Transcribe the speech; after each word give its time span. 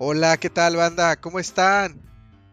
Hola, 0.00 0.36
¿qué 0.36 0.48
tal 0.48 0.76
banda? 0.76 1.16
¿Cómo 1.16 1.40
están? 1.40 2.00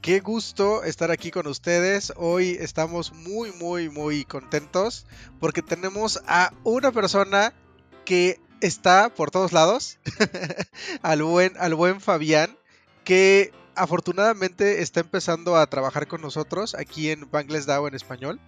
Qué 0.02 0.20
gusto 0.20 0.84
estar 0.84 1.12
aquí 1.12 1.30
con 1.30 1.46
ustedes. 1.46 2.12
Hoy 2.16 2.58
estamos 2.60 3.14
muy, 3.14 3.52
muy, 3.52 3.88
muy 3.88 4.26
contentos 4.26 5.06
porque 5.40 5.62
tenemos 5.62 6.24
a 6.26 6.52
una 6.64 6.92
persona 6.92 7.54
que 8.04 8.42
está 8.62 9.10
por 9.10 9.30
todos 9.30 9.54
lados, 9.54 10.00
al, 11.04 11.22
buen, 11.22 11.54
al 11.60 11.76
buen 11.76 12.02
Fabián, 12.02 12.58
que 13.04 13.52
afortunadamente 13.76 14.82
está 14.82 15.02
empezando 15.02 15.56
a 15.56 15.66
trabajar 15.68 16.08
con 16.08 16.22
nosotros 16.22 16.76
aquí 16.76 17.10
en 17.10 17.30
Bangles 17.30 17.66
DAO 17.66 17.88
en 17.88 17.96
español. 17.96 18.40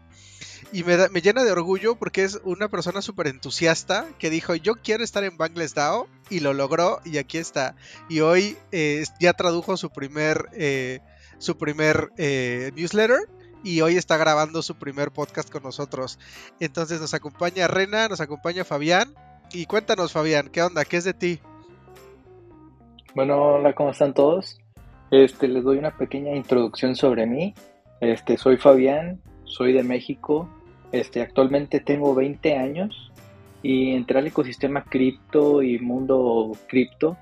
Y 0.72 0.84
me, 0.84 1.10
me 1.10 1.22
llena 1.22 1.44
de 1.44 1.52
orgullo 1.52 1.96
porque 1.96 2.24
es 2.24 2.40
una 2.44 2.68
persona 2.68 3.02
súper 3.02 3.28
entusiasta 3.28 4.06
que 4.20 4.30
dijo, 4.30 4.56
yo 4.56 4.76
quiero 4.76 5.04
estar 5.04 5.24
en 5.24 5.38
Bangles 5.38 5.74
DAO 5.74 6.08
y 6.30 6.40
lo 6.42 6.54
logró 6.54 7.00
y 7.06 7.18
aquí 7.18 7.38
está. 7.38 7.76
Y 8.10 8.20
hoy 8.20 8.58
eh, 8.72 9.04
ya 9.20 9.34
tradujo 9.34 9.78
su 9.78 9.90
primer, 9.90 10.50
eh, 10.54 11.00
su 11.38 11.58
primer 11.58 12.12
eh, 12.18 12.72
newsletter 12.76 13.20
y 13.64 13.82
hoy 13.82 13.98
está 13.98 14.18
grabando 14.18 14.62
su 14.62 14.76
primer 14.76 15.12
podcast 15.12 15.50
con 15.50 15.64
nosotros. 15.64 16.20
Entonces 16.60 17.02
nos 17.02 17.14
acompaña 17.14 17.68
Rena, 17.68 18.08
nos 18.08 18.22
acompaña 18.22 18.64
Fabián. 18.64 19.14
Y 19.52 19.66
cuéntanos 19.66 20.12
Fabián, 20.12 20.50
¿qué 20.50 20.62
onda? 20.62 20.84
¿Qué 20.84 20.98
es 20.98 21.06
de 21.06 21.14
ti? 21.14 21.40
Bueno, 23.16 23.56
hola, 23.56 23.74
¿cómo 23.74 23.92
están 23.92 24.14
todos? 24.14 24.60
Este, 25.12 25.48
les 25.48 25.64
doy 25.64 25.78
una 25.78 25.92
pequeña 25.92 26.36
introducción 26.36 26.96
sobre 26.96 27.26
mí. 27.26 27.54
Este, 28.02 28.38
soy 28.38 28.58
Fabián, 28.58 29.20
soy 29.46 29.74
de 29.74 29.84
México, 29.84 30.50
este, 30.92 31.22
actualmente 31.22 31.80
tengo 31.80 32.16
20 32.16 32.56
años 32.56 33.12
y 33.62 33.92
entré 33.92 34.20
al 34.20 34.28
ecosistema 34.28 34.84
cripto 34.84 35.62
y 35.62 35.80
mundo 35.80 36.52
cripto 36.68 37.18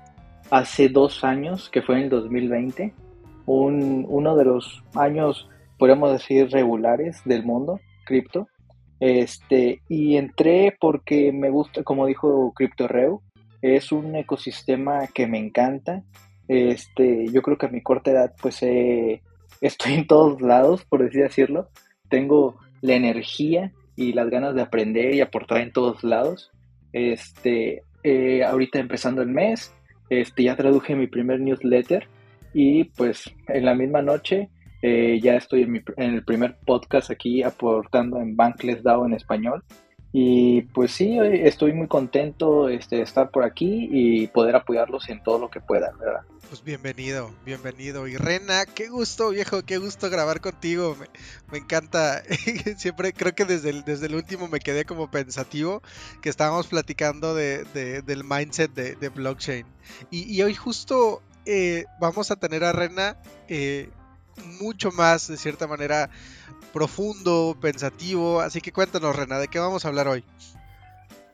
hace 0.50 0.88
dos 0.88 1.24
años, 1.24 1.68
que 1.70 1.82
fue 1.82 1.96
en 1.96 2.02
el 2.04 2.10
2020, 2.10 2.94
un, 3.46 4.06
uno 4.08 4.36
de 4.36 4.44
los 4.44 4.82
años, 4.94 5.48
podemos 5.78 6.12
decir, 6.12 6.48
regulares 6.50 7.20
del 7.24 7.44
mundo 7.44 7.80
cripto. 8.04 8.48
Este, 9.00 9.82
y 9.88 10.16
entré 10.16 10.76
porque 10.80 11.32
me 11.32 11.50
gusta, 11.50 11.82
como 11.82 12.06
dijo 12.06 12.52
CryptoReu, 12.54 13.20
es 13.60 13.90
un 13.90 14.14
ecosistema 14.14 15.06
que 15.08 15.26
me 15.26 15.38
encanta. 15.38 16.02
Este, 16.48 17.26
yo 17.32 17.42
creo 17.42 17.58
que 17.58 17.66
a 17.66 17.70
mi 17.70 17.82
corta 17.82 18.10
edad, 18.10 18.34
pues 18.40 18.62
estoy 19.60 19.94
en 19.94 20.06
todos 20.06 20.40
lados, 20.40 20.84
por 20.84 21.02
así 21.02 21.18
decirlo. 21.18 21.68
Tengo 22.08 22.56
la 22.82 22.94
energía 22.94 23.72
y 23.96 24.12
las 24.12 24.28
ganas 24.30 24.54
de 24.54 24.62
aprender 24.62 25.14
y 25.14 25.20
aportar 25.20 25.58
en 25.58 25.72
todos 25.72 26.04
lados. 26.04 26.50
Este, 26.92 27.82
eh, 28.04 28.44
ahorita 28.44 28.78
empezando 28.78 29.22
el 29.22 29.28
mes, 29.28 29.74
este, 30.10 30.44
ya 30.44 30.56
traduje 30.56 30.94
mi 30.94 31.08
primer 31.08 31.40
newsletter 31.40 32.06
y 32.54 32.84
pues 32.84 33.34
en 33.48 33.64
la 33.64 33.74
misma 33.74 34.02
noche 34.02 34.48
eh, 34.82 35.18
ya 35.20 35.34
estoy 35.34 35.62
en, 35.62 35.82
en, 35.96 36.14
el 36.14 36.24
primer 36.24 36.56
podcast 36.64 37.10
aquí 37.10 37.42
aportando 37.42 38.18
en 38.20 38.36
Bankless 38.36 38.82
DAO 38.82 39.06
en 39.06 39.14
español. 39.14 39.64
Y 40.18 40.62
pues 40.62 40.92
sí, 40.92 41.18
estoy 41.20 41.74
muy 41.74 41.88
contento 41.88 42.70
este, 42.70 42.96
de 42.96 43.02
estar 43.02 43.30
por 43.30 43.44
aquí 43.44 43.86
y 43.92 44.28
poder 44.28 44.56
apoyarlos 44.56 45.10
en 45.10 45.22
todo 45.22 45.38
lo 45.38 45.50
que 45.50 45.60
pueda, 45.60 45.92
¿verdad? 46.00 46.22
Pues 46.48 46.64
bienvenido, 46.64 47.30
bienvenido. 47.44 48.08
Y 48.08 48.16
Rena, 48.16 48.64
qué 48.64 48.88
gusto, 48.88 49.28
viejo, 49.28 49.62
qué 49.66 49.76
gusto 49.76 50.08
grabar 50.08 50.40
contigo. 50.40 50.96
Me, 50.98 51.06
me 51.52 51.58
encanta. 51.58 52.22
Siempre 52.78 53.12
creo 53.12 53.34
que 53.34 53.44
desde 53.44 53.68
el, 53.68 53.84
desde 53.84 54.06
el 54.06 54.14
último 54.14 54.48
me 54.48 54.60
quedé 54.60 54.86
como 54.86 55.10
pensativo 55.10 55.82
que 56.22 56.30
estábamos 56.30 56.66
platicando 56.66 57.34
de, 57.34 57.64
de, 57.74 58.00
del 58.00 58.24
mindset 58.24 58.72
de, 58.72 58.96
de 58.96 59.10
blockchain. 59.10 59.66
Y, 60.10 60.34
y, 60.34 60.42
hoy 60.42 60.54
justo 60.54 61.20
eh, 61.44 61.84
vamos 62.00 62.30
a 62.30 62.36
tener 62.36 62.64
a 62.64 62.72
Rena 62.72 63.18
eh, 63.48 63.90
mucho 64.62 64.90
más, 64.92 65.28
de 65.28 65.36
cierta 65.36 65.66
manera, 65.66 66.08
profundo, 66.72 67.56
pensativo. 67.60 68.40
Así 68.40 68.60
que 68.60 68.72
cuéntanos, 68.72 69.14
Rena, 69.14 69.38
¿de 69.38 69.48
qué 69.48 69.58
vamos 69.58 69.84
a 69.84 69.88
hablar 69.88 70.08
hoy? 70.08 70.24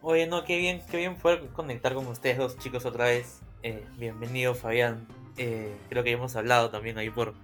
Oye, 0.01 0.27
no, 0.27 0.45
qué 0.45 0.59
bien, 0.59 0.83
qué 0.91 0.97
bien 0.97 1.17
poder 1.17 1.49
conectar 1.49 1.95
con 1.95 2.07
ustedes 2.07 2.39
dos 2.39 2.59
chicos 2.59 2.85
otra 2.85 3.05
vez. 3.07 3.41
Eh, 3.63 3.85
bienvenido, 3.99 4.55
Fabián. 4.55 5.07
Eh, 5.37 5.77
creo 5.89 6.03
que 6.03 6.11
ya 6.11 6.17
hemos 6.17 6.35
hablado 6.35 6.71
también 6.71 6.99
ahí 6.99 7.11
por, 7.11 7.35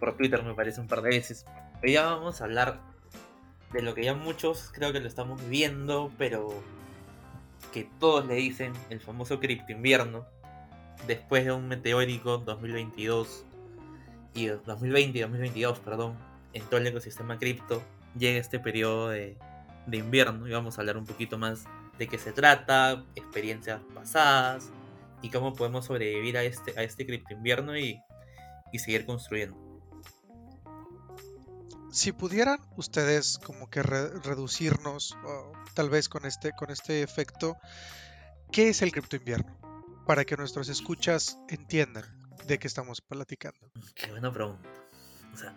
por 0.00 0.16
Twitter, 0.16 0.42
me 0.42 0.54
parece, 0.54 0.80
un 0.80 0.88
par 0.88 1.02
de 1.02 1.10
veces. 1.10 1.46
Hoy 1.82 1.92
ya 1.92 2.06
vamos 2.06 2.40
a 2.40 2.44
hablar 2.44 2.80
de 3.72 3.82
lo 3.82 3.94
que 3.94 4.04
ya 4.04 4.14
muchos 4.14 4.70
creo 4.72 4.92
que 4.92 5.00
lo 5.00 5.06
estamos 5.06 5.40
viendo, 5.48 6.10
pero 6.18 6.48
que 7.72 7.88
todos 8.00 8.26
le 8.26 8.34
dicen 8.34 8.72
el 8.90 9.00
famoso 9.00 9.38
cripto 9.38 9.72
invierno. 9.72 10.26
Después 11.06 11.44
de 11.44 11.52
un 11.52 11.68
meteórico 11.68 12.38
2022 12.38 13.44
y 14.34 14.46
2020 14.46 15.18
y 15.18 15.20
2022, 15.20 15.78
perdón, 15.78 16.18
en 16.52 16.64
todo 16.64 16.78
el 16.78 16.86
ecosistema 16.86 17.38
cripto, 17.38 17.82
llega 18.16 18.38
este 18.38 18.58
periodo 18.58 19.08
de, 19.10 19.36
de 19.86 19.96
invierno 19.96 20.46
y 20.46 20.50
vamos 20.50 20.78
a 20.78 20.82
hablar 20.82 20.96
un 20.96 21.04
poquito 21.04 21.38
más 21.38 21.64
de 21.98 22.06
qué 22.06 22.18
se 22.18 22.32
trata, 22.32 23.04
experiencias 23.16 23.80
pasadas 23.94 24.70
y 25.22 25.30
cómo 25.30 25.54
podemos 25.54 25.86
sobrevivir 25.86 26.36
a 26.36 26.44
este, 26.44 26.78
a 26.78 26.82
este 26.82 27.06
cripto 27.06 27.34
invierno 27.34 27.76
y, 27.76 28.00
y 28.72 28.78
seguir 28.78 29.04
construyendo. 29.04 29.56
Si 31.90 32.12
pudieran 32.12 32.60
ustedes 32.76 33.38
como 33.38 33.70
que 33.70 33.82
re 33.82 34.10
reducirnos, 34.20 35.16
tal 35.74 35.88
vez 35.88 36.08
con 36.08 36.26
este, 36.26 36.52
con 36.52 36.70
este 36.70 37.02
efecto, 37.02 37.56
¿qué 38.52 38.68
es 38.68 38.82
el 38.82 38.92
cripto 38.92 39.16
invierno? 39.16 39.58
Para 40.06 40.24
que 40.24 40.36
nuestros 40.36 40.68
escuchas 40.68 41.38
entiendan 41.48 42.04
de 42.46 42.58
qué 42.58 42.66
estamos 42.66 43.00
platicando. 43.00 43.72
Qué 43.94 44.10
buena 44.10 44.32
pregunta. 44.32 44.68
O 45.32 45.36
sea, 45.36 45.54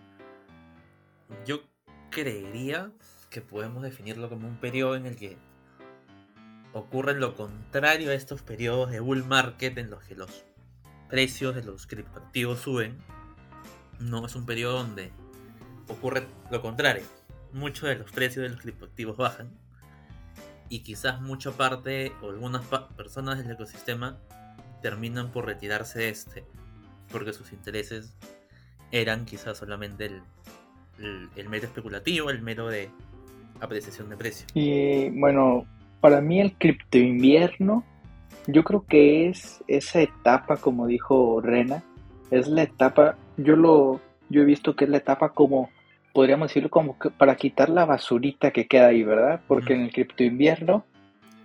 yo 1.46 1.62
creería 2.10 2.92
que 3.30 3.42
podemos 3.42 3.84
definirlo 3.84 4.30
como 4.30 4.48
un 4.48 4.58
periodo 4.58 4.96
en 4.96 5.06
el 5.06 5.16
que 5.16 5.38
ocurre 6.74 7.14
lo 7.14 7.36
contrario 7.36 8.12
a 8.12 8.14
estos 8.14 8.42
periodos 8.42 8.92
de 8.92 9.00
bull 9.00 9.24
market 9.26 9.78
en 9.78 9.90
los 9.90 10.04
que 10.04 10.16
los 10.16 10.46
precios 11.10 11.56
de 11.56 11.64
los 11.64 11.88
criptoactivos 11.88 12.60
suben. 12.60 12.98
No 14.00 14.26
es 14.26 14.36
un 14.36 14.46
periodo 14.46 14.78
donde 14.78 15.12
ocurre 15.88 16.28
lo 16.50 16.62
contrario. 16.62 17.04
Muchos 17.54 17.90
de 17.90 17.96
los 17.96 18.12
precios 18.12 18.44
de 18.44 18.50
los 18.50 18.62
criptoactivos 18.62 19.18
bajan 19.18 19.50
y 20.70 20.80
quizás 20.80 21.22
mucha 21.22 21.52
parte 21.52 22.14
o 22.22 22.30
algunas 22.30 22.66
personas 22.96 23.38
del 23.38 23.52
ecosistema 23.52 24.18
terminan 24.82 25.32
por 25.32 25.46
retirarse 25.46 26.00
de 26.00 26.10
este 26.10 26.46
porque 27.12 27.34
sus 27.34 27.52
intereses 27.52 28.14
eran 28.92 29.26
quizás 29.26 29.58
solamente 29.58 30.06
el, 30.06 30.24
el, 31.04 31.30
el 31.36 31.50
mero 31.50 31.66
especulativo, 31.66 32.30
el 32.30 32.42
mero 32.42 32.68
de 32.68 32.90
apreciación 33.60 34.10
de 34.10 34.18
precio. 34.18 34.48
Y 34.54 35.10
bueno, 35.12 35.66
para 36.02 36.20
mí 36.20 36.42
el 36.42 36.54
cripto 36.54 36.98
invierno, 36.98 37.84
yo 38.48 38.64
creo 38.64 38.86
que 38.88 39.30
es 39.30 39.64
esa 39.68 40.02
etapa, 40.02 40.58
como 40.58 40.88
dijo 40.88 41.40
Rena, 41.42 41.84
es 42.32 42.48
la 42.48 42.64
etapa, 42.64 43.18
yo 43.38 43.56
lo, 43.56 44.02
yo 44.30 44.42
he 44.42 44.46
visto 44.46 44.76
que 44.76 44.86
es 44.86 44.90
la 44.90 44.98
etapa 44.98 45.30
como, 45.30 45.70
podríamos 46.14 46.50
decirlo 46.50 46.70
como 46.70 46.98
que 46.98 47.12
para 47.12 47.36
quitar 47.36 47.70
la 47.70 47.86
basurita 47.86 48.52
que 48.52 48.68
queda 48.68 48.88
ahí, 48.88 49.04
¿verdad? 49.04 49.42
Porque 49.48 49.74
en 49.74 49.82
el 49.82 49.94
cripto 49.94 50.24
invierno, 50.24 50.86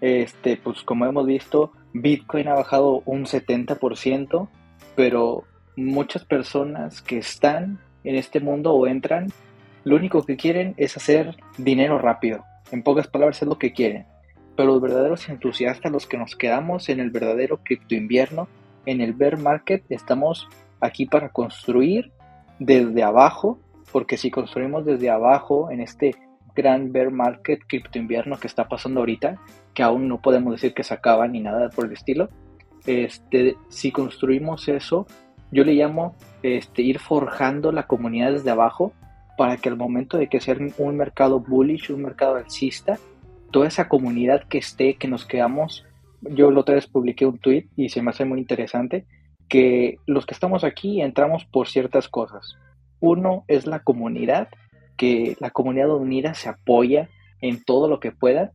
este, 0.00 0.56
pues 0.56 0.82
como 0.82 1.06
hemos 1.06 1.26
visto, 1.26 1.72
Bitcoin 1.92 2.48
ha 2.48 2.54
bajado 2.54 3.02
un 3.04 3.24
70%, 3.24 4.48
pero 4.94 5.44
muchas 5.76 6.24
personas 6.24 7.02
que 7.02 7.18
están 7.18 7.78
en 8.06 8.14
este 8.16 8.40
mundo 8.40 8.72
o 8.72 8.86
entran, 8.86 9.28
lo 9.84 9.96
único 9.96 10.24
que 10.24 10.36
quieren 10.36 10.74
es 10.78 10.96
hacer 10.96 11.36
dinero 11.58 11.98
rápido. 11.98 12.44
En 12.72 12.82
pocas 12.82 13.06
palabras 13.06 13.42
es 13.42 13.48
lo 13.48 13.58
que 13.58 13.72
quieren. 13.72 14.06
Pero 14.56 14.70
los 14.70 14.80
verdaderos 14.80 15.28
entusiastas, 15.28 15.92
los 15.92 16.06
que 16.06 16.16
nos 16.16 16.34
quedamos 16.34 16.88
en 16.88 17.00
el 17.00 17.10
verdadero 17.10 17.58
cripto 17.62 17.94
invierno, 17.94 18.48
en 18.86 19.00
el 19.00 19.12
bear 19.12 19.38
market, 19.38 19.84
estamos 19.90 20.48
aquí 20.80 21.06
para 21.06 21.28
construir 21.28 22.12
desde 22.58 23.02
abajo, 23.02 23.60
porque 23.92 24.16
si 24.16 24.30
construimos 24.30 24.84
desde 24.86 25.10
abajo 25.10 25.70
en 25.70 25.80
este 25.80 26.14
gran 26.54 26.90
bear 26.92 27.10
market 27.10 27.60
cripto 27.68 27.98
invierno 27.98 28.38
que 28.38 28.46
está 28.46 28.66
pasando 28.66 29.00
ahorita, 29.00 29.38
que 29.74 29.82
aún 29.82 30.08
no 30.08 30.22
podemos 30.22 30.52
decir 30.54 30.72
que 30.72 30.84
se 30.84 30.94
acaba 30.94 31.28
ni 31.28 31.40
nada 31.40 31.68
por 31.68 31.84
el 31.84 31.92
estilo. 31.92 32.30
Este, 32.86 33.56
si 33.68 33.92
construimos 33.92 34.68
eso, 34.68 35.06
yo 35.50 35.64
le 35.64 35.74
llamo 35.74 36.14
este, 36.42 36.82
ir 36.82 36.98
forjando 36.98 37.72
la 37.72 37.86
comunidad 37.86 38.32
desde 38.32 38.50
abajo 38.50 38.92
para 39.36 39.56
que 39.56 39.68
al 39.68 39.76
momento 39.76 40.16
de 40.16 40.28
que 40.28 40.40
sea 40.40 40.56
un 40.78 40.96
mercado 40.96 41.40
bullish, 41.40 41.92
un 41.92 42.02
mercado 42.02 42.36
alcista, 42.36 42.98
toda 43.50 43.68
esa 43.68 43.88
comunidad 43.88 44.44
que 44.48 44.58
esté, 44.58 44.94
que 44.94 45.08
nos 45.08 45.26
quedamos, 45.26 45.84
yo 46.22 46.50
la 46.50 46.60
otra 46.60 46.74
vez 46.74 46.86
publiqué 46.86 47.26
un 47.26 47.38
tweet 47.38 47.66
y 47.76 47.90
se 47.90 48.02
me 48.02 48.10
hace 48.10 48.24
muy 48.24 48.40
interesante, 48.40 49.04
que 49.48 49.98
los 50.06 50.26
que 50.26 50.34
estamos 50.34 50.64
aquí 50.64 51.00
entramos 51.00 51.44
por 51.44 51.68
ciertas 51.68 52.08
cosas. 52.08 52.56
Uno 53.00 53.44
es 53.46 53.66
la 53.66 53.80
comunidad, 53.80 54.48
que 54.96 55.36
la 55.38 55.50
comunidad 55.50 55.94
unida 55.94 56.34
se 56.34 56.48
apoya 56.48 57.08
en 57.40 57.62
todo 57.62 57.88
lo 57.88 58.00
que 58.00 58.12
pueda. 58.12 58.52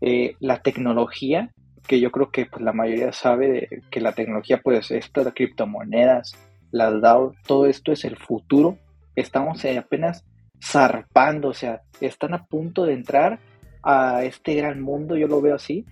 Eh, 0.00 0.34
la 0.40 0.62
tecnología, 0.62 1.52
que 1.86 2.00
yo 2.00 2.10
creo 2.10 2.30
que 2.30 2.46
pues, 2.46 2.62
la 2.62 2.72
mayoría 2.72 3.12
sabe 3.12 3.82
que 3.90 4.00
la 4.00 4.12
tecnología, 4.12 4.60
pues 4.62 4.90
esto 4.90 5.24
de 5.24 5.32
criptomonedas, 5.32 6.36
las 6.70 7.00
DAO, 7.00 7.34
todo 7.46 7.66
esto 7.66 7.92
es 7.92 8.04
el 8.04 8.16
futuro. 8.16 8.78
Estamos 9.14 9.64
apenas 9.64 10.24
zarpando, 10.62 11.48
o 11.48 11.54
sea, 11.54 11.82
están 12.00 12.34
a 12.34 12.44
punto 12.44 12.84
de 12.84 12.94
entrar 12.94 13.38
a 13.82 14.24
este 14.24 14.54
gran 14.54 14.80
mundo, 14.80 15.16
yo 15.16 15.26
lo 15.26 15.40
veo 15.40 15.56
así, 15.56 15.84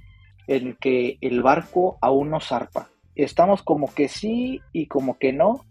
en 0.46 0.68
el 0.68 0.76
que 0.78 1.18
el 1.20 1.42
barco 1.42 1.98
aún 2.00 2.30
no 2.30 2.40
zarpa. 2.40 2.88
Estamos 3.14 3.62
como 3.62 3.92
que 3.92 4.08
sí 4.08 4.60
y 4.72 4.86
como 4.86 5.18
que 5.18 5.32
no. 5.32 5.64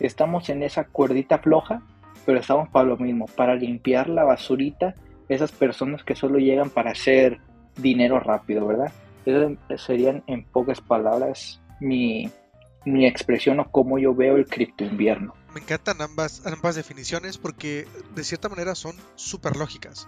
Estamos 0.00 0.48
en 0.50 0.62
esa 0.62 0.84
cuerdita 0.84 1.38
floja, 1.38 1.82
pero 2.26 2.40
estamos 2.40 2.68
para 2.70 2.88
lo 2.88 2.96
mismo, 2.96 3.26
para 3.26 3.54
limpiar 3.54 4.08
la 4.08 4.24
basurita, 4.24 4.94
esas 5.28 5.52
personas 5.52 6.02
que 6.02 6.16
solo 6.16 6.38
llegan 6.38 6.70
para 6.70 6.90
hacer 6.90 7.38
dinero 7.76 8.18
rápido, 8.18 8.66
¿verdad? 8.66 8.92
Serían 9.76 10.22
en 10.26 10.44
pocas 10.44 10.80
palabras 10.80 11.60
mi, 11.80 12.30
mi 12.84 13.06
expresión 13.06 13.60
o 13.60 13.70
cómo 13.70 13.98
yo 13.98 14.14
veo 14.14 14.36
el 14.36 14.46
cripto 14.46 14.84
invierno. 14.84 15.34
Me 15.54 15.60
encantan 15.60 16.00
ambas, 16.00 16.46
ambas 16.46 16.76
definiciones 16.76 17.38
porque 17.38 17.86
de 18.14 18.24
cierta 18.24 18.48
manera 18.48 18.74
son 18.74 18.94
súper 19.16 19.56
lógicas 19.56 20.06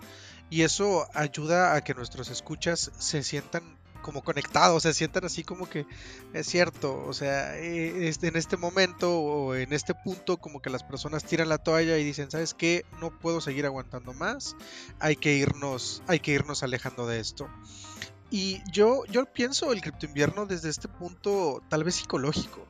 y 0.50 0.62
eso 0.62 1.08
ayuda 1.14 1.74
a 1.74 1.82
que 1.82 1.94
nuestros 1.94 2.30
escuchas 2.30 2.92
se 2.98 3.22
sientan 3.22 3.62
como 4.02 4.22
conectados, 4.22 4.82
se 4.82 4.92
sientan 4.92 5.24
así 5.24 5.44
como 5.44 5.68
que 5.68 5.86
es 6.34 6.46
cierto, 6.46 7.02
o 7.06 7.12
sea, 7.14 7.56
eh, 7.56 8.12
en 8.20 8.36
este 8.36 8.56
momento 8.56 9.18
o 9.18 9.54
en 9.54 9.72
este 9.72 9.94
punto 9.94 10.36
como 10.36 10.60
que 10.60 10.70
las 10.70 10.82
personas 10.82 11.24
tiran 11.24 11.48
la 11.48 11.58
toalla 11.58 11.96
y 11.96 12.04
dicen, 12.04 12.30
¿sabes 12.30 12.52
qué? 12.52 12.84
No 13.00 13.18
puedo 13.18 13.40
seguir 13.40 13.64
aguantando 13.64 14.12
más, 14.12 14.56
hay 14.98 15.16
que 15.16 15.34
irnos, 15.34 16.02
hay 16.06 16.20
que 16.20 16.32
irnos 16.32 16.62
alejando 16.62 17.06
de 17.06 17.20
esto. 17.20 17.48
Y 18.32 18.62
yo, 18.72 19.04
yo 19.10 19.26
pienso 19.26 19.74
el 19.74 19.82
cripto 19.82 20.06
invierno 20.06 20.46
desde 20.46 20.70
este 20.70 20.88
punto 20.88 21.62
tal 21.68 21.84
vez 21.84 21.96
psicológico. 21.96 22.66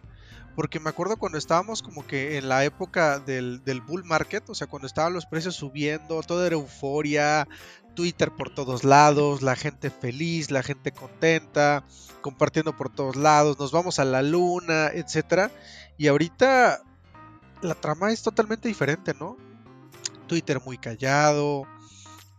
Porque 0.56 0.80
me 0.80 0.90
acuerdo 0.90 1.16
cuando 1.16 1.38
estábamos 1.38 1.82
como 1.82 2.04
que 2.04 2.36
en 2.36 2.48
la 2.48 2.64
época 2.64 3.20
del, 3.20 3.62
del, 3.64 3.80
bull 3.80 4.04
market, 4.04 4.50
o 4.50 4.56
sea, 4.56 4.66
cuando 4.66 4.88
estaban 4.88 5.14
los 5.14 5.24
precios 5.24 5.54
subiendo, 5.54 6.20
todo 6.24 6.44
era 6.44 6.56
euforia, 6.56 7.46
Twitter 7.94 8.32
por 8.32 8.52
todos 8.52 8.82
lados, 8.82 9.40
la 9.40 9.54
gente 9.54 9.90
feliz, 9.90 10.50
la 10.50 10.64
gente 10.64 10.90
contenta, 10.90 11.84
compartiendo 12.22 12.76
por 12.76 12.92
todos 12.92 13.14
lados, 13.14 13.56
nos 13.60 13.70
vamos 13.70 14.00
a 14.00 14.04
la 14.04 14.20
luna, 14.20 14.88
etcétera. 14.88 15.52
Y 15.96 16.08
ahorita 16.08 16.82
la 17.62 17.74
trama 17.76 18.10
es 18.10 18.22
totalmente 18.22 18.66
diferente, 18.66 19.14
¿no? 19.14 19.36
Twitter 20.26 20.60
muy 20.60 20.76
callado, 20.76 21.68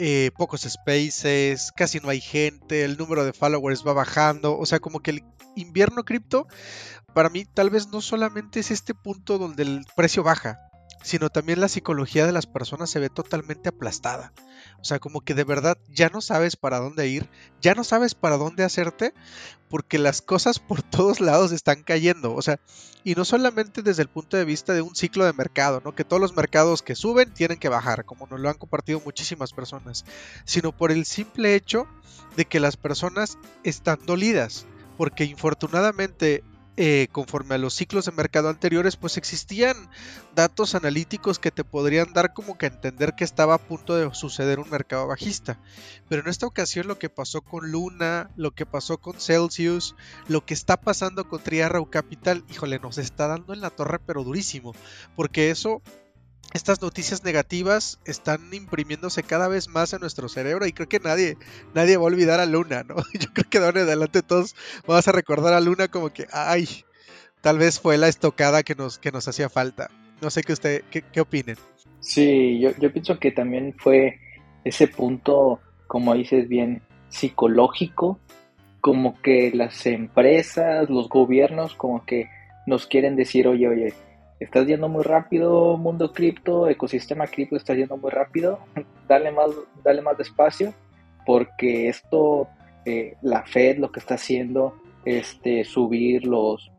eh, 0.05 0.31
pocos 0.35 0.63
spaces, 0.63 1.71
casi 1.71 2.01
no 2.01 2.09
hay 2.09 2.19
gente, 2.19 2.83
el 2.83 2.97
número 2.97 3.23
de 3.23 3.31
followers 3.31 3.87
va 3.87 3.93
bajando, 3.93 4.57
o 4.59 4.65
sea, 4.65 4.81
como 4.81 4.99
que 4.99 5.11
el 5.11 5.23
invierno 5.55 6.03
cripto 6.03 6.45
para 7.13 7.29
mí 7.29 7.45
tal 7.45 7.69
vez 7.69 7.87
no 7.87 8.01
solamente 8.01 8.59
es 8.59 8.69
este 8.69 8.93
punto 8.93 9.37
donde 9.37 9.63
el 9.63 9.85
precio 9.95 10.21
baja, 10.21 10.59
sino 11.03 11.29
también 11.29 11.61
la 11.61 11.67
psicología 11.67 12.25
de 12.25 12.31
las 12.31 12.47
personas 12.47 12.89
se 12.89 12.99
ve 12.99 13.09
totalmente 13.09 13.69
aplastada. 13.69 14.33
O 14.81 14.85
sea, 14.85 14.99
como 14.99 15.21
que 15.21 15.33
de 15.33 15.43
verdad 15.43 15.77
ya 15.89 16.09
no 16.09 16.21
sabes 16.21 16.55
para 16.55 16.79
dónde 16.79 17.07
ir, 17.07 17.29
ya 17.61 17.75
no 17.75 17.83
sabes 17.83 18.15
para 18.15 18.37
dónde 18.37 18.63
hacerte, 18.63 19.13
porque 19.69 19.97
las 19.97 20.21
cosas 20.21 20.59
por 20.59 20.81
todos 20.83 21.19
lados 21.19 21.51
están 21.51 21.83
cayendo. 21.83 22.33
O 22.33 22.41
sea, 22.41 22.59
y 23.03 23.15
no 23.15 23.25
solamente 23.25 23.81
desde 23.81 24.01
el 24.01 24.09
punto 24.09 24.37
de 24.37 24.45
vista 24.45 24.73
de 24.73 24.81
un 24.81 24.95
ciclo 24.95 25.25
de 25.25 25.33
mercado, 25.33 25.81
¿no? 25.83 25.93
Que 25.93 26.05
todos 26.05 26.21
los 26.21 26.35
mercados 26.35 26.81
que 26.81 26.95
suben 26.95 27.33
tienen 27.33 27.59
que 27.59 27.69
bajar, 27.69 28.05
como 28.05 28.27
nos 28.27 28.39
lo 28.39 28.49
han 28.49 28.57
compartido 28.57 29.01
muchísimas 29.03 29.51
personas, 29.51 30.05
sino 30.45 30.71
por 30.75 30.91
el 30.91 31.05
simple 31.05 31.55
hecho 31.55 31.87
de 32.35 32.45
que 32.45 32.59
las 32.59 32.77
personas 32.77 33.37
están 33.63 33.99
dolidas. 34.05 34.65
Porque 34.97 35.25
infortunadamente 35.25 36.43
eh, 36.75 37.07
conforme 37.11 37.55
a 37.55 37.59
los 37.59 37.75
ciclos 37.75 38.05
de 38.05 38.11
mercado 38.11 38.49
anteriores, 38.49 38.95
pues 38.95 39.17
existían 39.17 39.89
datos 40.35 40.73
analíticos 40.73 41.37
que 41.37 41.51
te 41.51 41.63
podrían 41.63 42.13
dar 42.13 42.33
como 42.33 42.57
que 42.57 42.65
entender 42.65 43.13
que 43.13 43.23
estaba 43.23 43.53
a 43.53 43.59
punto 43.59 43.95
de 43.95 44.13
suceder 44.15 44.59
un 44.59 44.69
mercado 44.69 45.05
bajista. 45.07 45.59
Pero 46.09 46.23
en 46.23 46.29
esta 46.29 46.47
ocasión 46.47 46.87
lo 46.87 46.97
que 46.97 47.09
pasó 47.09 47.41
con 47.41 47.71
Luna, 47.71 48.31
lo 48.35 48.51
que 48.51 48.65
pasó 48.65 48.97
con 48.97 49.19
Celsius, 49.19 49.95
lo 50.27 50.45
que 50.45 50.55
está 50.55 50.77
pasando 50.77 51.27
con 51.29 51.43
Triarrow 51.43 51.89
Capital, 51.89 52.43
híjole, 52.49 52.79
nos 52.79 52.97
está 52.97 53.27
dando 53.27 53.53
en 53.53 53.61
la 53.61 53.69
torre 53.69 53.99
pero 53.99 54.23
durísimo, 54.23 54.73
porque 55.15 55.51
eso 55.51 55.81
estas 56.53 56.81
noticias 56.81 57.23
negativas 57.23 57.99
están 58.05 58.53
imprimiéndose 58.53 59.23
cada 59.23 59.47
vez 59.47 59.67
más 59.67 59.93
en 59.93 60.01
nuestro 60.01 60.29
cerebro 60.29 60.65
y 60.65 60.71
creo 60.71 60.87
que 60.87 60.99
nadie, 60.99 61.37
nadie 61.73 61.97
va 61.97 62.03
a 62.03 62.07
olvidar 62.07 62.39
a 62.39 62.45
Luna, 62.45 62.83
¿no? 62.83 62.95
Yo 63.19 63.29
creo 63.33 63.49
que 63.49 63.59
de 63.59 63.65
ahora 63.65 63.81
en 63.81 63.87
adelante 63.87 64.21
todos 64.21 64.55
vamos 64.87 65.07
a 65.07 65.11
recordar 65.11 65.53
a 65.53 65.61
Luna 65.61 65.87
como 65.87 66.11
que, 66.11 66.27
ay, 66.31 66.67
tal 67.41 67.57
vez 67.57 67.79
fue 67.79 67.97
la 67.97 68.07
estocada 68.07 68.63
que 68.63 68.75
nos, 68.75 68.99
que 68.99 69.11
nos 69.11 69.27
hacía 69.27 69.49
falta. 69.49 69.89
No 70.21 70.29
sé 70.29 70.43
qué 70.43 70.53
usted, 70.53 70.83
qué, 70.91 71.01
qué 71.01 71.21
opinen. 71.21 71.57
Sí, 71.99 72.59
yo, 72.59 72.71
yo 72.79 72.91
pienso 72.93 73.19
que 73.19 73.31
también 73.31 73.75
fue 73.77 74.19
ese 74.63 74.87
punto, 74.87 75.59
como 75.87 76.13
dices 76.13 76.47
bien, 76.47 76.81
psicológico, 77.09 78.19
como 78.79 79.19
que 79.21 79.51
las 79.53 79.85
empresas, 79.85 80.89
los 80.89 81.09
gobiernos, 81.09 81.75
como 81.75 82.05
que 82.05 82.27
nos 82.65 82.85
quieren 82.87 83.15
decir, 83.15 83.47
oye, 83.47 83.67
oye, 83.67 83.93
estás 84.43 84.67
yendo 84.67 84.89
muy 84.89 85.03
rápido, 85.03 85.77
mundo 85.77 86.11
cripto, 86.11 86.67
ecosistema 86.67 87.27
cripto, 87.27 87.55
estás 87.55 87.77
yendo 87.77 87.97
muy 87.97 88.11
rápido, 88.11 88.59
dale 89.07 89.31
más, 89.31 89.49
dale 89.83 90.01
más 90.01 90.17
despacio, 90.17 90.73
porque 91.25 91.89
esto, 91.89 92.47
eh, 92.85 93.15
la 93.21 93.43
Fed 93.43 93.77
lo 93.77 93.91
que 93.91 93.99
está 93.99 94.15
haciendo, 94.15 94.75
este, 95.05 95.63
subir 95.63 96.25
los, 96.25 96.71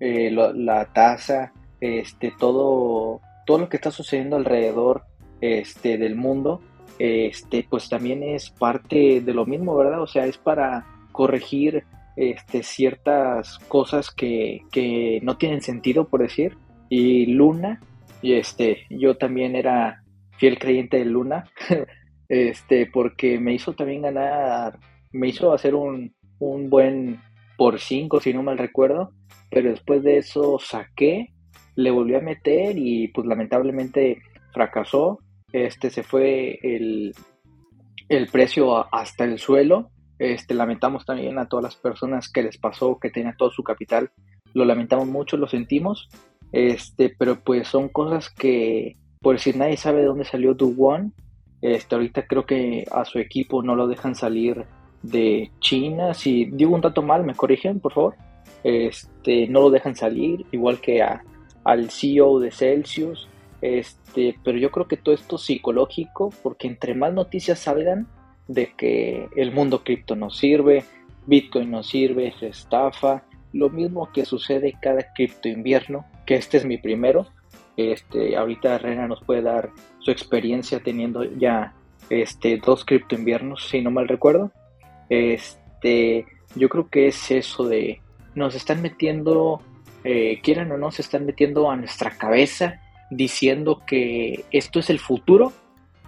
eh, 0.00 0.30
la 0.30 0.84
tasa, 0.92 1.52
este, 1.80 2.32
todo, 2.38 3.20
todo 3.46 3.58
lo 3.58 3.68
que 3.68 3.76
está 3.76 3.90
sucediendo 3.90 4.36
alrededor 4.36 5.04
este, 5.40 5.98
del 5.98 6.14
mundo, 6.14 6.60
este, 6.98 7.66
pues 7.68 7.88
también 7.88 8.22
es 8.22 8.50
parte 8.50 9.20
de 9.20 9.34
lo 9.34 9.46
mismo, 9.46 9.76
¿verdad? 9.76 10.02
O 10.02 10.06
sea, 10.06 10.26
es 10.26 10.38
para 10.38 10.86
corregir 11.10 11.84
este, 12.16 12.62
ciertas 12.62 13.58
cosas 13.68 14.10
que, 14.10 14.62
que 14.70 15.20
no 15.22 15.36
tienen 15.36 15.62
sentido, 15.62 16.06
por 16.08 16.20
decir, 16.22 16.56
y 16.94 17.24
Luna, 17.24 17.80
y 18.20 18.34
este, 18.34 18.84
yo 18.90 19.16
también 19.16 19.56
era 19.56 20.02
fiel 20.36 20.58
creyente 20.58 20.98
de 20.98 21.06
Luna, 21.06 21.50
este, 22.28 22.84
porque 22.84 23.40
me 23.40 23.54
hizo 23.54 23.72
también 23.72 24.02
ganar, 24.02 24.78
me 25.10 25.28
hizo 25.28 25.54
hacer 25.54 25.74
un, 25.74 26.14
un 26.38 26.68
buen 26.68 27.18
por 27.56 27.80
5, 27.80 28.20
si 28.20 28.34
no 28.34 28.42
mal 28.42 28.58
recuerdo, 28.58 29.10
pero 29.50 29.70
después 29.70 30.02
de 30.02 30.18
eso 30.18 30.58
saqué, 30.58 31.32
le 31.76 31.90
volví 31.90 32.14
a 32.14 32.20
meter 32.20 32.76
y 32.76 33.08
pues 33.08 33.26
lamentablemente 33.26 34.20
fracasó, 34.52 35.20
este, 35.50 35.88
se 35.88 36.02
fue 36.02 36.58
el, 36.62 37.14
el 38.10 38.26
precio 38.26 38.94
hasta 38.94 39.24
el 39.24 39.38
suelo, 39.38 39.88
este, 40.18 40.52
lamentamos 40.52 41.06
también 41.06 41.38
a 41.38 41.48
todas 41.48 41.62
las 41.62 41.76
personas 41.76 42.30
que 42.30 42.42
les 42.42 42.58
pasó, 42.58 42.98
que 43.00 43.08
tenían 43.08 43.34
todo 43.38 43.50
su 43.50 43.62
capital, 43.62 44.10
lo 44.52 44.66
lamentamos 44.66 45.08
mucho, 45.08 45.38
lo 45.38 45.48
sentimos, 45.48 46.10
este, 46.52 47.14
pero 47.18 47.40
pues 47.40 47.68
son 47.68 47.88
cosas 47.88 48.30
que, 48.30 48.96
por 49.20 49.36
decir, 49.36 49.56
nadie 49.56 49.76
sabe 49.76 50.00
de 50.00 50.06
dónde 50.06 50.24
salió 50.24 50.54
Duwon. 50.54 51.14
Este, 51.62 51.94
ahorita 51.94 52.26
creo 52.26 52.44
que 52.44 52.86
a 52.90 53.04
su 53.04 53.18
equipo 53.18 53.62
no 53.62 53.74
lo 53.74 53.86
dejan 53.86 54.14
salir 54.14 54.66
de 55.02 55.50
China. 55.60 56.14
Si 56.14 56.44
digo 56.44 56.74
un 56.74 56.80
dato 56.80 57.02
mal, 57.02 57.24
me 57.24 57.34
corrigen, 57.34 57.80
por 57.80 57.92
favor. 57.92 58.16
Este, 58.64 59.48
no 59.48 59.62
lo 59.62 59.70
dejan 59.70 59.96
salir, 59.96 60.44
igual 60.52 60.80
que 60.80 61.02
a, 61.02 61.24
al 61.64 61.90
CEO 61.90 62.38
de 62.38 62.50
Celsius. 62.50 63.28
Este, 63.60 64.36
pero 64.44 64.58
yo 64.58 64.70
creo 64.70 64.88
que 64.88 64.96
todo 64.96 65.14
esto 65.14 65.36
es 65.36 65.42
psicológico, 65.42 66.32
porque 66.42 66.66
entre 66.66 66.94
más 66.94 67.12
noticias 67.12 67.60
salgan 67.60 68.08
de 68.48 68.72
que 68.76 69.28
el 69.36 69.52
mundo 69.52 69.84
cripto 69.84 70.16
no 70.16 70.30
sirve, 70.30 70.84
Bitcoin 71.26 71.70
no 71.70 71.82
sirve, 71.84 72.34
se 72.38 72.48
estafa, 72.48 73.22
lo 73.52 73.70
mismo 73.70 74.10
que 74.12 74.24
sucede 74.24 74.76
cada 74.80 75.12
cripto 75.14 75.48
invierno, 75.48 76.04
que 76.26 76.36
este 76.36 76.56
es 76.56 76.64
mi 76.64 76.78
primero. 76.78 77.26
Este, 77.76 78.36
ahorita 78.36 78.78
Rena 78.78 79.08
nos 79.08 79.22
puede 79.22 79.42
dar 79.42 79.70
su 80.00 80.10
experiencia 80.10 80.80
teniendo 80.80 81.24
ya 81.24 81.74
este, 82.10 82.58
dos 82.58 82.84
cripto 82.84 83.14
inviernos, 83.14 83.68
si 83.68 83.80
no 83.80 83.90
mal 83.90 84.08
recuerdo. 84.08 84.52
Este, 85.08 86.26
yo 86.54 86.68
creo 86.68 86.88
que 86.88 87.08
es 87.08 87.30
eso 87.30 87.66
de 87.66 88.00
nos 88.34 88.54
están 88.54 88.80
metiendo, 88.82 89.60
eh, 90.04 90.40
quieran 90.42 90.72
o 90.72 90.78
no, 90.78 90.90
se 90.90 91.02
están 91.02 91.26
metiendo 91.26 91.70
a 91.70 91.76
nuestra 91.76 92.16
cabeza 92.16 92.80
diciendo 93.10 93.82
que 93.86 94.44
esto 94.50 94.80
es 94.80 94.88
el 94.88 94.98
futuro, 94.98 95.52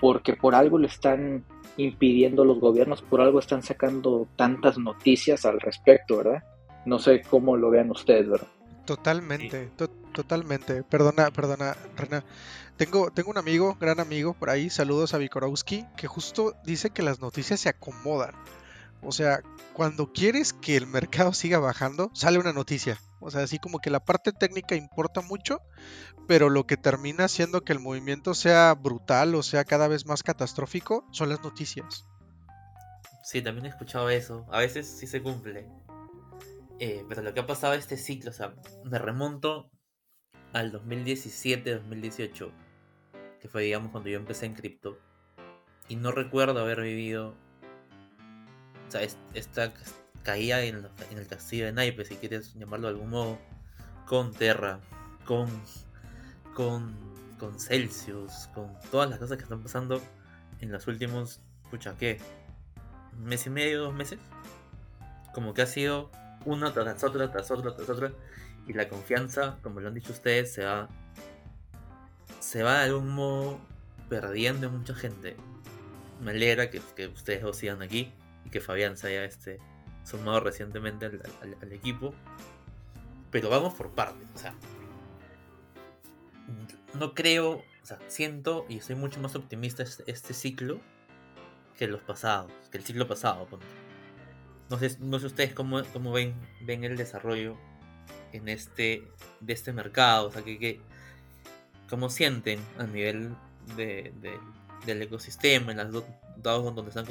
porque 0.00 0.34
por 0.34 0.54
algo 0.54 0.78
lo 0.78 0.86
están 0.86 1.44
impidiendo 1.76 2.44
los 2.44 2.60
gobiernos, 2.60 3.02
por 3.02 3.20
algo 3.20 3.38
están 3.38 3.62
sacando 3.62 4.26
tantas 4.36 4.78
noticias 4.78 5.44
al 5.44 5.60
respecto, 5.60 6.18
¿verdad? 6.18 6.44
No 6.84 6.98
sé 6.98 7.22
cómo 7.22 7.56
lo 7.56 7.70
vean 7.70 7.90
ustedes, 7.90 8.28
¿verdad? 8.28 8.48
Totalmente, 8.84 9.70
totalmente. 10.12 10.82
Perdona, 10.82 11.30
perdona, 11.30 11.76
Rena. 11.96 12.24
Tengo, 12.76 13.10
tengo 13.10 13.30
un 13.30 13.38
amigo, 13.38 13.76
gran 13.80 14.00
amigo 14.00 14.34
por 14.34 14.50
ahí, 14.50 14.68
saludos 14.68 15.14
a 15.14 15.18
Vikorowski, 15.18 15.86
que 15.96 16.06
justo 16.06 16.54
dice 16.64 16.90
que 16.90 17.02
las 17.02 17.20
noticias 17.20 17.60
se 17.60 17.68
acomodan. 17.68 18.34
O 19.00 19.12
sea, 19.12 19.42
cuando 19.74 20.12
quieres 20.12 20.52
que 20.52 20.76
el 20.76 20.86
mercado 20.86 21.32
siga 21.34 21.58
bajando, 21.58 22.10
sale 22.14 22.38
una 22.38 22.52
noticia. 22.52 22.98
O 23.20 23.30
sea, 23.30 23.42
así 23.42 23.58
como 23.58 23.78
que 23.78 23.90
la 23.90 24.04
parte 24.04 24.32
técnica 24.32 24.74
importa 24.74 25.22
mucho, 25.22 25.62
pero 26.26 26.50
lo 26.50 26.66
que 26.66 26.76
termina 26.76 27.24
haciendo 27.24 27.62
que 27.62 27.72
el 27.72 27.80
movimiento 27.80 28.34
sea 28.34 28.74
brutal 28.74 29.34
o 29.34 29.42
sea 29.42 29.64
cada 29.64 29.88
vez 29.88 30.04
más 30.04 30.22
catastrófico 30.22 31.06
son 31.10 31.30
las 31.30 31.42
noticias. 31.42 32.04
Sí, 33.22 33.40
también 33.40 33.66
he 33.66 33.68
escuchado 33.70 34.10
eso. 34.10 34.46
A 34.50 34.58
veces 34.58 34.86
sí 34.86 35.06
se 35.06 35.22
cumple. 35.22 35.66
Eh, 36.80 37.04
pero 37.08 37.22
lo 37.22 37.32
que 37.34 37.40
ha 37.40 37.46
pasado 37.46 37.74
este 37.74 37.96
ciclo, 37.96 38.30
o 38.30 38.34
sea, 38.34 38.54
me 38.84 38.98
remonto 38.98 39.70
al 40.52 40.72
2017-2018, 40.72 42.50
que 43.40 43.48
fue, 43.48 43.62
digamos, 43.62 43.90
cuando 43.90 44.08
yo 44.10 44.18
empecé 44.18 44.46
en 44.46 44.54
cripto. 44.54 44.98
Y 45.88 45.96
no 45.96 46.12
recuerdo 46.12 46.60
haber 46.60 46.80
vivido 46.80 47.34
o 48.88 48.90
sea, 48.90 49.02
esta 49.34 49.72
caída 50.22 50.62
en, 50.62 50.86
el 51.12 51.26
castillo 51.26 51.66
de 51.66 51.72
naipes, 51.72 52.08
si 52.08 52.16
quieres 52.16 52.54
llamarlo 52.54 52.88
de 52.88 52.94
algún 52.94 53.10
modo, 53.10 53.38
con 54.06 54.32
Terra, 54.32 54.80
con, 55.24 55.48
con, 56.54 56.96
con 57.38 57.60
Celsius, 57.60 58.48
con 58.54 58.72
todas 58.90 59.08
las 59.10 59.18
cosas 59.18 59.36
que 59.36 59.42
están 59.42 59.62
pasando 59.62 60.00
en 60.60 60.72
los 60.72 60.86
últimos, 60.86 61.40
escucha, 61.64 61.96
¿qué? 61.98 62.18
¿Un 63.18 63.24
mes 63.24 63.46
y 63.46 63.50
medio, 63.50 63.82
dos 63.82 63.94
meses? 63.94 64.18
Como 65.34 65.54
que 65.54 65.62
ha 65.62 65.66
sido 65.66 66.10
una 66.44 66.72
tras 66.72 67.02
otra, 67.04 67.30
tras 67.30 67.50
otra, 67.50 67.74
tras 67.74 67.88
otra. 67.88 68.12
Y 68.66 68.72
la 68.72 68.88
confianza, 68.88 69.58
como 69.62 69.80
lo 69.80 69.88
han 69.88 69.94
dicho 69.94 70.12
ustedes, 70.12 70.52
se 70.52 70.64
va. 70.64 70.88
Se 72.40 72.62
va 72.62 72.80
de 72.80 72.84
algún 72.86 73.10
modo 73.10 73.60
perdiendo 74.08 74.66
en 74.66 74.78
mucha 74.78 74.94
gente. 74.94 75.36
Me 76.20 76.30
alegra 76.30 76.70
que, 76.70 76.80
que 76.94 77.08
ustedes 77.08 77.42
dos 77.42 77.56
sigan 77.56 77.82
aquí 77.82 78.12
y 78.44 78.50
que 78.50 78.60
Fabián 78.60 78.96
se 78.96 79.08
haya 79.08 79.24
este, 79.24 79.58
sumado 80.04 80.40
recientemente 80.40 81.06
al, 81.06 81.72
equipo. 81.72 82.14
Pero 83.30 83.50
vamos 83.50 83.74
por 83.74 83.90
partes. 83.90 84.28
O 84.34 84.38
sea, 84.38 84.54
no 86.98 87.14
creo, 87.14 87.52
o 87.82 87.86
sea, 87.86 87.98
siento 88.06 88.66
y 88.68 88.80
soy 88.80 88.96
mucho 88.96 89.20
más 89.20 89.34
optimista 89.34 89.82
este, 89.82 90.04
este 90.06 90.34
ciclo 90.34 90.80
que 91.76 91.88
los 91.88 92.00
pasados, 92.02 92.52
que 92.70 92.78
el 92.78 92.84
ciclo 92.84 93.08
pasado. 93.08 93.48
No 94.70 94.78
sé, 94.78 94.96
no 95.00 95.18
sé 95.18 95.26
ustedes 95.26 95.52
cómo, 95.52 95.82
cómo 95.92 96.12
ven, 96.12 96.34
ven 96.62 96.84
el 96.84 96.96
desarrollo 96.96 97.56
en 98.32 98.48
este, 98.48 99.04
de 99.40 99.52
este 99.52 99.72
mercado, 99.72 100.28
o 100.28 100.32
sea, 100.32 100.42
que, 100.42 100.80
cómo 101.88 102.08
sienten 102.10 102.58
a 102.78 102.84
nivel 102.84 103.36
de, 103.76 104.12
del 104.86 105.02
ecosistema, 105.02 105.70
en 105.70 105.78
las 105.78 105.92
dos 105.92 106.04
dados 106.42 106.74
donde 106.74 106.88
están 106.88 107.06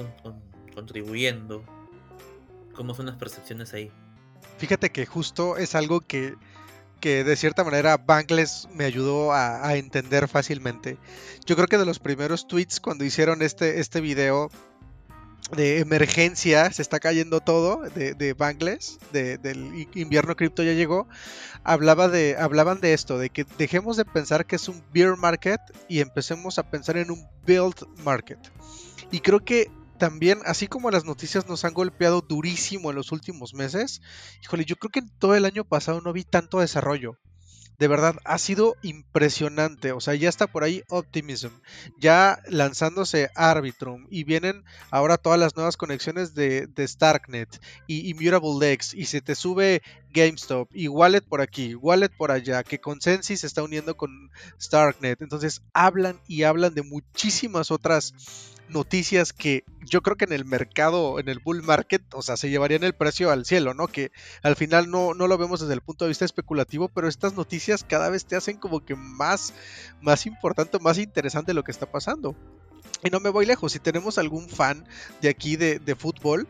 contribuyendo, 0.73 1.63
cómo 2.75 2.93
son 2.93 3.05
las 3.05 3.15
percepciones 3.15 3.73
ahí. 3.73 3.91
Fíjate 4.57 4.91
que 4.91 5.05
justo 5.05 5.57
es 5.57 5.75
algo 5.75 6.01
que, 6.01 6.35
que 6.99 7.23
de 7.23 7.35
cierta 7.35 7.63
manera 7.63 7.97
Bankless 7.97 8.67
me 8.73 8.85
ayudó 8.85 9.33
a, 9.33 9.75
entender 9.75 10.27
fácilmente. 10.27 10.97
Yo 11.45 11.55
creo 11.55 11.67
que 11.67 11.77
de 11.77 11.85
los 11.85 11.99
primeros 11.99 12.47
tweets 12.47 12.79
cuando 12.79 13.05
hicieron 13.05 13.41
este, 13.41 13.79
este 13.79 14.01
video 14.01 14.49
de 15.55 15.79
emergencia, 15.79 16.71
se 16.71 16.81
está 16.81 16.99
cayendo 16.99 17.39
todo, 17.39 17.81
de, 17.95 18.13
de 18.13 18.33
Bankless, 18.33 18.99
del 19.11 19.87
invierno 19.93 20.35
cripto 20.35 20.63
ya 20.63 20.73
llegó, 20.73 21.07
hablaba 21.63 22.07
de, 22.07 22.35
hablaban 22.37 22.81
de 22.81 22.93
esto, 22.93 23.17
de 23.17 23.29
que 23.29 23.45
dejemos 23.57 23.97
de 23.97 24.05
pensar 24.05 24.45
que 24.45 24.55
es 24.55 24.67
un 24.67 24.83
bear 24.93 25.17
market 25.17 25.61
y 25.87 25.99
empecemos 25.99 26.59
a 26.59 26.69
pensar 26.69 26.97
en 26.97 27.11
un 27.11 27.27
build 27.45 27.87
market. 28.03 28.39
Y 29.11 29.19
creo 29.19 29.39
que 29.39 29.71
también, 29.97 30.39
así 30.45 30.67
como 30.67 30.91
las 30.91 31.05
noticias 31.05 31.47
nos 31.47 31.63
han 31.65 31.73
golpeado 31.73 32.21
durísimo 32.21 32.89
en 32.89 32.95
los 32.95 33.11
últimos 33.11 33.53
meses, 33.53 34.01
híjole, 34.43 34.65
yo 34.65 34.75
creo 34.75 34.91
que 34.91 34.99
en 34.99 35.09
todo 35.17 35.35
el 35.35 35.45
año 35.45 35.63
pasado 35.63 36.01
no 36.01 36.13
vi 36.13 36.23
tanto 36.23 36.59
desarrollo. 36.59 37.17
De 37.79 37.87
verdad, 37.87 38.15
ha 38.23 38.37
sido 38.37 38.75
impresionante. 38.81 39.91
O 39.91 39.99
sea, 39.99 40.15
ya 40.15 40.29
está 40.29 40.47
por 40.47 40.63
ahí 40.63 40.83
Optimism, 40.89 41.51
ya 41.99 42.41
lanzándose 42.47 43.29
Arbitrum, 43.35 44.07
y 44.09 44.23
vienen 44.23 44.63
ahora 44.91 45.17
todas 45.17 45.39
las 45.39 45.55
nuevas 45.55 45.77
conexiones 45.77 46.33
de, 46.33 46.67
Starknet 46.87 47.61
y 47.87 48.09
Immutable 48.09 48.59
Lex, 48.59 48.93
y 48.93 49.05
se 49.05 49.21
te 49.21 49.35
sube 49.35 49.81
GameStop, 50.11 50.69
y 50.73 50.87
Wallet 50.87 51.21
por 51.21 51.41
aquí, 51.41 51.75
Wallet 51.75 52.09
por 52.09 52.31
allá, 52.31 52.63
que 52.63 52.79
Consensus 52.79 53.39
se 53.39 53.47
está 53.47 53.63
uniendo 53.63 53.97
con 53.97 54.31
Starknet. 54.61 55.21
Entonces, 55.21 55.61
hablan 55.73 56.19
y 56.27 56.43
hablan 56.43 56.73
de 56.73 56.83
muchísimas 56.83 57.71
otras 57.71 58.13
noticias 58.73 59.31
que 59.31 59.63
yo 59.81 60.01
creo 60.01 60.17
que 60.17 60.25
en 60.25 60.33
el 60.33 60.45
mercado, 60.45 61.19
en 61.19 61.29
el 61.29 61.39
bull 61.39 61.63
market, 61.63 62.03
o 62.13 62.21
sea, 62.21 62.35
se 62.35 62.49
llevarían 62.49 62.83
el 62.83 62.93
precio 62.93 63.31
al 63.31 63.45
cielo, 63.45 63.73
¿no? 63.73 63.87
Que 63.87 64.11
al 64.41 64.55
final 64.55 64.89
no, 64.89 65.13
no 65.13 65.27
lo 65.27 65.37
vemos 65.37 65.61
desde 65.61 65.73
el 65.73 65.81
punto 65.81 66.05
de 66.05 66.09
vista 66.09 66.25
especulativo, 66.25 66.89
pero 66.89 67.07
estas 67.07 67.33
noticias 67.35 67.83
cada 67.83 68.09
vez 68.09 68.25
te 68.25 68.35
hacen 68.35 68.57
como 68.57 68.83
que 68.83 68.95
más, 68.95 69.53
más 70.01 70.25
importante, 70.25 70.79
más 70.79 70.97
interesante 70.97 71.53
lo 71.53 71.63
que 71.63 71.71
está 71.71 71.85
pasando. 71.85 72.35
Y 73.03 73.09
no 73.09 73.19
me 73.19 73.29
voy 73.29 73.45
lejos, 73.45 73.73
si 73.73 73.79
tenemos 73.79 74.17
algún 74.17 74.49
fan 74.49 74.85
de 75.21 75.29
aquí 75.29 75.55
de, 75.55 75.79
de 75.79 75.95
fútbol, 75.95 76.47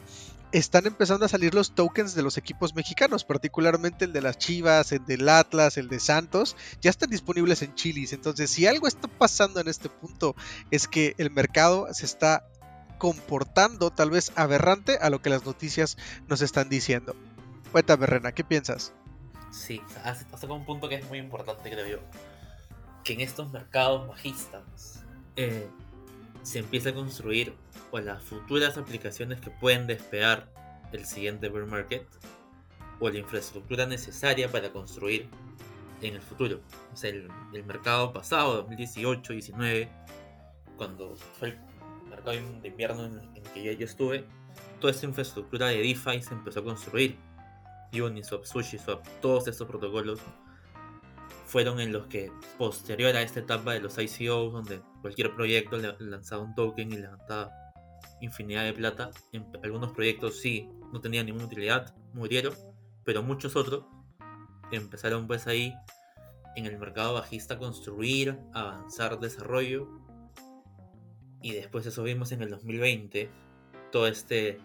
están 0.53 0.85
empezando 0.85 1.25
a 1.25 1.29
salir 1.29 1.55
los 1.55 1.73
tokens 1.73 2.13
de 2.13 2.21
los 2.21 2.37
equipos 2.37 2.75
mexicanos, 2.75 3.25
particularmente 3.25 4.05
el 4.05 4.13
de 4.13 4.21
las 4.21 4.37
Chivas, 4.37 4.91
el 4.91 5.03
del 5.03 5.27
Atlas, 5.27 5.77
el 5.77 5.89
de 5.89 5.99
Santos, 5.99 6.55
ya 6.79 6.91
están 6.91 7.09
disponibles 7.09 7.63
en 7.63 7.73
Chilis. 7.73 8.13
Entonces, 8.13 8.51
si 8.51 8.67
algo 8.67 8.87
está 8.87 9.07
pasando 9.07 9.59
en 9.59 9.67
este 9.67 9.89
punto 9.89 10.35
es 10.69 10.87
que 10.87 11.15
el 11.17 11.31
mercado 11.31 11.87
se 11.91 12.05
está 12.05 12.45
comportando 12.99 13.89
tal 13.89 14.11
vez 14.11 14.31
aberrante 14.35 14.99
a 15.01 15.09
lo 15.09 15.23
que 15.23 15.31
las 15.31 15.43
noticias 15.43 15.97
nos 16.27 16.43
están 16.43 16.69
diciendo. 16.69 17.15
Cuéntame, 17.71 18.05
Rena, 18.05 18.31
¿qué 18.31 18.43
piensas? 18.43 18.93
Sí, 19.51 19.81
hasta 20.03 20.53
un 20.53 20.65
punto 20.65 20.87
que 20.87 20.95
es 20.95 21.09
muy 21.09 21.17
importante, 21.17 21.71
creo 21.71 21.87
yo. 21.87 21.97
Que 23.03 23.13
en 23.13 23.21
estos 23.21 23.51
mercados 23.51 24.07
bajistas 24.07 25.03
eh, 25.35 25.67
se 26.43 26.59
empieza 26.59 26.89
a 26.89 26.93
construir 26.93 27.53
o 27.91 27.99
las 27.99 28.21
futuras 28.21 28.77
aplicaciones 28.77 29.39
que 29.39 29.49
pueden 29.49 29.87
despegar 29.87 30.47
el 30.91 31.05
siguiente 31.05 31.49
bear 31.49 31.65
market 31.65 32.05
o 32.99 33.09
la 33.09 33.17
infraestructura 33.17 33.85
necesaria 33.85 34.51
para 34.51 34.71
construir 34.71 35.27
en 36.01 36.15
el 36.15 36.21
futuro. 36.21 36.59
O 36.93 36.97
sea, 36.97 37.09
el, 37.09 37.29
mercado 37.65 38.13
pasado, 38.13 38.67
2018-19, 38.67 39.89
cuando 40.77 41.15
fue 41.15 41.49
el 41.49 41.59
mercado 42.09 42.37
de 42.61 42.67
invierno 42.67 43.05
en, 43.05 43.19
el 43.35 43.43
que 43.53 43.75
yo, 43.75 43.85
estuve, 43.85 44.25
toda 44.79 44.91
esta 44.91 45.05
infraestructura 45.05 45.67
de 45.67 45.77
DeFi 45.77 46.21
se 46.21 46.33
empezó 46.33 46.59
a 46.59 46.63
construir. 46.63 47.17
Uniswap, 47.93 48.43
SushiSwap, 48.43 49.05
todos 49.21 49.47
estos 49.47 49.67
protocolos 49.67 50.19
fueron 51.45 51.79
en 51.79 51.93
los 51.93 52.07
que, 52.07 52.31
posterior 52.57 53.15
a 53.15 53.21
esta 53.21 53.39
etapa 53.39 53.73
de 53.73 53.81
los 53.81 53.99
ICOs, 53.99 54.51
donde 54.51 54.81
cualquier 55.03 55.35
proyecto 55.35 55.77
lanzaba 55.99 56.43
un 56.43 56.55
token 56.55 56.93
y 56.93 56.95
levantaba 56.95 57.51
infinidad 58.21 58.63
de 58.63 58.71
plata. 58.71 59.11
En 59.33 59.45
algunos 59.61 59.91
proyectos 59.91 60.39
sí 60.39 60.69
no 60.93 61.01
tenían 61.01 61.25
ninguna 61.25 61.45
utilidad, 61.45 61.93
murieron, 62.13 62.53
pero 63.03 63.21
muchos 63.21 63.57
otros 63.57 63.83
empezaron 64.71 65.27
pues 65.27 65.45
ahí 65.45 65.75
en 66.55 66.67
el 66.67 66.79
mercado 66.79 67.15
bajista 67.15 67.55
a 67.55 67.59
construir, 67.59 68.39
avanzar 68.53 69.19
desarrollo. 69.19 69.89
Y 71.41 71.51
después 71.51 71.85
eso 71.85 72.01
vimos 72.03 72.31
en 72.31 72.41
el 72.41 72.49
2020, 72.49 73.29
todo 73.91 74.07
este 74.07 74.57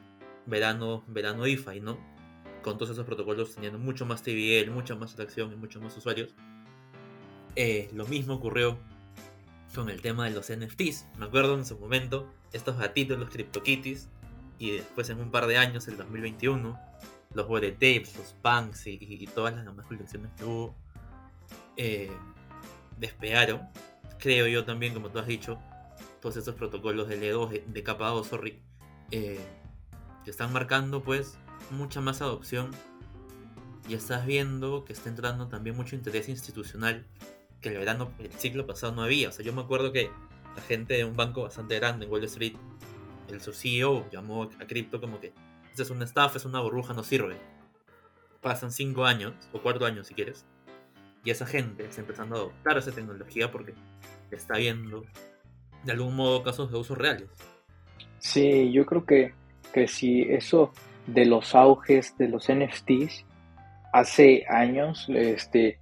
verano, 0.46 1.02
verano 1.08 1.42
DeFi, 1.42 1.80
¿no? 1.80 1.98
Con 2.62 2.78
todos 2.78 2.92
esos 2.92 3.04
protocolos 3.04 3.56
teniendo 3.56 3.80
mucho 3.80 4.06
más 4.06 4.22
TVL, 4.22 4.70
mucha 4.70 4.94
más 4.94 5.14
atracción 5.14 5.52
y 5.52 5.56
muchos 5.56 5.82
más 5.82 5.96
usuarios. 5.96 6.32
Eh, 7.56 7.90
lo 7.92 8.06
mismo 8.06 8.34
ocurrió 8.34 8.78
con 9.74 9.90
el 9.90 10.00
tema 10.00 10.24
de 10.24 10.30
los 10.30 10.50
NFTs. 10.50 11.06
Me 11.18 11.26
acuerdo 11.26 11.54
en 11.54 11.66
su 11.66 11.78
momento, 11.78 12.32
estos 12.52 12.78
gatitos, 12.78 13.18
los 13.18 13.30
CryptoKitties, 13.30 14.08
y 14.58 14.72
después 14.72 15.08
en 15.10 15.20
un 15.20 15.30
par 15.30 15.46
de 15.46 15.58
años, 15.58 15.88
el 15.88 15.96
2021, 15.96 16.78
los 17.34 17.48
Bored 17.48 17.74
Tapes, 17.74 18.16
los 18.16 18.34
Punks 18.42 18.86
y, 18.86 19.26
todas 19.34 19.54
las 19.54 19.64
demás 19.64 19.86
colecciones 19.86 20.32
que 20.36 20.44
hubo 20.44 20.74
eh, 21.76 22.10
despegaron. 22.98 23.68
Creo 24.18 24.46
yo 24.48 24.64
también, 24.64 24.94
como 24.94 25.10
tú 25.10 25.18
has 25.18 25.26
dicho, 25.26 25.58
todos 26.20 26.36
estos 26.36 26.54
protocolos 26.54 27.08
de 27.08 27.32
L2, 27.32 27.64
de, 27.66 27.82
capa 27.82 28.08
2, 28.08 28.26
sorry, 28.26 28.60
eh, 29.10 29.38
que 30.24 30.30
están 30.30 30.52
marcando 30.52 31.02
pues 31.02 31.38
mucha 31.70 32.00
más 32.00 32.20
adopción 32.20 32.70
y 33.88 33.94
estás 33.94 34.26
viendo 34.26 34.84
que 34.84 34.92
está 34.92 35.08
entrando 35.08 35.48
también 35.48 35.76
mucho 35.76 35.94
interés 35.94 36.28
institucional 36.28 37.06
que 37.60 37.70
el 37.70 37.78
verano, 37.78 38.12
el 38.18 38.32
ciclo 38.32 38.66
pasado 38.66 38.94
no 38.94 39.02
había. 39.02 39.28
O 39.28 39.32
sea, 39.32 39.44
yo 39.44 39.52
me 39.52 39.62
acuerdo 39.62 39.92
que 39.92 40.10
la 40.56 40.62
gente 40.62 40.94
de 40.94 41.04
un 41.04 41.16
banco 41.16 41.42
bastante 41.42 41.76
grande 41.76 42.06
en 42.06 42.12
Wall 42.12 42.24
Street, 42.24 42.54
el 43.28 43.40
su 43.40 43.52
CEO 43.52 44.08
llamó 44.10 44.44
a 44.44 44.66
cripto 44.66 45.00
como 45.00 45.20
que 45.20 45.32
esta 45.70 45.82
es 45.82 45.90
una 45.90 46.04
estafa, 46.04 46.38
es 46.38 46.44
una 46.44 46.60
burbuja, 46.60 46.94
no 46.94 47.04
sirve. 47.04 47.36
Pasan 48.40 48.72
cinco 48.72 49.04
años, 49.04 49.34
o 49.52 49.60
cuatro 49.60 49.86
años 49.86 50.06
si 50.06 50.14
quieres, 50.14 50.44
y 51.24 51.30
esa 51.30 51.46
gente 51.46 51.84
está 51.84 52.00
empezando 52.00 52.36
a 52.36 52.38
adoptar 52.38 52.78
esa 52.78 52.92
tecnología 52.92 53.50
porque 53.50 53.74
está 54.30 54.56
viendo 54.56 55.04
de 55.84 55.92
algún 55.92 56.16
modo 56.16 56.42
casos 56.42 56.70
de 56.70 56.78
usos 56.78 56.96
reales. 56.96 57.28
Sí, 58.18 58.72
yo 58.72 58.86
creo 58.86 59.04
que, 59.04 59.34
que 59.72 59.88
si 59.88 60.22
eso 60.22 60.72
de 61.06 61.24
los 61.24 61.54
auges 61.54 62.16
de 62.18 62.28
los 62.28 62.48
NFTs 62.48 63.24
hace 63.92 64.44
años 64.48 65.06
este 65.08 65.78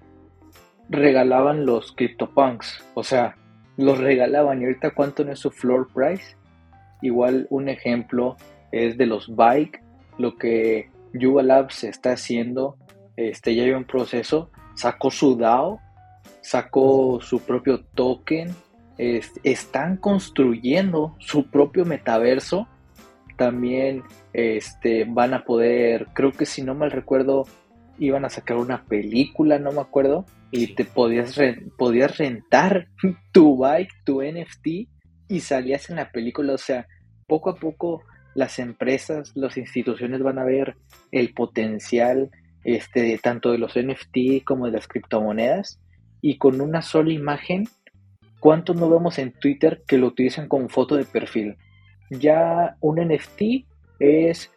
regalaban 0.89 1.67
los 1.67 1.93
CryptoPunks, 1.93 2.85
o 2.95 3.03
sea, 3.03 3.37
los 3.77 3.99
regalaban. 3.99 4.61
Y 4.61 4.65
ahorita 4.65 4.93
cuánto 4.93 5.25
no 5.25 5.33
es 5.33 5.39
su 5.39 5.51
floor 5.51 5.89
price. 5.93 6.37
Igual 7.03 7.47
un 7.51 7.69
ejemplo 7.69 8.37
es 8.73 8.97
de 8.97 9.07
los 9.07 9.35
bike, 9.35 9.83
lo 10.19 10.37
que 10.37 10.91
Yuga 11.13 11.43
Labs 11.43 11.85
está 11.85 12.13
haciendo, 12.13 12.77
este 13.17 13.55
ya 13.55 13.65
hay 13.65 13.73
un 13.73 13.85
proceso, 13.85 14.51
sacó 14.75 15.11
su 15.11 15.37
DAO, 15.37 15.81
sacó 16.41 17.19
su 17.21 17.41
propio 17.41 17.85
token, 17.95 18.55
están 18.99 19.97
construyendo 19.99 21.15
su 21.19 21.51
propio 21.51 21.85
metaverso. 21.85 22.67
También 23.37 24.03
este, 24.33 25.05
van 25.05 25.35
a 25.35 25.45
poder, 25.45 26.09
creo 26.15 26.33
que 26.33 26.47
si 26.47 26.63
no 26.63 26.75
mal 26.75 26.91
recuerdo, 26.91 27.45
iban 27.99 28.25
a 28.25 28.31
sacar 28.31 28.57
una 28.57 28.85
película, 28.85 29.59
no 29.59 29.73
me 29.73 29.81
acuerdo, 29.81 30.25
y 30.51 30.75
te 30.75 30.85
podías, 30.85 31.39
podías 31.77 32.19
rentar 32.19 32.89
tu 33.33 33.57
bike, 33.57 33.93
tu 34.05 34.23
NFT, 34.23 34.89
y 35.29 35.41
salías 35.41 35.91
en 35.91 35.97
la 35.97 36.11
película. 36.11 36.55
O 36.55 36.59
sea, 36.59 36.87
poco 37.27 37.51
a 37.51 37.57
poco 37.57 38.03
las 38.35 38.59
empresas, 38.59 39.33
las 39.35 39.57
instituciones 39.57 40.23
van 40.23 40.39
a 40.39 40.45
ver 40.45 40.77
el 41.11 41.33
potencial 41.33 42.31
este, 42.65 43.19
tanto 43.19 43.53
de 43.53 43.59
los 43.59 43.75
NFT 43.77 44.45
como 44.45 44.67
de 44.67 44.73
las 44.73 44.89
criptomonedas, 44.89 45.81
y 46.21 46.39
con 46.39 46.61
una 46.61 46.83
sola 46.83 47.13
imagen, 47.13 47.69
¿cuántos 48.41 48.77
no 48.77 48.91
vemos 48.91 49.19
en 49.19 49.33
Twitter 49.33 49.83
que 49.87 49.99
lo 49.99 50.09
utilizan 50.09 50.49
como 50.49 50.69
foto 50.69 50.97
de 50.97 51.05
perfil? 51.05 51.57
Ya 52.11 52.77
un 52.81 52.97
NFT 52.99 53.67
es 54.01 54.51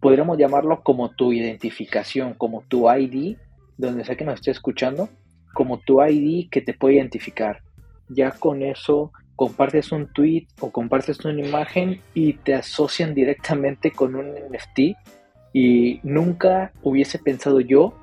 podríamos 0.00 0.36
llamarlo 0.36 0.82
como 0.82 1.12
tu 1.12 1.32
identificación, 1.32 2.34
como 2.34 2.62
tu 2.68 2.90
ID, 2.90 3.38
donde 3.78 4.04
sea 4.04 4.16
que 4.16 4.26
nos 4.26 4.34
esté 4.34 4.50
escuchando, 4.50 5.08
como 5.54 5.78
tu 5.78 6.02
ID 6.02 6.50
que 6.50 6.60
te 6.60 6.74
puede 6.74 6.96
identificar. 6.96 7.62
Ya 8.08 8.32
con 8.32 8.62
eso 8.62 9.12
compartes 9.36 9.92
un 9.92 10.12
tweet 10.12 10.46
o 10.60 10.70
compartes 10.70 11.24
una 11.24 11.40
imagen 11.40 12.00
y 12.12 12.34
te 12.34 12.54
asocian 12.54 13.14
directamente 13.14 13.90
con 13.90 14.14
un 14.14 14.34
NFT 14.34 14.96
y 15.52 16.00
nunca 16.02 16.72
hubiese 16.82 17.18
pensado 17.18 17.60
yo 17.60 17.94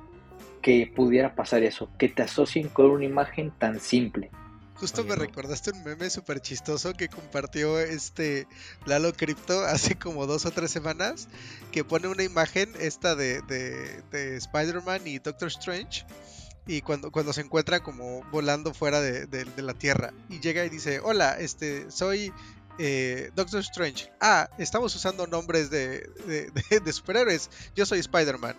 que 0.62 0.92
pudiera 0.96 1.36
pasar 1.36 1.64
eso, 1.64 1.90
que 1.98 2.10
te 2.10 2.24
asocien 2.24 2.70
con 2.70 2.90
una 2.90 3.06
imagen 3.06 3.52
tan 3.52 3.80
simple. 3.80 4.32
Justo 4.76 5.04
me 5.04 5.16
recordaste 5.16 5.72
un 5.72 5.84
meme 5.84 6.10
súper 6.10 6.40
chistoso 6.40 6.94
que 6.94 7.08
compartió 7.08 7.80
este 7.80 8.48
Lalo 8.88 9.14
Crypto 9.14 9.60
hace 9.66 9.96
como 9.96 10.26
dos 10.26 10.48
o 10.48 10.52
tres 10.52 10.72
semanas, 10.72 11.28
que 11.72 11.84
pone 11.84 12.08
una 12.08 12.24
imagen 12.24 12.68
esta 12.80 13.14
de, 13.16 13.42
de, 13.44 14.38
Spider-Man 14.38 15.06
y 15.06 15.20
Doctor 15.20 15.50
Strange, 15.50 16.06
y 16.68 16.82
cuando, 16.82 17.12
cuando 17.12 17.34
se 17.34 17.42
encuentra 17.42 17.82
como 17.82 18.24
volando 18.32 18.74
fuera 18.74 19.02
de, 19.02 19.46
la 19.58 19.74
Tierra, 19.74 20.14
y 20.30 20.40
llega 20.40 20.66
y 20.66 20.70
dice, 20.70 21.00
hola, 21.00 21.40
este, 21.40 21.90
soy 21.92 22.34
eh, 22.78 23.32
Doctor 23.36 23.62
Strange. 23.62 24.12
Ah, 24.20 24.50
estamos 24.58 24.96
usando 24.96 25.28
nombres 25.28 25.70
de, 25.70 26.10
de 26.70 26.94
superhéroes. 26.94 27.50
Yo 27.76 27.86
soy 27.86 28.00
Spider-Man. 28.00 28.56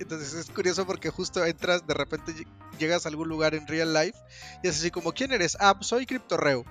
Entonces 0.00 0.34
es 0.34 0.50
curioso 0.50 0.86
porque 0.86 1.10
justo 1.10 1.44
entras, 1.44 1.86
de 1.86 1.94
repente 1.94 2.34
llegas 2.78 3.06
a 3.06 3.08
algún 3.08 3.28
lugar 3.28 3.54
en 3.54 3.66
real 3.66 3.94
life 3.94 4.18
y 4.62 4.68
es 4.68 4.78
así 4.78 4.90
como, 4.90 5.12
¿quién 5.12 5.32
eres? 5.32 5.56
Ah, 5.60 5.74
pues 5.74 5.86
soy 5.86 6.04
CryptoReo 6.04 6.64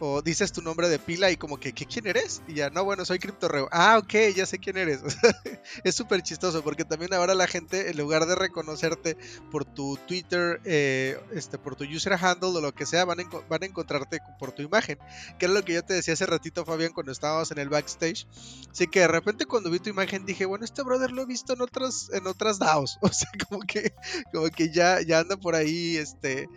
o 0.00 0.22
dices 0.22 0.52
tu 0.52 0.62
nombre 0.62 0.88
de 0.88 0.98
pila 0.98 1.30
y 1.30 1.36
como 1.36 1.58
que, 1.58 1.72
¿qué, 1.72 1.86
¿quién 1.86 2.06
eres? 2.06 2.42
Y 2.46 2.54
ya, 2.54 2.70
no, 2.70 2.84
bueno, 2.84 3.04
soy 3.04 3.18
CryptoReo. 3.18 3.68
Ah, 3.72 3.98
ok, 3.98 4.34
ya 4.34 4.46
sé 4.46 4.58
quién 4.58 4.76
eres. 4.76 5.00
es 5.84 5.94
súper 5.94 6.22
chistoso 6.22 6.62
porque 6.62 6.84
también 6.84 7.14
ahora 7.14 7.34
la 7.34 7.46
gente, 7.46 7.90
en 7.90 7.96
lugar 7.96 8.26
de 8.26 8.34
reconocerte 8.34 9.16
por 9.50 9.64
tu 9.64 9.98
Twitter, 10.06 10.60
eh, 10.64 11.20
este, 11.32 11.58
por 11.58 11.76
tu 11.76 11.84
user 11.84 12.14
handle 12.14 12.50
o 12.50 12.60
lo 12.60 12.74
que 12.74 12.86
sea, 12.86 13.04
van 13.04 13.20
a, 13.20 13.24
van 13.48 13.62
a 13.62 13.66
encontrarte 13.66 14.20
por 14.38 14.52
tu 14.52 14.62
imagen. 14.62 14.98
Que 15.38 15.46
era 15.46 15.54
lo 15.54 15.64
que 15.64 15.74
yo 15.74 15.82
te 15.82 15.94
decía 15.94 16.14
hace 16.14 16.26
ratito, 16.26 16.64
Fabián, 16.64 16.92
cuando 16.92 17.12
estábamos 17.12 17.50
en 17.50 17.58
el 17.58 17.68
backstage. 17.68 18.26
Así 18.70 18.86
que 18.86 19.00
de 19.00 19.08
repente 19.08 19.46
cuando 19.46 19.70
vi 19.70 19.78
tu 19.78 19.90
imagen 19.90 20.24
dije, 20.24 20.44
bueno, 20.44 20.64
este 20.64 20.82
brother 20.82 21.10
lo 21.10 21.22
he 21.22 21.26
visto 21.26 21.52
en 21.52 21.62
otras, 21.62 22.10
en 22.12 22.26
otras 22.26 22.58
DAOs. 22.58 22.98
O 23.08 23.10
sea, 23.10 23.30
como 23.48 23.62
que, 23.62 23.94
como 24.32 24.48
que 24.48 24.70
ya, 24.70 25.00
ya 25.00 25.20
anda 25.20 25.36
por 25.36 25.54
ahí, 25.54 25.96
este, 25.96 26.48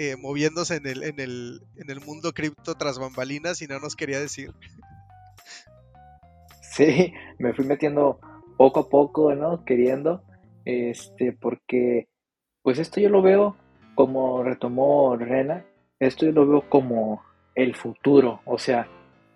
eh, 0.00 0.14
moviéndose 0.16 0.76
en 0.76 0.86
el, 0.86 1.02
en 1.02 1.18
el, 1.18 1.60
en 1.74 1.90
el 1.90 2.00
mundo 2.00 2.32
cripto 2.32 2.76
tras 2.76 3.00
bambalinas 3.00 3.60
y 3.62 3.66
no 3.66 3.80
nos 3.80 3.96
quería 3.96 4.20
decir. 4.20 4.52
Sí, 6.62 7.12
me 7.40 7.52
fui 7.54 7.64
metiendo 7.64 8.20
poco 8.56 8.78
a 8.78 8.88
poco, 8.88 9.34
¿no? 9.34 9.64
Queriendo, 9.64 10.22
este, 10.64 11.32
porque 11.32 12.06
pues 12.62 12.78
esto 12.78 13.00
yo 13.00 13.08
lo 13.08 13.20
veo 13.20 13.56
como 13.96 14.44
retomó 14.44 15.16
Rena, 15.16 15.64
esto 15.98 16.26
yo 16.26 16.30
lo 16.30 16.46
veo 16.46 16.68
como 16.68 17.20
el 17.56 17.74
futuro, 17.74 18.42
o 18.44 18.58
sea, 18.58 18.86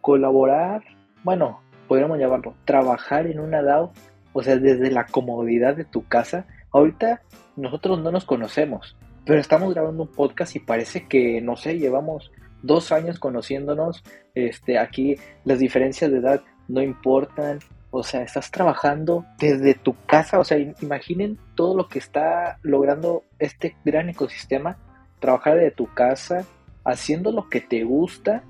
colaborar, 0.00 0.84
bueno, 1.24 1.60
podríamos 1.88 2.20
llamarlo, 2.20 2.54
trabajar 2.64 3.26
en 3.26 3.40
una 3.40 3.60
DAO, 3.60 3.92
o 4.32 4.42
sea, 4.44 4.56
desde 4.56 4.92
la 4.92 5.06
comodidad 5.06 5.74
de 5.74 5.84
tu 5.84 6.06
casa. 6.06 6.46
Ahorita 6.70 7.22
nosotros 7.56 8.00
no 8.00 8.12
nos 8.12 8.24
conocemos, 8.24 8.96
pero 9.24 9.40
estamos 9.40 9.72
grabando 9.72 10.04
un 10.04 10.08
podcast 10.08 10.56
y 10.56 10.60
parece 10.60 11.06
que, 11.06 11.40
no 11.40 11.56
sé, 11.56 11.78
llevamos 11.78 12.30
dos 12.62 12.92
años 12.92 13.18
conociéndonos, 13.18 14.02
este, 14.34 14.78
aquí 14.78 15.16
las 15.44 15.58
diferencias 15.58 16.10
de 16.10 16.18
edad 16.18 16.42
no 16.68 16.82
importan, 16.82 17.58
o 17.90 18.02
sea, 18.02 18.22
estás 18.22 18.50
trabajando 18.50 19.26
desde 19.38 19.74
tu 19.74 19.94
casa, 20.06 20.38
o 20.38 20.44
sea, 20.44 20.58
imaginen 20.58 21.38
todo 21.54 21.76
lo 21.76 21.88
que 21.88 21.98
está 21.98 22.58
logrando 22.62 23.24
este 23.38 23.76
gran 23.84 24.08
ecosistema, 24.08 24.78
trabajar 25.20 25.56
desde 25.56 25.72
tu 25.72 25.92
casa, 25.92 26.44
haciendo 26.84 27.32
lo 27.32 27.48
que 27.48 27.60
te 27.60 27.84
gusta, 27.84 28.42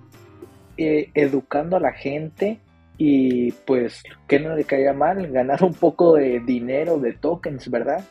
eh, 0.77 1.11
educando 1.15 1.77
a 1.77 1.81
la 1.81 1.93
gente 1.93 2.61
y 2.97 3.53
pues 3.53 4.03
que 4.29 4.39
no 4.39 4.55
le 4.55 4.65
caiga 4.65 4.93
mal, 4.93 5.27
ganar 5.33 5.65
un 5.65 5.75
poco 5.75 6.15
de 6.15 6.41
dinero, 6.41 6.99
de 6.99 7.13
tokens, 7.13 7.69
¿verdad? 7.71 8.05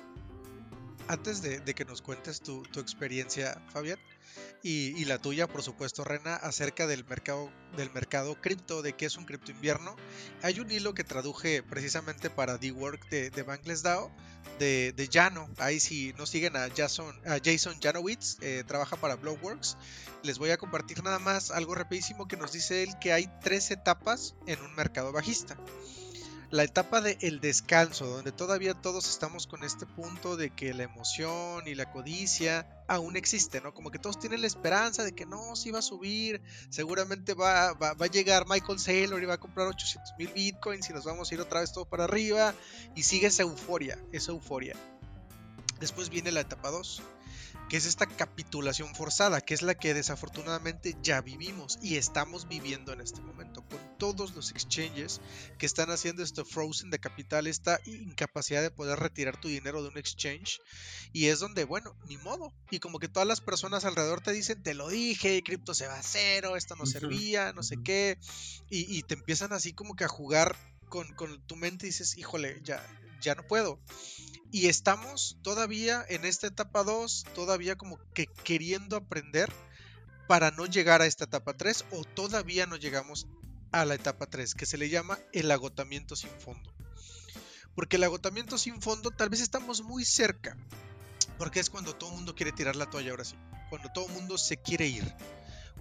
Antes 1.12 1.41
de, 1.41 1.62
que 1.76 1.84
nos 1.84 2.02
cuentes 2.02 2.39
tu, 2.41 2.63
experiencia, 2.80 3.62
Fabián, 3.74 4.00
y, 4.63 5.04
la 5.06 5.17
tuya, 5.17 5.45
por 5.45 5.62
supuesto, 5.62 6.06
Rena, 6.06 6.36
acerca 6.36 6.88
del 6.88 7.04
mercado, 7.04 7.52
del 7.76 7.91
mercado 7.91 8.39
cripto, 8.39 8.82
de 8.82 8.93
qué 8.93 9.08
es 9.08 9.17
un 9.17 9.26
cripto 9.26 9.52
invierno, 9.52 9.97
hay 10.41 10.62
un 10.62 10.71
hilo 10.71 10.93
que 10.93 11.04
traduje 11.04 11.63
precisamente 11.63 12.30
para 12.30 12.58
D-Work 12.58 13.10
de, 13.10 13.30
de 13.30 13.43
Bankless 13.43 13.84
DAO, 13.84 14.10
de, 14.58 14.93
de 14.95 15.10
Jano. 15.12 15.50
Ahí 15.58 15.82
si 15.82 16.13
no 16.17 16.26
siguen 16.26 16.56
a 16.56 16.69
Jason, 16.74 17.13
a 17.26 17.39
Janowitz, 17.82 18.38
eh, 18.41 18.63
trabaja 18.65 18.95
para 18.95 19.15
Blogworks. 19.15 19.76
Les 20.24 20.38
voy 20.38 20.52
a 20.52 20.58
compartir 20.58 21.04
nada 21.04 21.19
más 21.19 21.52
algo 21.52 21.76
rapidísimo 21.76 22.28
que 22.28 22.38
nos 22.38 22.54
dice 22.54 22.84
él 22.84 22.97
que 23.02 23.12
hay 23.12 23.30
tres 23.41 23.69
etapas 23.71 24.36
en 24.47 24.62
un 24.62 24.74
mercado 24.76 25.12
bajista 25.12 25.58
la 26.51 26.63
etapa 26.63 26.99
del 26.99 27.17
el 27.21 27.39
descanso, 27.39 28.05
donde 28.05 28.33
todavía 28.33 28.73
todos 28.73 29.09
estamos 29.09 29.47
con 29.47 29.63
este 29.63 29.85
punto 29.85 30.35
de 30.35 30.49
que 30.49 30.73
la 30.73 30.83
emoción 30.83 31.65
y 31.65 31.75
la 31.75 31.89
codicia 31.89 32.67
aún 32.89 33.15
existe, 33.15 33.61
¿no? 33.61 33.73
Como 33.73 33.89
que 33.89 33.99
todos 33.99 34.19
tienen 34.19 34.41
la 34.41 34.47
esperanza 34.47 35.05
de 35.05 35.13
que 35.13 35.25
no, 35.25 35.55
si 35.55 35.71
va 35.71 35.79
a 35.79 35.81
subir, 35.81 36.41
seguramente 36.69 37.33
va, 37.33 37.71
va, 37.73 37.95
a 37.97 38.07
llegar 38.07 38.45
Michael 38.49 38.79
Saylor 38.79 39.23
y 39.23 39.25
va 39.25 39.35
a 39.35 39.39
comprar 39.39 39.67
800 39.67 40.13
mil 40.17 40.27
bitcoins 40.33 40.89
y 40.89 40.93
nos 40.93 41.05
vamos 41.05 41.31
a 41.31 41.33
ir 41.33 41.39
otra 41.39 41.61
vez 41.61 41.71
todo 41.71 41.85
para 41.85 42.03
arriba 42.03 42.53
y 42.95 43.03
sigue 43.03 43.27
esa 43.27 43.43
euforia, 43.43 43.97
esa 44.11 44.31
euforia. 44.31 44.75
Después 45.79 46.09
viene 46.09 46.33
la 46.33 46.41
etapa 46.41 46.69
2, 46.69 47.01
que 47.71 47.77
es 47.77 47.86
esta 47.86 48.05
capitulación 48.05 48.93
forzada, 48.95 49.39
que 49.39 49.53
es 49.53 49.62
la 49.62 49.75
que 49.75 49.93
desafortunadamente 49.93 50.97
ya 51.01 51.21
vivimos 51.21 51.79
y 51.81 51.95
estamos 51.95 52.49
viviendo 52.49 52.91
en 52.91 52.99
este 52.99 53.21
momento, 53.21 53.65
con 53.65 53.79
todos 53.97 54.36
los 54.36 54.51
exchanges 54.51 55.21
que 55.57 55.67
están 55.67 55.89
haciendo 55.89 56.21
esto 56.21 56.43
frozen 56.43 56.89
de 56.89 56.99
capital, 56.99 57.47
esta 57.47 57.79
incapacidad 57.86 58.62
de 58.62 58.71
poder 58.71 58.99
retirar 58.99 59.39
tu 59.39 59.47
dinero 59.47 59.81
de 59.81 59.88
un 59.88 59.97
exchange. 59.97 60.60
Y 61.13 61.27
es 61.27 61.39
donde, 61.39 61.63
bueno, 61.63 61.95
ni 62.10 62.17
modo. 62.17 62.53
Y 62.71 62.79
como 62.79 62.99
que 62.99 63.07
todas 63.07 63.25
las 63.25 63.39
personas 63.39 63.86
alrededor 63.86 64.19
te 64.19 64.34
dicen, 64.34 64.62
te 64.62 64.73
lo 64.73 64.89
dije, 64.89 65.41
cripto 65.41 65.73
se 65.73 65.88
va 65.88 65.97
a 65.97 66.03
cero, 66.03 66.57
esto 66.57 66.75
no 66.75 66.86
servía, 66.86 67.53
no 67.53 67.63
sé 67.63 67.77
qué. 67.81 68.17
Y, 68.69 69.01
te 69.03 69.13
empiezan 69.13 69.53
así 69.53 69.71
como 69.71 69.95
que 69.95 70.03
a 70.03 70.10
jugar 70.10 70.57
con, 70.89 71.07
con 71.15 71.41
tu 71.47 71.55
mente 71.55 71.86
y 71.86 71.91
dices, 71.91 72.17
híjole, 72.17 72.60
ya, 72.65 72.86
ya 73.21 73.34
no 73.34 73.47
puedo. 73.47 73.79
Y 74.51 74.67
estamos 74.67 75.37
todavía 75.41 76.05
en 76.09 76.25
esta 76.25 76.47
etapa 76.47 76.83
2, 76.83 77.25
todavía 77.33 77.77
como 77.77 77.97
que 78.13 78.27
queriendo 78.43 78.97
aprender 78.97 79.49
para 80.27 80.51
no 80.51 80.65
llegar 80.65 81.01
a 81.01 81.05
esta 81.05 81.23
etapa 81.23 81.53
3 81.53 81.85
o 81.91 82.03
todavía 82.03 82.65
no 82.65 82.75
llegamos 82.75 83.27
a 83.71 83.85
la 83.85 83.95
etapa 83.95 84.25
3 84.25 84.53
que 84.55 84.65
se 84.65 84.77
le 84.77 84.89
llama 84.89 85.17
el 85.31 85.49
agotamiento 85.51 86.17
sin 86.17 86.29
fondo. 86.31 86.73
Porque 87.75 87.95
el 87.95 88.03
agotamiento 88.03 88.57
sin 88.57 88.81
fondo 88.81 89.11
tal 89.11 89.29
vez 89.29 89.39
estamos 89.39 89.83
muy 89.83 90.03
cerca, 90.03 90.57
porque 91.37 91.61
es 91.61 91.69
cuando 91.69 91.95
todo 91.95 92.09
el 92.09 92.17
mundo 92.17 92.35
quiere 92.35 92.51
tirar 92.51 92.75
la 92.75 92.89
toalla 92.89 93.11
ahora 93.11 93.23
sí, 93.23 93.35
cuando 93.69 93.89
todo 93.93 94.07
el 94.07 94.13
mundo 94.13 94.37
se 94.37 94.57
quiere 94.57 94.87
ir 94.87 95.15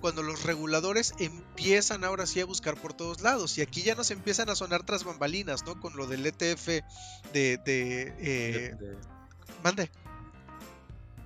cuando 0.01 0.23
los 0.23 0.43
reguladores 0.45 1.15
empiezan 1.19 2.05
ahora 2.05 2.27
sí 2.27 2.41
a 2.41 2.47
buscar 2.47 2.75
por 2.77 2.93
todos 2.93 3.21
lados. 3.21 3.57
Y 3.59 3.63
aquí 3.63 3.83
ya 3.83 3.95
nos 3.95 4.11
empiezan 4.11 4.51
a 4.51 4.55
sonar 4.55 4.85
tras 4.85 5.05
bambalinas, 5.05 5.65
¿no? 5.65 5.79
Con 5.81 5.97
lo 5.97 6.07
del 6.07 6.27
ETF 6.27 6.67
de... 6.67 6.83
de, 7.33 8.15
eh, 8.19 8.75
Mande. 9.63 9.91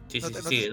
Sí, 0.08 0.20
sí, 0.20 0.28
sí, 0.48 0.70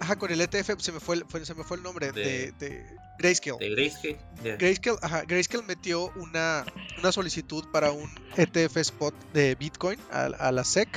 Ajá, 0.00 0.16
con 0.16 0.30
el 0.30 0.40
ETF 0.40 0.80
se 0.80 0.92
me 0.92 1.00
fue 1.00 1.16
el, 1.16 1.46
se 1.46 1.54
me 1.54 1.62
fue 1.62 1.76
el 1.76 1.82
nombre 1.82 2.10
de, 2.10 2.52
de, 2.58 2.84
Grayscale. 3.18 3.58
De 3.58 3.70
Grayscale. 3.70 4.18
Grayscale, 4.58 4.98
ajá, 5.00 5.22
Grayscale 5.22 5.62
metió 5.62 6.10
una, 6.16 6.64
una 6.98 7.12
solicitud 7.12 7.64
para 7.72 7.92
un 7.92 8.10
ETF 8.36 8.78
spot 8.78 9.14
de 9.32 9.54
Bitcoin 9.54 9.98
a, 10.10 10.24
a 10.24 10.52
la 10.52 10.64
SEC 10.64 10.88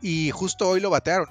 y 0.00 0.30
justo 0.32 0.68
hoy 0.68 0.80
lo 0.80 0.90
batearon. 0.90 1.28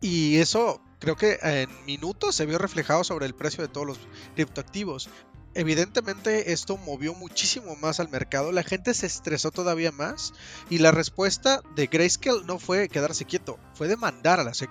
Y 0.00 0.36
eso 0.36 0.82
creo 1.04 1.16
que 1.16 1.38
en 1.42 1.84
minutos 1.84 2.34
se 2.34 2.46
vio 2.46 2.58
reflejado 2.58 3.04
sobre 3.04 3.26
el 3.26 3.34
precio 3.34 3.62
de 3.62 3.68
todos 3.68 3.86
los 3.86 3.98
criptoactivos. 4.34 5.10
Evidentemente 5.56 6.52
esto 6.52 6.76
movió 6.78 7.14
muchísimo 7.14 7.76
más 7.76 8.00
al 8.00 8.08
mercado, 8.08 8.50
la 8.50 8.64
gente 8.64 8.92
se 8.92 9.06
estresó 9.06 9.52
todavía 9.52 9.92
más 9.92 10.32
y 10.68 10.78
la 10.78 10.90
respuesta 10.90 11.62
de 11.76 11.86
Grayscale 11.86 12.42
no 12.44 12.58
fue 12.58 12.88
quedarse 12.88 13.24
quieto, 13.24 13.60
fue 13.74 13.86
demandar 13.86 14.40
a 14.40 14.44
la 14.44 14.54
SEC. 14.54 14.70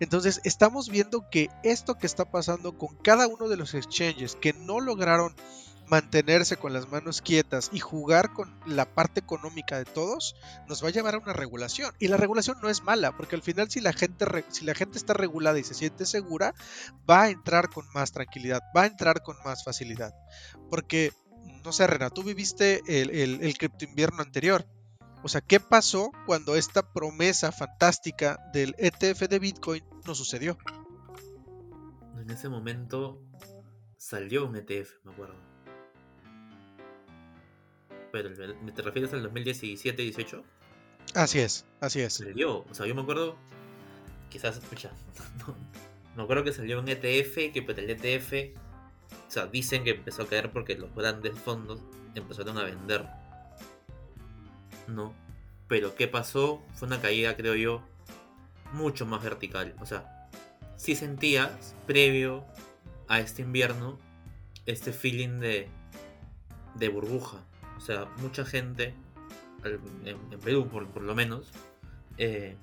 Entonces 0.00 0.40
estamos 0.44 0.88
viendo 0.88 1.28
que 1.30 1.50
esto 1.64 1.96
que 1.96 2.06
está 2.06 2.24
pasando 2.30 2.78
con 2.78 2.96
cada 2.96 3.26
uno 3.26 3.48
de 3.48 3.58
los 3.58 3.74
exchanges 3.74 4.36
que 4.36 4.54
no 4.54 4.80
lograron 4.80 5.34
mantenerse 5.88 6.56
con 6.56 6.72
las 6.72 6.90
manos 6.90 7.22
quietas 7.22 7.70
y 7.72 7.78
jugar 7.78 8.32
con 8.32 8.58
la 8.66 8.84
parte 8.84 9.20
económica 9.20 9.78
de 9.78 9.84
todos, 9.84 10.34
nos 10.68 10.82
va 10.82 10.88
a 10.88 10.92
llevar 10.92 11.14
a 11.14 11.18
una 11.18 11.32
regulación. 11.32 11.92
Y 11.98 12.08
la 12.08 12.16
regulación 12.16 12.58
no 12.62 12.68
es 12.68 12.82
mala, 12.82 13.16
porque 13.16 13.36
al 13.36 13.42
final 13.42 13.70
si 13.70 13.80
la 13.80 13.92
gente, 13.92 14.26
si 14.48 14.64
la 14.64 14.74
gente 14.74 14.98
está 14.98 15.14
regulada 15.14 15.58
y 15.58 15.64
se 15.64 15.74
siente 15.74 16.06
segura, 16.06 16.54
va 17.08 17.22
a 17.22 17.30
entrar 17.30 17.70
con 17.70 17.86
más 17.94 18.12
tranquilidad, 18.12 18.62
va 18.76 18.82
a 18.82 18.86
entrar 18.86 19.22
con 19.22 19.36
más 19.44 19.64
facilidad. 19.64 20.14
Porque, 20.70 21.12
no 21.64 21.72
sé, 21.72 21.86
Rena, 21.86 22.10
tú 22.10 22.22
viviste 22.22 22.82
el, 22.86 23.10
el, 23.10 23.42
el 23.42 23.58
cripto 23.58 23.84
invierno 23.84 24.22
anterior. 24.22 24.66
O 25.22 25.28
sea, 25.28 25.40
¿qué 25.40 25.60
pasó 25.60 26.12
cuando 26.26 26.56
esta 26.56 26.92
promesa 26.92 27.50
fantástica 27.50 28.38
del 28.52 28.74
ETF 28.78 29.28
de 29.28 29.38
Bitcoin 29.38 29.84
no 30.04 30.14
sucedió? 30.14 30.58
En 32.20 32.30
ese 32.30 32.48
momento 32.48 33.22
salió 33.96 34.46
un 34.46 34.56
ETF, 34.56 35.04
me 35.04 35.12
acuerdo 35.12 35.55
pero 38.22 38.74
¿te 38.74 38.82
refieres 38.82 39.12
al 39.12 39.32
2017-18? 39.32 40.42
Así 41.14 41.38
es, 41.40 41.64
así 41.80 42.00
es. 42.00 42.14
Salió, 42.14 42.64
o 42.68 42.74
sea, 42.74 42.86
yo 42.86 42.94
me 42.94 43.02
acuerdo, 43.02 43.36
quizás, 44.30 44.56
escucha, 44.56 44.90
me 46.16 46.22
acuerdo 46.22 46.44
que 46.44 46.52
salió 46.52 46.80
un 46.80 46.88
ETF, 46.88 47.52
que 47.52 47.62
pero 47.66 47.80
el 47.80 47.90
ETF, 47.90 48.58
o 49.26 49.30
sea, 49.30 49.46
dicen 49.46 49.84
que 49.84 49.90
empezó 49.90 50.22
a 50.22 50.28
caer 50.28 50.50
porque 50.50 50.76
los 50.76 50.94
grandes 50.94 51.38
fondos 51.38 51.80
empezaron 52.14 52.58
a 52.58 52.64
vender. 52.64 53.06
No, 54.88 55.12
pero 55.68 55.94
¿qué 55.94 56.08
pasó? 56.08 56.62
Fue 56.74 56.86
una 56.86 57.00
caída, 57.00 57.36
creo 57.36 57.54
yo, 57.54 57.82
mucho 58.72 59.04
más 59.04 59.22
vertical. 59.22 59.74
O 59.80 59.86
sea, 59.86 60.28
sí 60.76 60.94
sentías, 60.96 61.74
previo 61.86 62.44
a 63.08 63.20
este 63.20 63.42
invierno, 63.42 63.98
este 64.64 64.92
feeling 64.92 65.40
de, 65.40 65.68
de 66.76 66.88
burbuja. 66.88 67.44
O 67.76 67.80
sea, 67.80 68.06
mucha 68.18 68.44
gente, 68.44 68.94
en, 69.64 70.40
Perú 70.40 70.68
por, 70.68 71.02
lo 71.02 71.14
menos, 71.14 71.50
eh, 72.18 72.56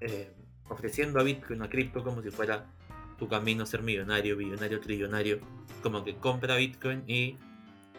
eh, 0.00 0.32
ofreciendo 0.68 1.20
a 1.20 1.22
Bitcoin, 1.22 1.62
a 1.62 1.68
cripto, 1.68 2.02
como 2.02 2.22
si 2.22 2.30
fuera 2.30 2.66
tu 3.18 3.28
camino 3.28 3.62
a 3.62 3.66
ser 3.66 3.82
millonario, 3.82 4.36
billonario, 4.36 4.80
trillonario. 4.80 5.40
Como 5.82 6.04
que 6.04 6.16
compra 6.16 6.56
Bitcoin 6.56 7.04
y 7.06 7.36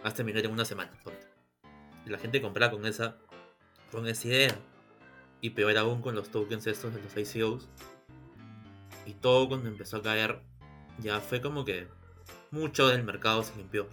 hazte 0.03 0.23
millonario 0.23 0.49
en 0.49 0.53
una 0.53 0.65
semana. 0.65 0.91
Y 2.05 2.09
la 2.09 2.19
gente 2.19 2.41
compra 2.41 2.71
con 2.71 2.85
esa, 2.85 3.17
con 3.91 4.07
esa 4.07 4.27
idea. 4.27 4.55
Y 5.41 5.51
peor 5.51 5.77
aún 5.77 6.01
con 6.01 6.15
los 6.15 6.29
tokens 6.29 6.67
estos 6.67 6.93
de 6.93 7.01
los 7.01 7.35
ICOs. 7.35 7.67
Y 9.05 9.13
todo 9.13 9.47
cuando 9.47 9.69
empezó 9.69 9.97
a 9.97 10.01
caer, 10.01 10.41
ya 10.99 11.19
fue 11.19 11.41
como 11.41 11.63
que 11.63 11.87
mucho 12.51 12.87
del 12.87 13.03
mercado 13.03 13.43
se 13.43 13.55
limpió 13.55 13.87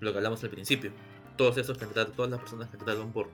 lo 0.00 0.12
que 0.12 0.18
hablamos 0.18 0.42
al 0.44 0.50
principio. 0.50 0.92
Todos 1.36 1.56
esos 1.58 1.78
que 1.78 1.86
todas 1.86 2.30
las 2.30 2.40
personas 2.40 2.68
que 2.68 2.76
entraron 2.76 3.12
por 3.12 3.30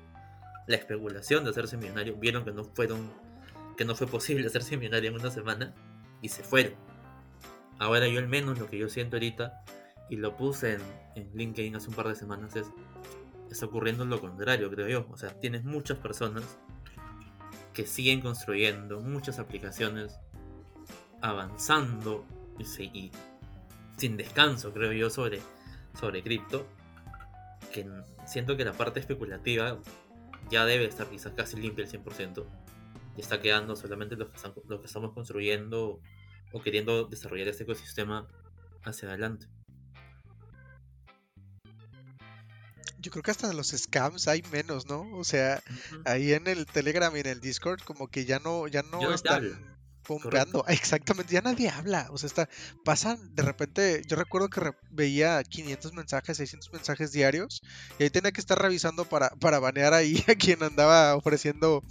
la 0.67 0.77
especulación 0.77 1.45
de 1.45 1.51
hacerse 1.51 1.77
millonario, 1.77 2.17
vieron 2.17 2.45
que 2.45 2.53
no 2.53 2.65
fueron, 2.65 3.11
que 3.77 3.85
no 3.85 3.95
fue 3.95 4.07
posible 4.09 4.47
hacerse 4.47 4.77
millonario 4.77 5.11
en 5.11 5.17
una 5.17 5.31
semana 5.31 5.75
y 6.23 6.29
se 6.29 6.43
fueron. 6.43 6.75
Ahora 7.79 8.09
yo 8.09 8.19
al 8.19 8.29
menos 8.29 8.59
lo 8.59 8.69
que 8.69 8.79
yo 8.79 8.89
siento 8.89 9.17
ahorita, 9.17 9.63
y 10.09 10.17
lo 10.17 10.37
puse 10.37 10.75
en, 10.75 10.83
en 11.17 11.31
LinkedIn 11.35 11.75
hace 11.77 11.89
un 11.89 11.95
par 11.95 12.07
de 12.09 12.15
semanas, 12.15 12.55
es 12.55 12.67
está 13.51 13.67
ocurriendo 13.67 14.05
lo 14.05 14.21
contrario, 14.21 14.71
creo 14.71 14.89
yo. 14.89 15.07
O 15.11 15.17
sea, 15.17 15.31
tienes 15.41 15.65
muchas 15.65 15.99
personas 15.99 16.59
que 17.73 17.87
siguen 17.87 18.21
construyendo 18.21 19.01
muchas 19.01 19.39
aplicaciones, 19.39 20.19
avanzando 21.21 22.25
y 22.59 23.11
sin 23.97 24.17
descanso, 24.17 24.73
creo 24.73 24.93
yo, 24.93 25.11
sobre 25.11 25.41
sobre 25.99 26.23
cripto, 26.23 26.67
que 27.73 27.87
siento 28.27 28.57
que 28.57 28.65
la 28.65 28.73
parte 28.73 29.01
especulativa 29.01 29.81
ya 30.51 30.65
debe 30.65 30.85
estar 30.85 31.09
quizás 31.09 31.33
casi 31.33 31.57
limpia 31.57 31.85
al 31.85 31.91
100%, 31.91 32.47
y 33.17 33.21
está 33.21 33.41
quedando 33.41 33.77
solamente 33.77 34.17
lo 34.17 34.31
que, 34.31 34.39
lo 34.69 34.81
que 34.81 34.87
estamos 34.87 35.13
construyendo 35.13 36.01
o 36.53 36.63
queriendo 36.63 37.05
desarrollar 37.07 37.49
este 37.49 37.65
ecosistema 37.65 38.29
hacia 38.85 39.09
adelante. 39.09 39.47
Yo 42.99 43.11
creo 43.11 43.23
que 43.23 43.31
hasta 43.31 43.53
los 43.53 43.69
scams 43.69 44.27
hay 44.27 44.43
menos, 44.51 44.87
¿no? 44.87 45.17
O 45.17 45.23
sea, 45.23 45.63
ahí 46.05 46.33
en 46.33 46.47
el 46.49 46.67
Telegram 46.67 47.15
y 47.17 47.21
en 47.21 47.27
el 47.27 47.41
Discord 47.41 47.81
como 47.83 48.09
que 48.09 48.25
ya 48.25 48.39
no, 48.41 48.67
ya 48.67 48.83
no 48.83 49.13
están 49.13 49.76
pompeando. 50.07 50.65
Exactamente, 50.69 51.35
ya 51.35 51.41
nadie 51.41 51.69
habla. 51.69 52.09
O 52.11 52.19
sea, 52.19 52.27
está, 52.27 52.49
pasan 52.85 53.35
de 53.35 53.43
repente. 53.43 54.03
Yo 54.07 54.17
recuerdo 54.17 54.49
que 54.49 54.73
veía 54.91 55.43
500 55.43 55.93
mensajes, 55.93 56.37
600 56.37 56.73
mensajes 56.73 57.13
diarios. 57.13 57.63
Y 57.99 58.05
ahí 58.05 58.11
tenía 58.11 58.33
que 58.33 58.41
estar 58.41 58.61
revisando 58.61 59.05
para, 59.05 59.31
para 59.31 59.59
banear 59.59 59.95
ahí 59.95 60.25
a 60.29 60.35
quien 60.35 60.63
andaba 60.63 61.17
ofreciendo 61.17 61.83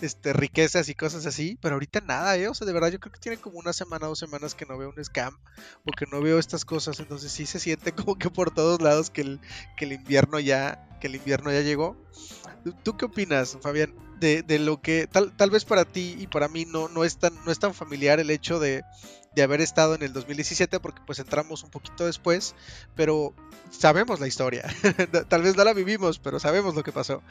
este, 0.00 0.32
riquezas 0.32 0.88
y 0.88 0.94
cosas 0.94 1.26
así. 1.26 1.58
Pero 1.60 1.74
ahorita 1.74 2.00
nada, 2.00 2.36
¿eh? 2.36 2.48
O 2.48 2.54
sea, 2.54 2.66
de 2.66 2.72
verdad, 2.72 2.90
yo 2.90 3.00
creo 3.00 3.12
que 3.12 3.20
tiene 3.20 3.38
como 3.38 3.58
una 3.58 3.72
semana, 3.72 4.06
dos 4.06 4.18
semanas 4.18 4.54
que 4.54 4.66
no 4.66 4.78
veo 4.78 4.92
un 4.94 5.04
scam 5.04 5.36
o 5.84 5.92
que 5.92 6.06
no 6.06 6.20
veo 6.20 6.38
estas 6.38 6.64
cosas. 6.64 7.00
Entonces 7.00 7.32
sí 7.32 7.46
se 7.46 7.60
siente 7.60 7.92
como 7.92 8.16
que 8.16 8.30
por 8.30 8.52
todos 8.52 8.80
lados 8.80 9.10
que 9.10 9.22
el, 9.22 9.40
que 9.76 9.86
el 9.86 9.92
invierno 9.92 10.38
ya, 10.40 10.98
que 11.00 11.06
el 11.06 11.16
invierno 11.16 11.52
ya 11.52 11.60
llegó. 11.60 11.96
¿Tú 12.82 12.96
qué 12.96 13.04
opinas, 13.04 13.58
Fabián? 13.60 13.94
de, 14.20 14.58
lo 14.58 14.80
que 14.80 15.06
tal, 15.06 15.32
tal 15.36 15.50
vez 15.50 15.64
para 15.64 15.84
ti 15.84 16.16
y 16.18 16.26
para 16.26 16.48
mí 16.48 16.64
no, 16.64 16.88
no, 16.88 17.04
es, 17.04 17.18
tan, 17.18 17.32
no 17.44 17.50
es 17.50 17.58
tan 17.58 17.74
familiar 17.74 18.20
el 18.20 18.30
hecho 18.30 18.58
de, 18.58 18.82
haber 19.42 19.60
estado 19.60 19.96
en 19.96 20.02
el 20.02 20.12
2017 20.12 20.78
porque 20.78 21.02
pues 21.04 21.18
entramos 21.18 21.64
un 21.64 21.70
poquito 21.70 22.06
después, 22.06 22.54
pero 22.94 23.34
sabemos 23.70 24.20
la 24.20 24.28
historia. 24.28 24.64
tal 25.28 25.42
vez 25.42 25.56
no 25.56 25.64
la 25.64 25.72
vivimos, 25.72 26.20
pero 26.20 26.38
sabemos 26.38 26.76
lo 26.76 26.84
que 26.84 26.92
pasó. 26.92 27.22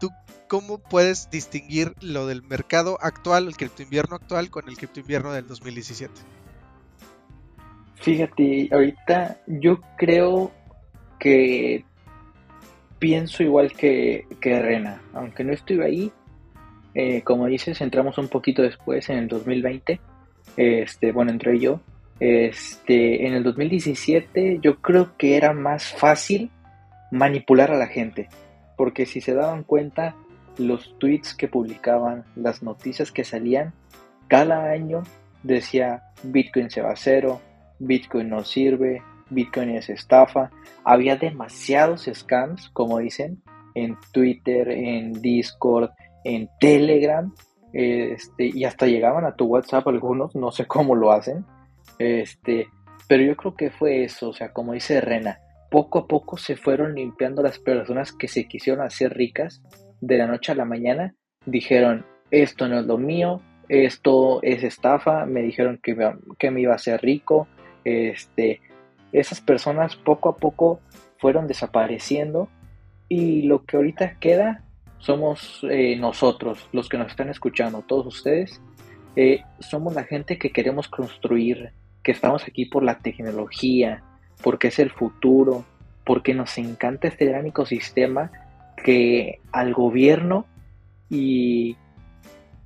¿Tú 0.00 0.10
cómo 0.48 0.78
puedes 0.78 1.30
distinguir 1.30 1.94
lo 2.00 2.26
del 2.26 2.42
mercado 2.42 2.98
actual, 3.00 3.46
el 3.46 3.56
cripto 3.56 3.82
invierno 3.82 4.16
actual, 4.16 4.50
con 4.50 4.68
el 4.68 4.76
cripto 4.76 5.00
invierno 5.00 5.32
del 5.32 5.46
2017? 5.46 6.12
Fíjate, 7.94 8.68
ahorita 8.72 9.40
yo 9.46 9.80
creo 9.96 10.50
que 11.20 11.84
pienso 13.02 13.42
igual 13.42 13.72
que, 13.72 14.26
que 14.40 14.62
Rena, 14.62 15.02
aunque 15.12 15.42
no 15.42 15.52
estuve 15.52 15.84
ahí, 15.84 16.12
eh, 16.94 17.22
como 17.22 17.46
dices, 17.46 17.80
entramos 17.80 18.16
un 18.16 18.28
poquito 18.28 18.62
después, 18.62 19.10
en 19.10 19.18
el 19.18 19.26
2020. 19.26 20.00
Este, 20.56 21.10
bueno, 21.10 21.32
entré 21.32 21.58
yo. 21.58 21.80
Este, 22.20 23.26
en 23.26 23.34
el 23.34 23.42
2017 23.42 24.60
yo 24.62 24.80
creo 24.80 25.16
que 25.16 25.36
era 25.36 25.52
más 25.52 25.92
fácil 25.92 26.52
manipular 27.10 27.72
a 27.72 27.76
la 27.76 27.88
gente, 27.88 28.28
porque 28.76 29.04
si 29.04 29.20
se 29.20 29.34
daban 29.34 29.64
cuenta, 29.64 30.14
los 30.56 30.96
tweets 31.00 31.34
que 31.34 31.48
publicaban, 31.48 32.22
las 32.36 32.62
noticias 32.62 33.10
que 33.10 33.24
salían, 33.24 33.72
cada 34.28 34.70
año 34.70 35.02
decía 35.42 36.04
Bitcoin 36.22 36.70
se 36.70 36.82
va 36.82 36.92
a 36.92 36.96
cero, 36.96 37.40
Bitcoin 37.80 38.28
no 38.28 38.44
sirve, 38.44 39.02
Bitcoin 39.34 39.70
es 39.70 39.88
estafa. 39.88 40.50
Había 40.84 41.16
demasiados 41.16 42.08
scams, 42.12 42.70
como 42.70 42.98
dicen, 42.98 43.42
en 43.74 43.96
Twitter, 44.12 44.68
en 44.70 45.12
Discord, 45.20 45.90
en 46.24 46.48
Telegram, 46.60 47.32
este, 47.72 48.50
y 48.52 48.64
hasta 48.64 48.86
llegaban 48.86 49.24
a 49.24 49.34
tu 49.34 49.46
WhatsApp 49.46 49.86
algunos, 49.88 50.34
no 50.36 50.50
sé 50.50 50.66
cómo 50.66 50.94
lo 50.94 51.12
hacen, 51.12 51.44
este, 51.98 52.68
pero 53.08 53.22
yo 53.24 53.36
creo 53.36 53.54
que 53.54 53.70
fue 53.70 54.04
eso, 54.04 54.30
o 54.30 54.32
sea, 54.32 54.52
como 54.52 54.74
dice 54.74 55.00
Rena, 55.00 55.38
poco 55.70 56.00
a 56.00 56.06
poco 56.06 56.36
se 56.36 56.56
fueron 56.56 56.94
limpiando 56.94 57.42
las 57.42 57.58
personas 57.58 58.12
que 58.12 58.28
se 58.28 58.46
quisieron 58.46 58.84
hacer 58.84 59.14
ricas 59.14 59.62
de 60.00 60.18
la 60.18 60.26
noche 60.26 60.52
a 60.52 60.54
la 60.54 60.66
mañana, 60.66 61.14
dijeron, 61.46 62.04
esto 62.30 62.68
no 62.68 62.80
es 62.80 62.86
lo 62.86 62.98
mío, 62.98 63.40
esto 63.68 64.42
es 64.42 64.62
estafa, 64.62 65.24
me 65.24 65.42
dijeron 65.42 65.80
que, 65.82 65.96
que 66.38 66.50
me 66.50 66.60
iba 66.60 66.72
a 66.72 66.76
hacer 66.76 67.00
rico, 67.00 67.48
este, 67.84 68.60
esas 69.12 69.40
personas 69.40 69.96
poco 69.96 70.28
a 70.28 70.36
poco 70.36 70.80
fueron 71.18 71.46
desapareciendo 71.46 72.48
y 73.08 73.42
lo 73.42 73.64
que 73.64 73.76
ahorita 73.76 74.18
queda 74.18 74.64
somos 74.98 75.60
eh, 75.68 75.96
nosotros, 75.96 76.68
los 76.72 76.88
que 76.88 76.96
nos 76.96 77.08
están 77.08 77.28
escuchando, 77.28 77.82
todos 77.82 78.06
ustedes, 78.06 78.60
eh, 79.16 79.42
somos 79.58 79.94
la 79.94 80.04
gente 80.04 80.38
que 80.38 80.50
queremos 80.50 80.88
construir, 80.88 81.72
que 82.02 82.12
estamos 82.12 82.44
aquí 82.44 82.66
por 82.66 82.82
la 82.82 82.98
tecnología, 82.98 84.02
porque 84.42 84.68
es 84.68 84.78
el 84.78 84.90
futuro, 84.90 85.64
porque 86.04 86.34
nos 86.34 86.56
encanta 86.56 87.08
este 87.08 87.26
gran 87.26 87.46
ecosistema 87.46 88.30
que 88.82 89.40
al 89.52 89.74
gobierno 89.74 90.46
y 91.10 91.76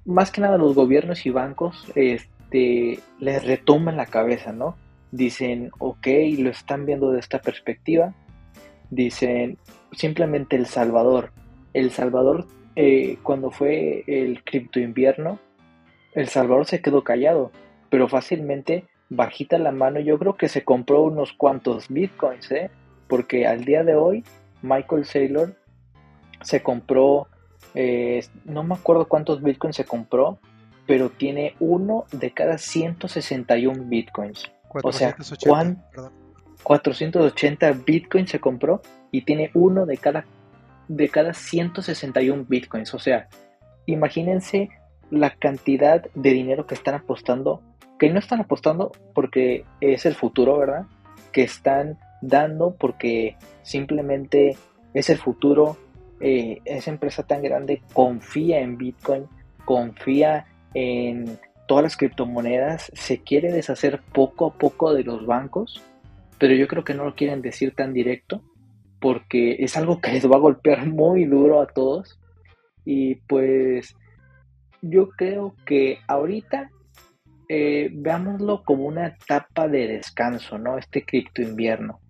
más 0.05 0.31
que 0.31 0.41
nada 0.41 0.57
los 0.57 0.75
gobiernos 0.75 1.27
y 1.27 1.31
bancos 1.31 1.91
este, 1.95 3.01
les 3.19 3.45
retoman 3.45 3.97
la 3.97 4.07
cabeza, 4.07 4.53
¿no? 4.53 4.77
Dicen, 5.11 5.71
ok, 5.79 6.07
lo 6.38 6.51
están 6.51 6.87
viendo 6.87 7.11
de 7.12 7.21
esta 7.21 7.40
perspectiva. 7.40 8.14
Dicen, 8.90 9.59
simplemente 9.92 10.57
El 10.57 10.66
Salvador. 10.66 11.33
El 11.73 11.90
Salvador, 11.90 12.47
eh, 12.75 13.19
cuando 13.23 13.51
fue 13.51 14.05
el 14.07 14.42
cripto 14.45 14.81
invierno, 14.81 15.38
El 16.14 16.29
Salvador 16.29 16.66
se 16.66 16.81
quedó 16.81 17.05
callado, 17.05 17.53
pero 17.90 18.09
fácilmente, 18.09 18.85
bajita 19.11 19.59
la 19.59 19.73
mano, 19.73 20.01
yo 20.01 20.19
creo 20.19 20.37
que 20.37 20.49
se 20.49 20.64
compró 20.64 21.03
unos 21.03 21.33
cuantos 21.33 21.88
bitcoins, 21.88 22.51
¿eh? 22.51 22.71
Porque 23.09 23.47
al 23.47 23.64
día 23.64 23.85
de 23.85 23.95
hoy, 23.95 24.25
Michael 24.62 25.05
Saylor 25.05 25.55
se 26.42 26.62
compró, 26.62 27.29
eh, 27.75 28.25
no 28.45 28.64
me 28.64 28.75
acuerdo 28.75 29.07
cuántos 29.07 29.42
bitcoins 29.42 29.77
se 29.77 29.85
compró, 29.85 30.38
pero 30.87 31.11
tiene 31.11 31.55
uno 31.61 32.05
de 32.12 32.31
cada 32.31 32.59
161 32.59 33.85
bitcoins. 33.85 34.51
O 34.83 34.93
sea, 34.93 35.17
480 36.62 37.73
bitcoins 37.73 38.31
se 38.31 38.41
compró 38.41 38.83
y 39.11 39.23
tiene 39.23 39.51
uno 39.55 39.87
de 39.87 39.97
cada, 39.99 40.25
de 40.89 41.09
cada 41.09 41.33
161 41.33 42.45
bitcoins. 42.49 42.93
O 42.95 42.99
sea, 42.99 43.29
imagínense 43.87 44.71
la 45.11 45.31
cantidad 45.31 46.05
de 46.15 46.31
dinero 46.31 46.67
que 46.67 46.75
están 46.75 46.95
apostando, 46.95 47.62
que 47.99 48.11
no 48.11 48.19
están 48.19 48.41
apostando 48.41 48.93
porque 49.15 49.65
es 49.81 50.07
el 50.07 50.15
futuro, 50.15 50.59
¿verdad? 50.59 50.87
Que 51.33 51.43
están 51.43 51.99
dando 52.21 52.75
porque 52.75 53.37
simplemente 53.62 54.57
es 54.95 55.11
el 55.11 55.19
futuro. 55.19 55.77
Eh, 56.19 56.61
esa 56.65 56.91
empresa 56.91 57.23
tan 57.25 57.43
grande 57.43 57.83
confía 57.93 58.61
en 58.61 58.79
Bitcoin, 58.79 59.27
confía 59.67 60.47
en 60.73 61.39
todas 61.66 61.83
las 61.83 61.96
criptomonedas, 61.96 62.90
se 62.94 63.22
quiere 63.22 63.52
deshacer 63.52 64.00
poco 64.12 64.46
a 64.46 64.55
poco 64.55 64.92
de 64.94 65.05
los 65.05 65.26
bancos, 65.26 65.83
pero 66.38 66.55
yo 66.55 66.68
creo 66.68 66.85
que 66.85 66.94
no 66.94 67.05
lo 67.05 67.14
quieren 67.14 67.42
decir 67.42 67.74
tan 67.74 67.92
directo 67.92 68.42
porque 69.00 69.57
es 69.61 69.76
algo 69.76 70.00
que 70.00 70.12
les 70.12 70.29
va 70.29 70.37
a 70.37 70.40
golpear 70.40 70.87
muy 70.87 71.24
duro 71.24 71.61
a 71.61 71.66
todos. 71.66 72.18
Y 72.85 73.16
pues 73.29 73.94
yo 74.83 75.11
creo 75.11 75.55
que 75.64 75.98
ahorita 76.09 76.70
eh, 77.48 77.88
veámoslo 77.92 78.62
como 78.64 78.85
una 78.85 79.07
etapa 79.07 79.68
de 79.68 79.87
descanso, 79.87 80.59
¿no? 80.59 80.79
Este 80.79 81.05
cripto 81.05 81.42
invierno. 81.42 82.00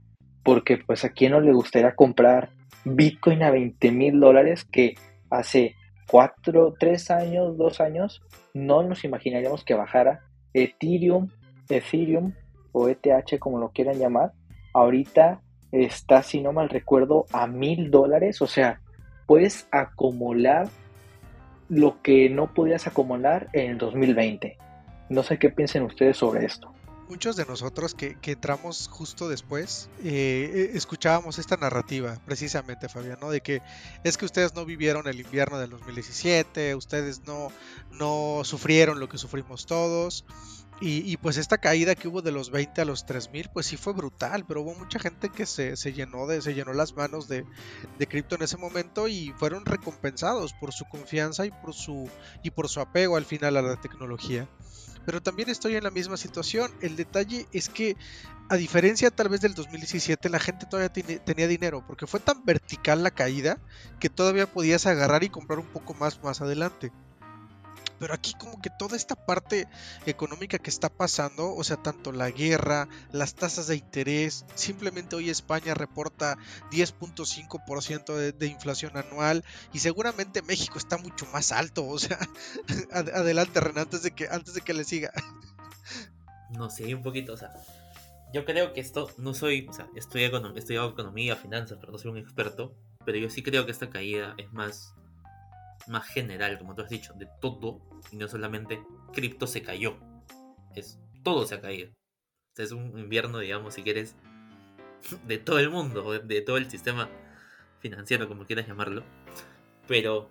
Porque 0.42 0.78
pues 0.78 1.04
a 1.04 1.10
quién 1.10 1.32
no 1.32 1.40
le 1.40 1.52
gustaría 1.52 1.94
comprar 1.94 2.50
Bitcoin 2.84 3.42
a 3.42 3.50
20 3.50 3.92
mil 3.92 4.18
dólares 4.18 4.64
que 4.64 4.94
hace 5.30 5.75
cuatro, 6.10 6.74
tres 6.78 7.10
años, 7.10 7.56
dos 7.56 7.80
años, 7.80 8.22
no 8.54 8.82
nos 8.82 9.04
imaginaríamos 9.04 9.64
que 9.64 9.74
bajara 9.74 10.20
Ethereum, 10.54 11.28
Ethereum 11.68 12.32
o 12.72 12.88
ETH 12.88 13.38
como 13.38 13.58
lo 13.58 13.70
quieran 13.70 13.98
llamar, 13.98 14.32
ahorita 14.74 15.40
está, 15.72 16.22
si 16.22 16.40
no 16.40 16.52
mal 16.52 16.68
recuerdo, 16.68 17.26
a 17.32 17.46
mil 17.46 17.90
dólares, 17.90 18.40
o 18.42 18.46
sea, 18.46 18.80
puedes 19.26 19.68
acumular 19.70 20.68
lo 21.68 22.00
que 22.02 22.30
no 22.30 22.54
podías 22.54 22.86
acumular 22.86 23.48
en 23.52 23.72
el 23.72 23.78
2020. 23.78 24.56
No 25.08 25.22
sé 25.22 25.38
qué 25.38 25.50
piensen 25.50 25.82
ustedes 25.82 26.16
sobre 26.16 26.44
esto 26.44 26.75
muchos 27.08 27.36
de 27.36 27.46
nosotros 27.46 27.94
que, 27.94 28.16
entramos 28.24 28.88
justo 28.88 29.28
después, 29.28 29.88
eh, 30.02 30.50
eh, 30.54 30.70
escuchábamos 30.74 31.38
esta 31.38 31.56
narrativa, 31.56 32.18
precisamente, 32.24 32.88
Fabián, 32.88 33.18
¿no? 33.20 33.30
De 33.30 33.40
que 33.40 33.62
es 34.04 34.16
que 34.16 34.24
ustedes 34.24 34.54
no 34.54 34.64
vivieron 34.64 35.06
el 35.08 35.20
invierno 35.20 35.58
del 35.58 35.70
2017, 35.70 36.74
ustedes 36.74 37.22
no, 37.26 37.50
no 37.92 38.42
sufrieron 38.44 39.00
lo 39.00 39.08
que 39.08 39.18
sufrimos 39.18 39.66
todos. 39.66 40.24
Y, 40.78 41.16
pues 41.16 41.38
esta 41.38 41.56
caída 41.56 41.94
que 41.94 42.06
hubo 42.06 42.20
de 42.20 42.32
los 42.32 42.50
20 42.50 42.82
a 42.82 42.84
los 42.84 43.06
3000, 43.06 43.48
pues 43.48 43.64
sí 43.64 43.78
fue 43.78 43.94
brutal, 43.94 44.44
pero 44.46 44.60
hubo 44.60 44.74
mucha 44.74 44.98
gente 44.98 45.30
que 45.30 45.46
se, 45.46 45.74
llenó 45.94 46.26
de, 46.26 46.42
se 46.42 46.52
llenó 46.52 46.74
las 46.74 46.94
manos 46.94 47.28
de, 47.28 47.46
de 47.98 48.06
cripto 48.06 48.34
en 48.34 48.42
ese 48.42 48.58
momento 48.58 49.08
y 49.08 49.32
fueron 49.38 49.64
recompensados 49.64 50.52
por 50.52 50.74
su 50.74 50.84
confianza 50.84 51.46
y 51.46 51.50
por 51.50 51.72
su, 51.72 52.10
y 52.42 52.50
por 52.50 52.68
su 52.68 52.80
apego 52.80 53.16
al 53.16 53.24
final 53.24 53.56
a 53.56 53.62
la 53.62 53.80
tecnología 53.80 54.46
pero 55.06 55.22
también 55.22 55.48
estoy 55.48 55.76
en 55.76 55.84
la 55.84 55.90
misma 55.92 56.16
situación. 56.16 56.70
El 56.82 56.96
detalle 56.96 57.46
es 57.52 57.68
que, 57.68 57.96
a 58.50 58.56
diferencia 58.56 59.10
tal 59.10 59.28
vez 59.28 59.40
del 59.40 59.54
2017, 59.54 60.28
la 60.28 60.40
gente 60.40 60.66
todavía 60.66 60.92
tenía 60.92 61.46
dinero, 61.46 61.84
porque 61.86 62.08
fue 62.08 62.18
tan 62.18 62.44
vertical 62.44 63.04
la 63.04 63.12
caída 63.12 63.58
que 64.00 64.10
todavía 64.10 64.52
podías 64.52 64.84
agarrar 64.86 65.22
y 65.22 65.30
comprar 65.30 65.60
un 65.60 65.66
poco 65.66 65.94
más 65.94 66.22
más 66.22 66.40
adelante. 66.40 66.90
Pero 67.98 68.14
aquí 68.14 68.34
como 68.34 68.60
que 68.60 68.70
toda 68.70 68.96
esta 68.96 69.14
parte 69.14 69.68
económica 70.04 70.58
que 70.58 70.70
está 70.70 70.88
pasando, 70.88 71.54
o 71.54 71.64
sea, 71.64 71.76
tanto 71.76 72.12
la 72.12 72.30
guerra, 72.30 72.88
las 73.12 73.34
tasas 73.34 73.66
de 73.68 73.76
interés, 73.76 74.44
simplemente 74.54 75.16
hoy 75.16 75.30
España 75.30 75.74
reporta 75.74 76.36
10.5% 76.70 78.14
de, 78.14 78.32
de, 78.32 78.46
inflación 78.46 78.96
anual 78.96 79.44
y 79.72 79.78
seguramente 79.78 80.42
México 80.42 80.78
está 80.78 80.98
mucho 80.98 81.26
más 81.32 81.52
alto, 81.52 81.86
o 81.86 81.98
sea, 81.98 82.18
adelante 82.92 83.60
Renan, 83.60 83.84
antes 83.84 84.02
de 84.02 84.10
que, 84.10 84.28
antes 84.28 84.54
de 84.54 84.60
que 84.60 84.74
le 84.74 84.84
siga. 84.84 85.12
No 86.50 86.70
sé, 86.70 86.94
un 86.94 87.02
poquito, 87.02 87.32
o 87.32 87.36
sea, 87.36 87.52
yo 88.32 88.44
creo 88.44 88.72
que 88.72 88.80
esto, 88.80 89.10
no 89.18 89.34
soy, 89.34 89.66
o 89.68 89.72
sea, 89.72 89.88
estudio, 89.94 90.26
economía, 90.86 91.36
finanzas, 91.36 91.78
pero 91.80 91.92
no 91.92 91.98
soy 91.98 92.10
un 92.10 92.18
experto, 92.18 92.74
pero 93.04 93.18
yo 93.18 93.30
sí 93.30 93.42
creo 93.42 93.64
que 93.64 93.72
esta 93.72 93.88
caída 93.90 94.34
es 94.38 94.52
más 94.52 94.94
más 95.88 96.06
general, 96.06 96.58
como 96.58 96.74
tú 96.74 96.82
has 96.82 96.88
dicho, 96.88 97.12
de 97.14 97.28
todo, 97.40 97.80
y 98.10 98.16
no 98.16 98.28
solamente 98.28 98.82
cripto 99.12 99.46
se 99.46 99.62
cayó, 99.62 99.96
es 100.74 100.98
todo 101.22 101.46
se 101.46 101.54
ha 101.56 101.60
caído. 101.60 101.92
Es 102.56 102.72
un 102.72 102.98
invierno, 102.98 103.38
digamos, 103.38 103.74
si 103.74 103.82
quieres, 103.82 104.14
de 105.26 105.38
todo 105.38 105.58
el 105.58 105.70
mundo, 105.70 106.12
de 106.12 106.40
todo 106.40 106.56
el 106.56 106.70
sistema 106.70 107.08
financiero, 107.80 108.28
como 108.28 108.46
quieras 108.46 108.66
llamarlo. 108.66 109.02
Pero, 109.88 110.28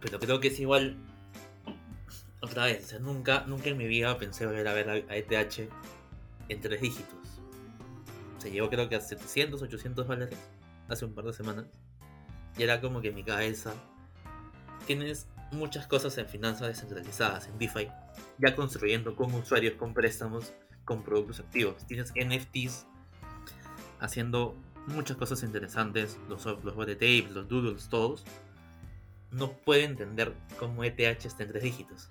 pero 0.00 0.18
creo 0.18 0.40
que 0.40 0.48
es 0.48 0.58
igual, 0.58 0.96
otra 2.40 2.66
vez, 2.66 2.84
o 2.84 2.88
sea, 2.88 2.98
nunca, 2.98 3.44
nunca 3.46 3.68
en 3.68 3.76
mi 3.76 3.86
vida 3.86 4.16
pensé 4.18 4.46
volver 4.46 4.66
a 4.68 4.74
ver 4.74 4.90
a 4.90 5.16
ETH 5.16 5.68
en 6.48 6.60
tres 6.60 6.80
dígitos. 6.80 7.40
Se 8.38 8.50
llevó 8.50 8.68
creo 8.68 8.88
que 8.88 8.96
a 8.96 9.00
700, 9.00 9.62
800 9.62 10.06
dólares 10.06 10.38
hace 10.88 11.04
un 11.04 11.14
par 11.14 11.24
de 11.24 11.32
semanas. 11.32 11.66
Y 12.56 12.62
era 12.62 12.80
como 12.80 13.00
que 13.00 13.10
mi 13.12 13.22
cabeza 13.22 13.74
tienes 14.86 15.26
muchas 15.52 15.86
cosas 15.86 16.16
en 16.18 16.28
finanzas 16.28 16.68
descentralizadas, 16.68 17.48
en 17.48 17.58
DeFi, 17.58 17.88
ya 18.38 18.54
construyendo 18.54 19.14
con 19.14 19.32
usuarios, 19.34 19.74
con 19.74 19.94
préstamos, 19.94 20.52
con 20.84 21.02
productos 21.02 21.40
activos. 21.40 21.86
Tienes 21.86 22.12
NFTs 22.14 22.86
haciendo 24.00 24.56
muchas 24.86 25.16
cosas 25.16 25.42
interesantes, 25.42 26.18
los, 26.28 26.44
los 26.44 26.76
los 26.76 27.48
doodles, 27.48 27.88
todos. 27.88 28.24
No 29.30 29.52
puedo 29.52 29.82
entender 29.82 30.34
cómo 30.58 30.84
ETH 30.84 30.98
está 30.98 31.42
en 31.42 31.50
tres 31.50 31.62
dígitos. 31.62 32.08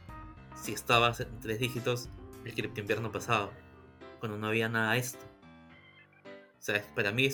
Si 0.61 0.73
estabas 0.73 1.19
en 1.21 1.39
tres 1.39 1.59
dígitos 1.59 2.09
el 2.43 2.53
cripto 2.53 2.81
invierno 2.81 3.11
pasado, 3.11 3.51
cuando 4.19 4.37
no 4.37 4.47
había 4.47 4.69
nada 4.69 4.93
de 4.93 4.99
esto. 4.99 5.25
O 6.59 6.61
sea, 6.65 6.83
para 6.95 7.11
mí 7.11 7.29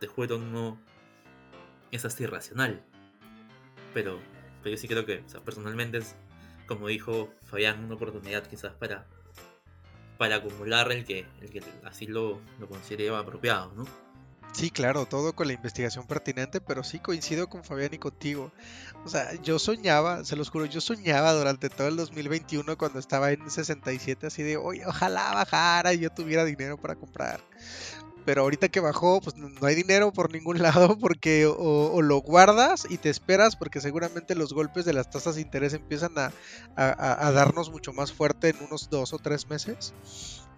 de 0.00 0.06
juego 0.06 0.38
no 0.38 0.78
es 1.96 2.04
hasta 2.04 2.22
irracional. 2.22 2.82
Pero, 3.94 4.20
yo 4.64 4.76
sí 4.76 4.88
creo 4.88 5.06
que, 5.06 5.24
personalmente 5.44 5.98
es, 5.98 6.14
como 6.66 6.88
dijo 6.88 7.32
Fabián, 7.44 7.84
una 7.84 7.94
oportunidad 7.94 8.46
quizás 8.46 8.74
para, 8.74 9.06
para 10.18 10.36
acumular 10.36 10.90
el 10.92 11.04
que, 11.04 11.26
el 11.40 11.50
que 11.50 11.62
así 11.84 12.06
lo, 12.06 12.40
lo 12.60 12.68
considere 12.68 13.08
apropiado, 13.14 13.72
¿no? 13.74 13.84
Sí, 14.56 14.70
claro, 14.70 15.04
todo 15.04 15.34
con 15.34 15.48
la 15.48 15.52
investigación 15.52 16.06
pertinente, 16.06 16.62
pero 16.62 16.82
sí 16.82 16.98
coincido 16.98 17.46
con 17.46 17.62
Fabián 17.62 17.92
y 17.92 17.98
contigo. 17.98 18.50
O 19.04 19.08
sea, 19.08 19.34
yo 19.42 19.58
soñaba, 19.58 20.24
se 20.24 20.34
los 20.34 20.48
juro, 20.48 20.64
yo 20.64 20.80
soñaba 20.80 21.34
durante 21.34 21.68
todo 21.68 21.88
el 21.88 21.96
2021 21.96 22.78
cuando 22.78 22.98
estaba 22.98 23.32
en 23.32 23.50
67 23.50 24.26
así 24.26 24.42
de, 24.42 24.56
oye, 24.56 24.86
ojalá 24.86 25.34
bajara 25.34 25.92
y 25.92 25.98
yo 25.98 26.10
tuviera 26.10 26.46
dinero 26.46 26.78
para 26.78 26.94
comprar 26.94 27.40
pero 28.26 28.42
ahorita 28.42 28.68
que 28.68 28.80
bajó, 28.80 29.20
pues 29.22 29.36
no 29.36 29.66
hay 29.66 29.74
dinero 29.76 30.12
por 30.12 30.32
ningún 30.32 30.58
lado 30.62 30.98
porque 30.98 31.46
o, 31.46 32.02
lo 32.02 32.18
guardas 32.18 32.86
y 32.90 32.98
te 32.98 33.08
esperas 33.08 33.56
porque 33.56 33.80
seguramente 33.80 34.34
los 34.34 34.52
golpes 34.52 34.84
de 34.84 34.92
las 34.92 35.08
tasas 35.08 35.36
de 35.36 35.40
interés 35.40 35.72
empiezan 35.72 36.12
a, 36.18 36.32
a 36.76 37.32
darnos 37.32 37.70
mucho 37.70 37.92
más 37.92 38.12
fuerte 38.12 38.50
en 38.50 38.56
unos 38.62 38.90
dos 38.90 39.14
o 39.14 39.18
tres 39.18 39.48
meses. 39.48 39.94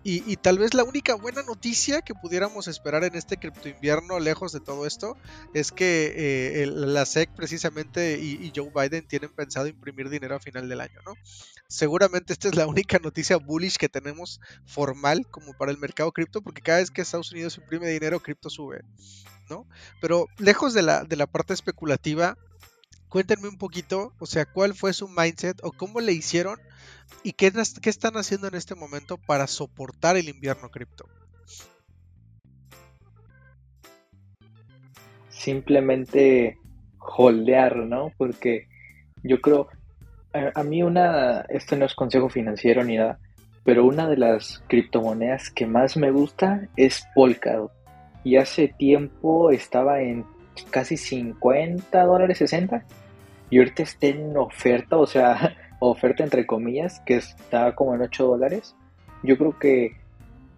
Y, 0.05 0.37
tal 0.37 0.59
vez 0.59 0.75
la 0.75 0.85
única 0.85 1.15
buena 1.17 1.43
noticia 1.43 2.03
que 2.03 2.15
pudiéramos 2.15 2.69
esperar 2.69 3.05
en 3.05 3.15
este 3.15 3.37
cripto 3.37 3.69
invierno, 3.69 4.21
lejos 4.21 4.53
de 4.53 4.61
todo 4.61 4.87
esto, 4.87 5.17
es 5.55 5.71
que 5.73 6.63
eh, 6.63 6.67
la 6.67 7.05
SEC 7.05 7.31
precisamente 7.35 8.19
y, 8.19 8.51
Joe 8.55 8.71
Biden 8.75 9.07
tienen 9.07 9.31
pensado 9.31 9.67
imprimir 9.67 10.09
dinero 10.09 10.37
a 10.37 10.41
final 10.41 10.69
del 10.69 10.81
año, 10.81 11.01
¿no? 11.05 11.15
Seguramente 11.67 12.33
esta 12.33 12.49
es 12.49 12.55
la 12.55 12.67
única 12.67 12.99
noticia 12.99 13.37
bullish 13.37 13.77
que 13.77 13.91
tenemos 13.91 14.41
formal 14.65 15.27
como 15.27 15.53
para 15.53 15.73
el 15.73 15.79
mercado 15.79 16.13
cripto, 16.13 16.41
porque 16.41 16.63
cada 16.63 16.79
vez 16.79 16.91
que 16.91 17.03
Estados 17.03 17.33
Unidos 17.33 17.59
imprime 17.59 17.89
dinero, 17.89 18.21
cripto 18.21 18.49
sube, 18.49 18.83
¿no? 19.51 19.67
Pero 20.01 20.29
lejos 20.39 20.73
de 20.73 20.83
la, 20.83 21.05
de 21.05 21.17
la 21.17 21.27
parte 21.27 21.53
especulativa, 21.53 22.39
cuéntenme 23.09 23.49
un 23.49 23.59
poquito, 23.59 24.15
o 24.19 24.27
sea, 24.27 24.47
cuál 24.47 24.75
fue 24.75 24.93
su 24.93 25.09
mindset 25.09 25.59
o 25.63 25.73
cómo 25.73 26.01
le 26.01 26.13
hicieron 26.13 26.59
¿Y 27.23 27.33
qué, 27.33 27.53
están 27.85 28.17
haciendo 28.17 28.49
en 28.49 28.55
este 28.55 28.75
momento 28.75 29.19
para 29.19 29.47
soportar 29.47 30.17
el 30.17 30.29
invierno 30.29 30.71
cripto? 30.71 31.07
Simplemente 35.31 36.59
holdear, 36.99 37.77
¿no? 37.77 38.13
Porque 38.17 38.69
yo 39.23 39.41
creo, 39.41 39.69
a, 40.33 40.63
mí 40.63 40.83
una, 40.83 41.43
esto 41.49 41.77
no 41.77 41.87
es 41.87 41.95
consejo 41.95 42.29
financiero 42.29 42.85
ni 42.85 42.97
nada, 42.97 43.19
pero 43.65 43.85
una 43.85 44.09
de 44.09 44.17
las 44.17 44.63
criptomonedas 44.69 45.51
que 45.51 45.67
más 45.67 45.97
me 45.97 46.11
gusta 46.11 46.69
es 46.77 47.07
Polkadot. 47.15 47.73
Y 48.25 48.37
hace 48.37 48.69
tiempo 48.69 49.51
estaba 49.51 50.01
en 50.01 50.25
casi 50.71 50.97
50 50.97 52.05
dólares 52.05 52.39
60 52.39 52.85
y 53.51 53.59
ahorita 53.59 53.83
está 53.83 54.07
en 54.09 54.37
oferta, 54.37 54.97
o 54.97 55.07
sea, 55.07 55.57
oferta 55.79 56.25
entre 56.25 56.47
comillas, 56.47 57.01
que 57.01 57.17
está 57.17 57.75
como 57.75 57.95
en 57.95 58.03
8 58.03 58.27
dólares. 58.27 58.75
Yo 59.23 59.37
creo 59.37 59.59
que 59.59 59.97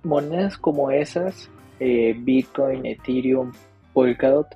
monedas 0.02 0.56
como 0.56 0.90
esas, 0.90 1.50
eh, 1.78 2.14
Bitcoin, 2.18 2.86
Ethereum, 2.86 3.52
Polkadot, 3.92 4.48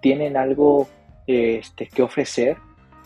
tienen 0.00 0.36
algo 0.36 0.88
este, 1.26 1.86
que 1.86 2.02
ofrecer 2.02 2.56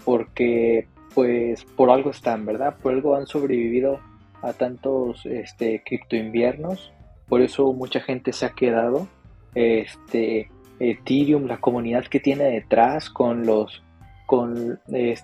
porque 0.05 0.89
pues 1.15 1.65
por 1.65 1.91
algo 1.91 2.11
están, 2.11 2.45
¿verdad? 2.45 2.77
Por 2.83 2.93
algo 2.93 3.17
han 3.17 3.27
sobrevivido 3.27 4.01
a 4.43 4.53
tantos 4.53 5.25
este, 5.27 5.83
cripto 5.85 6.15
inviernos, 6.17 6.93
por 7.29 7.41
eso 7.43 7.73
mucha 7.73 8.01
gente 8.01 8.33
se 8.33 8.47
ha 8.47 8.51
quedado. 8.51 9.09
Este, 9.55 10.51
Ethereum, 10.79 11.47
la 11.47 11.59
comunidad 11.59 12.05
que 12.05 12.21
tiene 12.21 12.45
detrás 12.45 13.09
con 13.09 13.47
los 13.47 13.83
con 14.27 14.81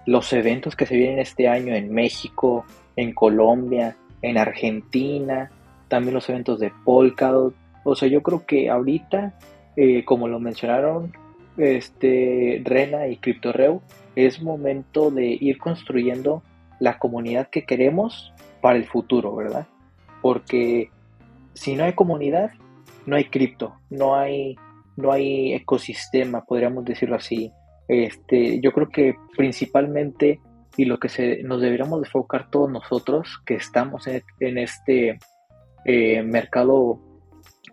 los 0.06 0.32
eventos 0.32 0.76
que 0.76 0.86
se 0.86 0.96
vienen 0.96 1.18
este 1.18 1.48
año 1.48 1.74
en 1.74 1.92
México, 1.92 2.64
en 2.96 3.12
Colombia, 3.12 3.96
en 4.22 4.38
Argentina, 4.38 5.50
también 5.88 6.14
los 6.14 6.28
eventos 6.30 6.60
de 6.60 6.72
Polkadot. 6.84 7.54
O 7.84 7.94
sea, 7.94 8.08
yo 8.08 8.22
creo 8.22 8.46
que 8.46 8.70
ahorita, 8.70 9.34
eh, 9.76 10.04
como 10.04 10.28
lo 10.28 10.38
mencionaron 10.38 11.12
este, 11.56 12.62
Rena 12.64 13.08
y 13.08 13.16
CryptoReu, 13.16 13.82
es 14.14 14.40
momento 14.40 15.10
de 15.10 15.36
ir 15.38 15.58
construyendo 15.58 16.42
la 16.78 16.98
comunidad 16.98 17.48
que 17.48 17.64
queremos 17.64 18.32
para 18.60 18.78
el 18.78 18.86
futuro, 18.86 19.34
¿verdad? 19.34 19.66
Porque 20.20 20.90
si 21.54 21.74
no 21.74 21.84
hay 21.84 21.94
comunidad, 21.94 22.52
no 23.06 23.16
hay 23.16 23.24
cripto, 23.24 23.74
no 23.90 24.14
hay, 24.14 24.56
no 24.96 25.12
hay 25.12 25.54
ecosistema, 25.54 26.44
podríamos 26.44 26.84
decirlo 26.84 27.16
así. 27.16 27.52
Este, 27.92 28.58
yo 28.62 28.72
creo 28.72 28.88
que 28.88 29.16
principalmente 29.36 30.40
y 30.78 30.86
lo 30.86 30.98
que 30.98 31.10
se, 31.10 31.42
nos 31.42 31.60
deberíamos 31.60 31.98
enfocar 31.98 32.48
todos 32.50 32.70
nosotros 32.70 33.42
que 33.44 33.52
estamos 33.52 34.06
en, 34.06 34.56
este 34.56 35.18
eh, 35.84 36.22
mercado, 36.22 37.02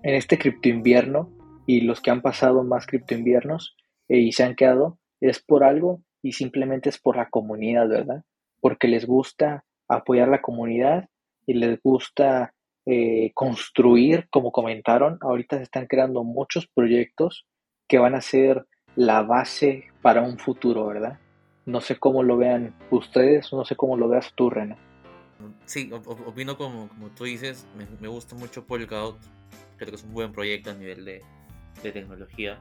en 0.04 0.16
este 0.16 0.38
cripto 0.38 0.68
invierno 0.68 1.32
y 1.66 1.82
los 1.82 2.02
que 2.02 2.12
han 2.12 2.22
pasado 2.22 2.66
más 2.66 2.86
cripto 2.86 3.16
inviernos 3.16 3.78
eh, 4.10 4.18
y 4.18 4.34
se 4.34 4.44
han 4.44 4.56
quedado, 4.56 5.00
es 5.22 5.42
por 5.42 5.64
algo 5.64 6.02
y 6.22 6.34
simplemente 6.34 6.90
es 6.90 7.00
por 7.00 7.16
la 7.16 7.30
comunidad, 7.30 7.88
¿verdad? 7.88 8.24
Porque 8.60 8.90
les 8.90 9.06
gusta 9.06 9.64
apoyar 9.88 10.28
la 10.28 10.42
comunidad 10.42 11.08
y 11.46 11.54
les 11.54 11.82
gusta 11.82 12.54
eh, 12.86 13.32
construir, 13.34 14.28
como 14.30 14.52
comentaron, 14.52 15.18
ahorita 15.22 15.56
se 15.56 15.64
están 15.64 15.88
creando 15.88 16.26
muchos 16.26 16.68
proyectos 16.68 17.48
que 17.88 18.00
van 18.00 18.16
a 18.16 18.22
ser 18.22 18.66
la 19.00 19.22
base 19.22 19.86
para 20.02 20.22
un 20.22 20.38
futuro, 20.38 20.86
¿verdad? 20.86 21.18
No 21.66 21.80
sé 21.80 21.98
cómo 21.98 22.22
lo 22.22 22.36
vean 22.36 22.76
ustedes, 22.92 23.54
no 23.54 23.64
sé 23.64 23.78
cómo 23.78 23.96
lo 23.96 24.10
veas 24.10 24.34
tú, 24.36 24.50
Rena. 24.50 24.76
Sí, 25.66 25.90
opino 25.94 26.58
como, 26.58 26.90
como 26.90 27.08
tú 27.12 27.24
dices, 27.24 27.66
me, 28.02 28.10
gusta 28.10 28.36
mucho 28.36 28.66
Polkadot, 28.66 29.18
creo 29.78 29.90
que 29.90 29.96
es 29.96 30.04
un 30.04 30.14
buen 30.14 30.34
proyecto 30.34 30.72
a 30.72 30.74
nivel 30.74 31.06
de, 31.06 31.24
tecnología. 31.82 32.60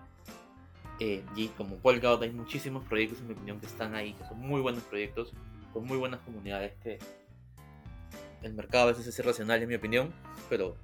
Eh, 1.01 1.25
y 1.35 1.49
como 1.49 1.75
Polkadot 1.75 2.23
hay 2.23 2.31
muchísimos 2.31 2.85
proyectos, 2.85 3.19
en 3.19 3.27
mi 3.27 3.35
opinión, 3.35 3.59
que 3.59 3.67
están 3.67 3.97
ahí, 3.97 4.13
que 4.13 4.25
son 4.25 4.39
muy 4.39 4.61
buenos 4.61 4.85
proyectos, 4.85 5.33
con 5.73 5.87
muy 5.87 5.97
buenas 5.97 6.21
comunidades, 6.21 6.75
que 6.85 7.01
el 8.43 8.55
mercado 8.55 8.85
a 8.85 8.93
veces 8.93 9.09
es 9.09 9.19
irracional, 9.19 9.61
en 9.61 9.69
mi 9.69 9.75
opinión, 9.75 10.13
pero 10.49 10.77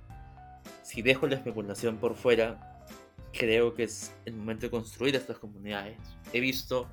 si 0.83 1.01
dejo 1.01 1.29
la 1.29 1.37
especulación 1.37 1.99
por 1.99 2.17
fuera, 2.17 2.74
creo 3.37 3.75
que 3.75 3.85
es 3.85 4.15
el 4.25 4.35
momento 4.35 4.67
de 4.67 4.71
construir 4.71 5.17
estas 5.17 5.39
comunidades. 5.39 5.99
He 6.33 6.41
visto 6.41 6.89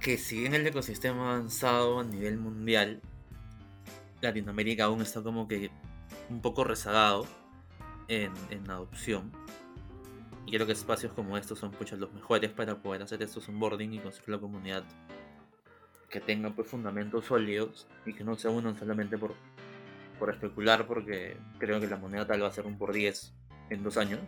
que 0.00 0.16
si 0.18 0.40
bien 0.40 0.54
el 0.54 0.66
ecosistema 0.66 1.34
avanzado 1.34 2.00
a 2.00 2.04
nivel 2.04 2.38
mundial, 2.38 3.00
Latinoamérica 4.20 4.84
aún 4.84 5.02
está 5.02 5.22
como 5.22 5.48
que 5.48 5.70
un 6.30 6.40
poco 6.40 6.64
rezagado 6.64 7.26
en, 8.08 8.32
en 8.50 8.70
adopción. 8.70 9.32
Y 10.46 10.52
creo 10.52 10.66
que 10.66 10.72
espacios 10.72 11.12
como 11.12 11.36
estos 11.36 11.58
son 11.58 11.72
muchos 11.78 11.98
los 11.98 12.12
mejores 12.12 12.50
para 12.50 12.80
poder 12.80 13.02
hacer 13.02 13.22
estos 13.22 13.48
onboarding 13.48 13.94
y 13.94 13.98
construir 13.98 14.36
la 14.36 14.40
comunidad 14.40 14.84
que 16.08 16.20
tenga 16.20 16.50
pues 16.50 16.68
fundamentos 16.68 17.26
sólidos 17.26 17.86
y 18.04 18.12
que 18.12 18.22
no 18.22 18.34
se 18.34 18.48
unan 18.48 18.78
solamente 18.78 19.16
por, 19.16 19.34
por 20.18 20.30
especular 20.30 20.86
porque 20.86 21.36
creo 21.58 21.80
que 21.80 21.86
la 21.86 21.96
moneda 21.96 22.26
tal 22.26 22.42
va 22.42 22.48
a 22.48 22.52
ser 22.52 22.66
un 22.66 22.76
por 22.76 22.92
10 22.92 23.32
en 23.72 23.82
dos 23.82 23.96
años, 23.96 24.20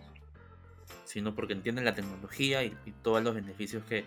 sino 1.05 1.35
porque 1.35 1.53
entienden 1.53 1.85
la 1.85 1.95
tecnología 1.95 2.65
y, 2.65 2.77
todos 3.03 3.23
los 3.23 3.35
beneficios 3.35 3.85
que, 3.85 4.05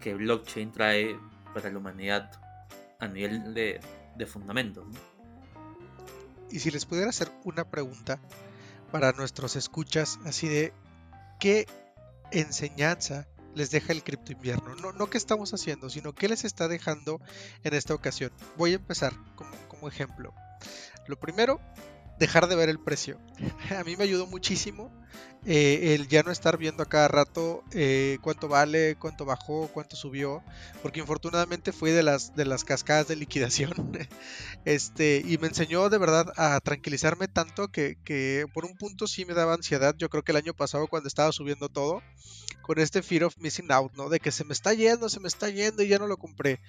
que, 0.00 0.14
blockchain 0.14 0.72
trae 0.72 1.16
para 1.54 1.70
la 1.70 1.78
humanidad 1.78 2.30
a 2.98 3.08
nivel 3.08 3.54
de, 3.54 3.80
de 4.16 4.26
fundamentos. 4.26 4.84
Y 6.50 6.58
si 6.58 6.70
les 6.70 6.84
pudiera 6.84 7.08
hacer 7.08 7.30
una 7.44 7.70
pregunta 7.70 8.20
para 8.90 9.12
nuestros 9.12 9.56
escuchas, 9.56 10.18
así 10.24 10.48
de 10.48 10.72
qué 11.40 11.66
enseñanza 12.30 13.26
les 13.54 13.70
deja 13.70 13.92
el 13.92 14.02
cripto 14.02 14.32
invierno. 14.32 14.74
No, 14.76 14.92
no 14.92 15.08
qué 15.08 15.18
estamos 15.18 15.52
haciendo, 15.54 15.90
sino 15.90 16.14
qué 16.14 16.28
les 16.28 16.44
está 16.44 16.68
dejando 16.68 17.20
en 17.64 17.74
esta 17.74 17.94
ocasión. 17.94 18.32
Voy 18.56 18.72
a 18.72 18.76
empezar 18.76 19.14
como, 19.34 19.50
como 19.68 19.88
ejemplo. 19.88 20.34
Lo 21.06 21.18
primero 21.18 21.60
dejar 22.18 22.48
de 22.48 22.56
ver 22.56 22.68
el 22.68 22.80
precio. 22.80 23.20
A 23.78 23.84
mí 23.84 23.96
me 23.96 24.04
ayudó 24.04 24.26
muchísimo 24.26 24.90
eh, 25.44 25.96
el 25.96 26.06
ya 26.06 26.22
no 26.22 26.30
estar 26.30 26.56
viendo 26.56 26.84
a 26.84 26.88
cada 26.88 27.08
rato 27.08 27.64
eh, 27.72 28.18
cuánto 28.22 28.46
vale, 28.46 28.94
cuánto 28.96 29.24
bajó, 29.24 29.68
cuánto 29.72 29.96
subió, 29.96 30.40
porque 30.82 31.00
infortunadamente 31.00 31.72
fui 31.72 31.90
de 31.90 32.04
las, 32.04 32.36
de 32.36 32.44
las 32.44 32.62
cascadas 32.62 33.08
de 33.08 33.16
liquidación. 33.16 33.72
este, 34.64 35.22
y 35.26 35.38
me 35.38 35.48
enseñó 35.48 35.88
de 35.90 35.98
verdad 35.98 36.32
a 36.36 36.60
tranquilizarme 36.60 37.26
tanto 37.26 37.68
que, 37.68 37.98
que 38.04 38.46
por 38.54 38.64
un 38.64 38.76
punto 38.76 39.08
sí 39.08 39.24
me 39.24 39.34
daba 39.34 39.54
ansiedad. 39.54 39.96
Yo 39.98 40.08
creo 40.08 40.22
que 40.22 40.30
el 40.30 40.38
año 40.38 40.54
pasado 40.54 40.86
cuando 40.86 41.08
estaba 41.08 41.32
subiendo 41.32 41.68
todo, 41.68 42.02
con 42.62 42.78
este 42.78 43.02
fear 43.02 43.24
of 43.24 43.36
missing 43.38 43.72
out, 43.72 43.92
¿no? 43.96 44.08
De 44.08 44.20
que 44.20 44.30
se 44.30 44.44
me 44.44 44.52
está 44.52 44.72
yendo, 44.74 45.08
se 45.08 45.18
me 45.18 45.26
está 45.26 45.48
yendo 45.48 45.82
y 45.82 45.88
ya 45.88 45.98
no 45.98 46.06
lo 46.06 46.18
compré. 46.18 46.60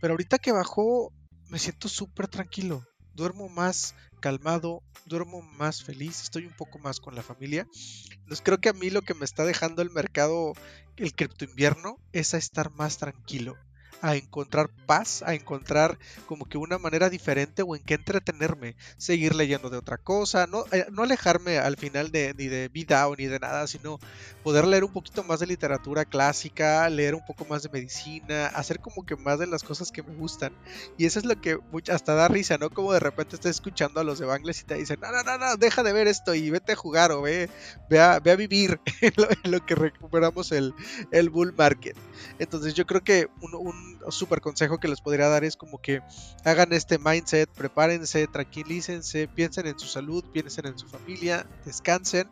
Pero 0.00 0.14
ahorita 0.14 0.38
que 0.38 0.52
bajó, 0.52 1.12
me 1.50 1.58
siento 1.58 1.88
súper 1.88 2.28
tranquilo 2.28 2.86
duermo 3.14 3.48
más 3.48 3.94
calmado, 4.20 4.82
duermo 5.06 5.42
más 5.42 5.82
feliz, 5.82 6.22
estoy 6.22 6.46
un 6.46 6.56
poco 6.56 6.78
más 6.78 7.00
con 7.00 7.14
la 7.14 7.22
familia. 7.22 7.66
Entonces 8.12 8.42
creo 8.42 8.58
que 8.58 8.68
a 8.68 8.74
mí 8.74 8.90
lo 8.90 9.02
que 9.02 9.14
me 9.14 9.24
está 9.24 9.44
dejando 9.44 9.82
el 9.82 9.90
mercado, 9.90 10.52
el 10.96 11.14
cripto 11.14 11.44
invierno, 11.44 11.98
es 12.12 12.34
a 12.34 12.38
estar 12.38 12.70
más 12.70 12.98
tranquilo 12.98 13.56
a 14.02 14.16
encontrar 14.16 14.68
paz, 14.84 15.22
a 15.24 15.34
encontrar 15.34 15.96
como 16.26 16.44
que 16.44 16.58
una 16.58 16.76
manera 16.76 17.08
diferente 17.08 17.62
o 17.62 17.76
en 17.76 17.82
qué 17.82 17.94
entretenerme, 17.94 18.74
seguir 18.98 19.34
leyendo 19.34 19.70
de 19.70 19.78
otra 19.78 19.96
cosa, 19.96 20.48
no, 20.48 20.64
eh, 20.72 20.86
no 20.90 21.04
alejarme 21.04 21.58
al 21.58 21.76
final 21.76 22.10
de, 22.10 22.34
ni 22.36 22.48
de 22.48 22.68
vida 22.68 23.06
o 23.08 23.14
ni 23.14 23.26
de 23.26 23.38
nada, 23.38 23.66
sino 23.68 24.00
poder 24.42 24.66
leer 24.66 24.82
un 24.82 24.92
poquito 24.92 25.22
más 25.22 25.38
de 25.38 25.46
literatura 25.46 26.04
clásica, 26.04 26.88
leer 26.90 27.14
un 27.14 27.24
poco 27.24 27.44
más 27.44 27.62
de 27.62 27.68
medicina, 27.68 28.48
hacer 28.48 28.80
como 28.80 29.06
que 29.06 29.14
más 29.14 29.38
de 29.38 29.46
las 29.46 29.62
cosas 29.62 29.92
que 29.92 30.02
me 30.02 30.14
gustan. 30.16 30.52
Y 30.98 31.06
eso 31.06 31.20
es 31.20 31.24
lo 31.24 31.40
que 31.40 31.60
hasta 31.88 32.14
da 32.14 32.26
risa, 32.26 32.58
¿no? 32.58 32.70
Como 32.70 32.92
de 32.92 33.00
repente 33.00 33.36
estás 33.36 33.52
escuchando 33.52 34.00
a 34.00 34.04
los 34.04 34.18
de 34.18 34.26
Bangles 34.26 34.62
y 34.62 34.64
te 34.64 34.74
dicen, 34.74 34.98
no, 35.00 35.12
no, 35.12 35.22
no, 35.22 35.38
no, 35.38 35.56
deja 35.56 35.84
de 35.84 35.92
ver 35.92 36.08
esto 36.08 36.34
y 36.34 36.50
vete 36.50 36.72
a 36.72 36.76
jugar 36.76 37.12
o 37.12 37.22
ve, 37.22 37.48
ve, 37.88 38.00
a, 38.00 38.18
ve 38.18 38.32
a 38.32 38.36
vivir 38.36 38.80
en 39.00 39.52
lo, 39.52 39.64
que 39.64 39.76
recuperamos 39.76 40.50
el, 40.50 40.74
el 41.12 41.30
bull 41.30 41.54
market. 41.56 41.96
Entonces 42.40 42.74
yo 42.74 42.84
creo 42.84 43.04
que 43.04 43.28
un 43.40 43.91
super 44.10 44.40
consejo 44.40 44.78
que 44.78 44.88
les 44.88 45.00
podría 45.00 45.28
dar 45.28 45.44
es 45.44 45.56
como 45.56 45.80
que 45.80 46.02
hagan 46.44 46.72
este 46.72 46.98
mindset, 46.98 47.48
prepárense, 47.50 48.26
tranquilícense, 48.26 49.28
piensen 49.28 49.66
en 49.66 49.78
su 49.78 49.86
salud, 49.86 50.24
piensen 50.32 50.66
en 50.66 50.78
su 50.78 50.86
familia, 50.88 51.46
descansen 51.64 52.30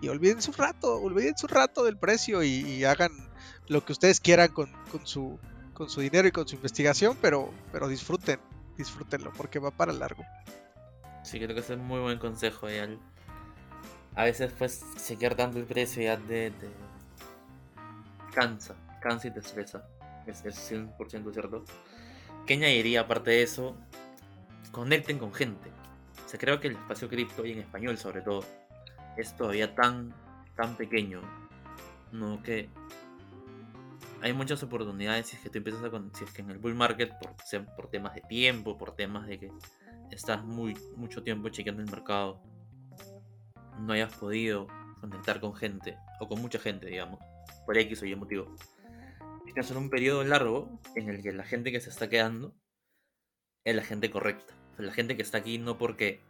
y 0.00 0.08
olviden 0.08 0.42
su 0.42 0.52
rato, 0.52 0.96
olviden 0.96 1.36
su 1.36 1.46
rato 1.46 1.84
del 1.84 1.96
precio 1.96 2.42
y, 2.42 2.84
hagan 2.84 3.12
lo 3.68 3.84
que 3.84 3.92
ustedes 3.92 4.20
quieran 4.20 4.48
con, 4.48 4.68
su, 5.04 5.38
con 5.72 5.88
su 5.88 6.00
dinero 6.00 6.26
y 6.26 6.32
con 6.32 6.46
su 6.48 6.56
investigación, 6.56 7.16
pero, 7.20 7.52
pero 7.70 7.88
disfruten, 7.88 8.40
disfrútenlo 8.76 9.32
porque 9.36 9.58
va 9.58 9.70
para 9.70 9.92
largo. 9.92 10.24
Sí, 11.22 11.38
creo 11.38 11.54
que 11.54 11.60
es 11.60 11.70
un 11.70 11.84
muy 11.84 12.00
buen 12.00 12.18
consejo. 12.18 12.66
A 14.14 14.24
veces 14.24 14.52
pues 14.58 14.84
seguir 14.96 15.36
dando 15.36 15.58
el 15.58 15.64
precio 15.64 16.02
ya 16.02 16.16
de, 16.16 16.52
cansa, 18.34 18.74
cansa 19.00 19.28
y 19.28 19.30
te 19.30 19.40
estresa 19.40 19.84
es, 20.30 20.44
100% 20.44 21.32
cierto. 21.32 21.64
¿Qué 22.46 22.54
añadiría 22.54 23.02
aparte 23.02 23.30
de 23.30 23.42
eso? 23.42 23.76
Conecten 24.70 25.18
con 25.18 25.32
gente. 25.32 25.70
O 26.24 26.28
sea, 26.28 26.38
creo 26.38 26.60
que 26.60 26.68
el 26.68 26.74
espacio 26.74 27.08
cripto, 27.08 27.44
y 27.44 27.52
en 27.52 27.58
español 27.58 27.98
sobre 27.98 28.22
todo, 28.22 28.44
es 29.16 29.36
todavía 29.36 29.74
tan, 29.74 30.14
tan 30.56 30.76
pequeño, 30.76 31.20
¿no? 32.12 32.42
Que 32.42 32.68
hay 34.22 34.32
muchas 34.32 34.62
oportunidades 34.62 35.26
si 35.26 35.36
es 35.36 35.42
que 35.42 35.50
tú 35.50 35.58
empiezas 35.58 35.82
a 35.84 35.90
si 36.14 36.24
es 36.24 36.30
que 36.30 36.42
en 36.42 36.50
el 36.50 36.58
bull 36.58 36.74
market 36.74 37.12
por, 37.18 37.34
por 37.74 37.90
temas 37.90 38.14
de 38.14 38.20
tiempo, 38.22 38.78
por 38.78 38.94
temas 38.94 39.26
de 39.26 39.38
que 39.38 39.50
estás 40.10 40.44
muy 40.44 40.76
mucho 40.96 41.22
tiempo 41.22 41.48
chequeando 41.48 41.82
el 41.82 41.90
mercado, 41.90 42.40
no 43.80 43.92
hayas 43.92 44.14
podido 44.14 44.68
conectar 45.00 45.40
con 45.40 45.54
gente 45.54 45.98
o 46.20 46.28
con 46.28 46.40
mucha 46.40 46.58
gente, 46.60 46.86
digamos, 46.86 47.18
por 47.66 47.76
X 47.76 48.02
o 48.02 48.06
Y 48.06 48.14
motivo 48.14 48.54
que 49.54 49.62
son 49.62 49.76
un 49.76 49.90
periodo 49.90 50.24
largo 50.24 50.80
en 50.94 51.08
el 51.08 51.22
que 51.22 51.32
la 51.32 51.44
gente 51.44 51.72
que 51.72 51.80
se 51.80 51.90
está 51.90 52.08
quedando 52.08 52.54
es 53.64 53.76
la 53.76 53.82
gente 53.82 54.10
correcta. 54.10 54.54
la 54.78 54.92
gente 54.92 55.16
que 55.16 55.22
está 55.22 55.38
aquí 55.38 55.58
no 55.58 55.78
porque 55.78 56.20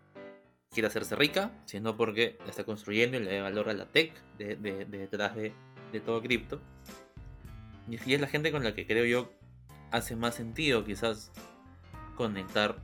quiera 0.70 0.88
hacerse 0.88 1.16
rica, 1.16 1.52
sino 1.66 1.96
porque 1.96 2.38
está 2.46 2.64
construyendo 2.64 3.16
y 3.16 3.20
le 3.20 3.36
da 3.36 3.42
valor 3.42 3.68
a 3.68 3.74
la 3.74 3.86
tech 3.86 4.12
de, 4.38 4.56
detrás 4.56 5.36
de, 5.36 5.52
todo 6.04 6.22
cripto. 6.22 6.60
Y 7.88 7.96
es 7.96 8.20
la 8.20 8.26
gente 8.26 8.50
con 8.50 8.64
la 8.64 8.74
que 8.74 8.86
creo 8.86 9.04
yo 9.04 9.32
hace 9.90 10.16
más 10.16 10.34
sentido 10.34 10.84
quizás 10.84 11.30
conectar. 12.16 12.78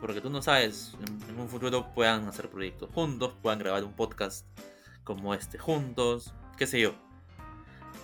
Porque 0.00 0.22
tú 0.22 0.30
no 0.30 0.40
sabes, 0.40 0.94
en, 1.28 1.38
un 1.38 1.48
futuro 1.48 1.92
puedan 1.94 2.26
hacer 2.26 2.48
proyectos 2.48 2.90
juntos, 2.90 3.34
puedan 3.42 3.58
grabar 3.58 3.84
un 3.84 3.92
podcast 3.92 4.46
como 5.04 5.34
este 5.34 5.58
juntos, 5.58 6.34
qué 6.56 6.66
sé 6.66 6.80
yo. 6.80 6.94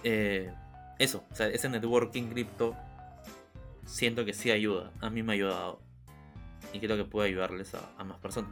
Eh, 0.05 0.53
eso, 0.99 1.25
o 1.31 1.35
sea, 1.35 1.49
ese 1.49 1.69
networking 1.69 2.29
cripto 2.29 2.75
siento 3.85 4.25
que 4.25 4.33
sí 4.33 4.51
ayuda. 4.51 4.93
A 5.01 5.11
mí 5.11 5.23
me 5.23 5.33
ha 5.33 5.35
ayudado. 5.35 5.81
Y 6.73 6.81
creo 6.81 6.97
que 6.97 7.05
puede 7.05 7.29
ayudarles 7.29 7.75
a, 7.75 8.05
más 8.05 8.19
personas. 8.19 8.51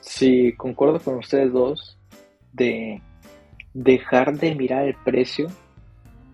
Sí, 0.00 0.54
concuerdo 0.56 1.00
con 1.00 1.16
ustedes 1.16 1.52
dos 1.52 1.98
de 2.52 3.00
dejar 3.72 4.38
de 4.38 4.54
mirar 4.54 4.84
el 4.84 4.94
precio 4.96 5.48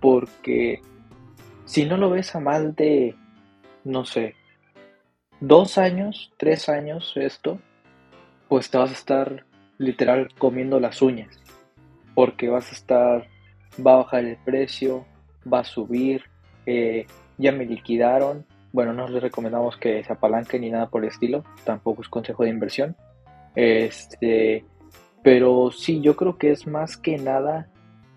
porque 0.00 0.80
si 1.64 1.84
no 1.84 1.96
lo 1.96 2.10
ves 2.10 2.34
a 2.34 2.40
más 2.40 2.74
de, 2.74 3.14
no 3.84 4.04
sé, 4.04 4.34
dos 5.40 5.78
años, 5.78 6.32
tres 6.38 6.68
años 6.68 7.12
esto, 7.16 7.60
pues 8.48 8.70
te 8.70 8.78
vas 8.78 8.90
a 8.90 8.94
estar 8.94 9.44
literal 9.78 10.28
comiendo 10.38 10.80
las 10.80 11.02
uñas 11.02 11.45
porque 12.16 12.48
vas 12.48 12.72
a 12.72 12.74
estar, 12.74 13.28
va 13.86 13.92
a 13.92 13.96
bajar 13.98 14.24
el 14.24 14.38
precio, 14.38 15.04
va 15.52 15.60
a 15.60 15.64
subir, 15.64 16.22
eh, 16.64 17.06
ya 17.36 17.52
me 17.52 17.66
liquidaron. 17.66 18.46
Bueno, 18.72 18.94
no 18.94 19.06
les 19.06 19.22
recomendamos 19.22 19.76
que 19.76 20.02
se 20.02 20.14
apalanquen 20.14 20.62
ni 20.62 20.70
nada 20.70 20.88
por 20.88 21.04
el 21.04 21.10
estilo, 21.10 21.44
tampoco 21.64 22.00
es 22.00 22.08
consejo 22.08 22.44
de 22.44 22.50
inversión. 22.50 22.96
Este, 23.54 24.64
pero 25.22 25.70
sí, 25.70 26.00
yo 26.00 26.16
creo 26.16 26.38
que 26.38 26.52
es 26.52 26.66
más 26.66 26.96
que 26.96 27.18
nada 27.18 27.68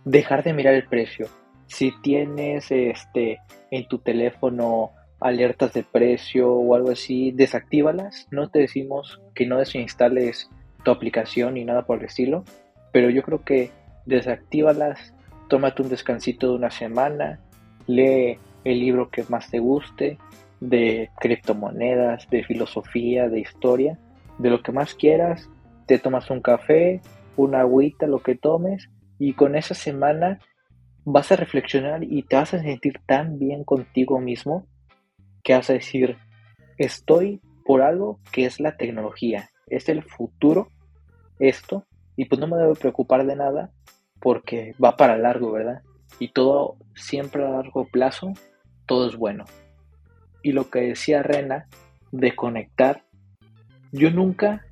dejar 0.05 0.43
de 0.43 0.53
mirar 0.53 0.75
el 0.75 0.87
precio. 0.87 1.27
Si 1.67 1.91
tienes 2.01 2.71
este 2.71 3.39
en 3.69 3.85
tu 3.89 3.99
teléfono 3.99 4.91
alertas 5.19 5.73
de 5.73 5.83
precio 5.83 6.49
o 6.53 6.73
algo 6.73 6.91
así, 6.91 7.31
desactívalas. 7.31 8.29
No 8.31 8.49
te 8.49 8.59
decimos 8.59 9.21
que 9.35 9.45
no 9.45 9.57
desinstales 9.57 10.49
tu 10.85 10.91
aplicación 10.91 11.55
ni 11.55 11.65
nada 11.65 11.85
por 11.85 11.99
el 11.99 12.05
estilo, 12.05 12.45
pero 12.93 13.09
yo 13.09 13.21
creo 13.23 13.43
que 13.43 13.71
desactívalas, 14.09 15.13
tómate 15.47 15.81
un 15.81 15.89
descansito 15.89 16.49
de 16.49 16.55
una 16.55 16.71
semana, 16.71 17.39
lee 17.87 18.37
el 18.63 18.79
libro 18.79 19.09
que 19.09 19.23
más 19.29 19.49
te 19.49 19.59
guste, 19.59 20.17
de 20.59 21.09
criptomonedas, 21.19 22.29
de 22.29 22.43
filosofía, 22.43 23.29
de 23.29 23.39
historia, 23.39 23.97
de 24.37 24.49
lo 24.49 24.61
que 24.61 24.71
más 24.71 24.93
quieras, 24.93 25.49
te 25.85 25.99
tomas 25.99 26.29
un 26.29 26.41
café, 26.41 27.01
una 27.37 27.61
agüita, 27.61 28.07
lo 28.07 28.19
que 28.19 28.35
tomes, 28.35 28.89
y 29.17 29.33
con 29.33 29.55
esa 29.55 29.73
semana 29.73 30.39
vas 31.05 31.31
a 31.31 31.35
reflexionar 31.35 32.03
y 32.03 32.23
te 32.23 32.35
vas 32.35 32.53
a 32.53 32.61
sentir 32.61 32.99
tan 33.05 33.39
bien 33.39 33.63
contigo 33.63 34.19
mismo 34.19 34.67
que 35.43 35.53
vas 35.53 35.69
a 35.69 35.73
decir, 35.73 36.17
estoy 36.77 37.41
por 37.65 37.81
algo 37.81 38.19
que 38.31 38.45
es 38.45 38.59
la 38.59 38.75
tecnología, 38.75 39.49
es 39.67 39.87
el 39.89 40.03
futuro, 40.03 40.69
esto, 41.39 41.85
y 42.15 42.25
pues 42.25 42.39
no 42.41 42.47
me 42.47 42.57
debo 42.57 42.73
preocupar 42.75 43.25
de 43.25 43.35
nada 43.35 43.71
porque 44.19 44.75
va 44.83 44.97
para 44.97 45.17
largo, 45.17 45.51
¿verdad? 45.51 45.81
Y 46.19 46.29
todo 46.29 46.77
siempre 46.95 47.45
a 47.45 47.49
largo 47.49 47.87
plazo, 47.87 48.33
todo 48.85 49.07
es 49.07 49.15
bueno. 49.15 49.45
Y 50.43 50.51
lo 50.51 50.69
que 50.69 50.81
decía 50.81 51.23
Rena 51.23 51.67
de 52.11 52.35
conectar, 52.35 53.03
yo 53.91 54.11
nunca 54.11 54.65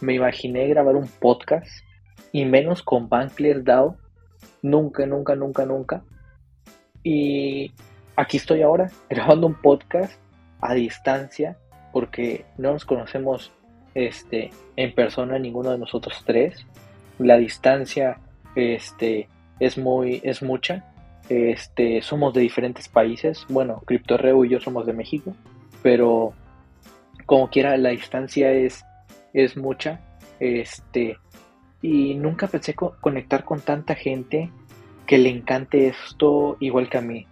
me 0.00 0.14
imaginé 0.14 0.66
grabar 0.68 0.96
un 0.96 1.08
podcast 1.08 1.68
y 2.32 2.44
menos 2.44 2.82
con 2.82 3.08
Bankless 3.08 3.64
DAO, 3.64 3.96
nunca, 4.62 5.06
nunca, 5.06 5.34
nunca, 5.34 5.66
nunca. 5.66 6.04
Y 7.02 7.72
aquí 8.16 8.38
estoy 8.38 8.62
ahora 8.62 8.90
grabando 9.10 9.46
un 9.46 9.54
podcast 9.54 10.18
a 10.60 10.74
distancia 10.74 11.58
porque 11.92 12.44
no 12.58 12.72
nos 12.72 12.84
conocemos 12.84 13.52
este, 13.94 14.50
en 14.76 14.94
persona 14.94 15.38
ninguno 15.38 15.70
de 15.70 15.78
nosotros 15.78 16.22
tres. 16.26 16.66
La 17.18 17.36
distancia 17.36 18.18
este, 18.54 19.28
es 19.60 19.78
muy, 19.78 20.20
es 20.24 20.42
mucha. 20.42 20.84
Este, 21.28 22.02
somos 22.02 22.34
de 22.34 22.42
diferentes 22.42 22.88
países. 22.88 23.46
Bueno, 23.48 23.82
CryptoReu 23.86 24.44
y 24.44 24.50
yo 24.50 24.60
somos 24.60 24.86
de 24.86 24.92
México, 24.92 25.34
pero 25.82 26.34
como 27.26 27.48
quiera 27.48 27.76
la 27.76 27.90
distancia 27.90 28.52
es, 28.52 28.84
es 29.32 29.56
mucha. 29.56 30.00
Este, 30.40 31.16
y 31.80 32.14
nunca 32.14 32.46
pensé 32.46 32.74
conectar 32.74 33.44
con 33.44 33.60
tanta 33.60 33.94
gente 33.94 34.50
que 35.06 35.18
le 35.18 35.30
encante 35.30 35.88
esto 35.88 36.56
igual 36.60 36.88
que 36.88 36.98
a 36.98 37.02
mí. 37.02 37.26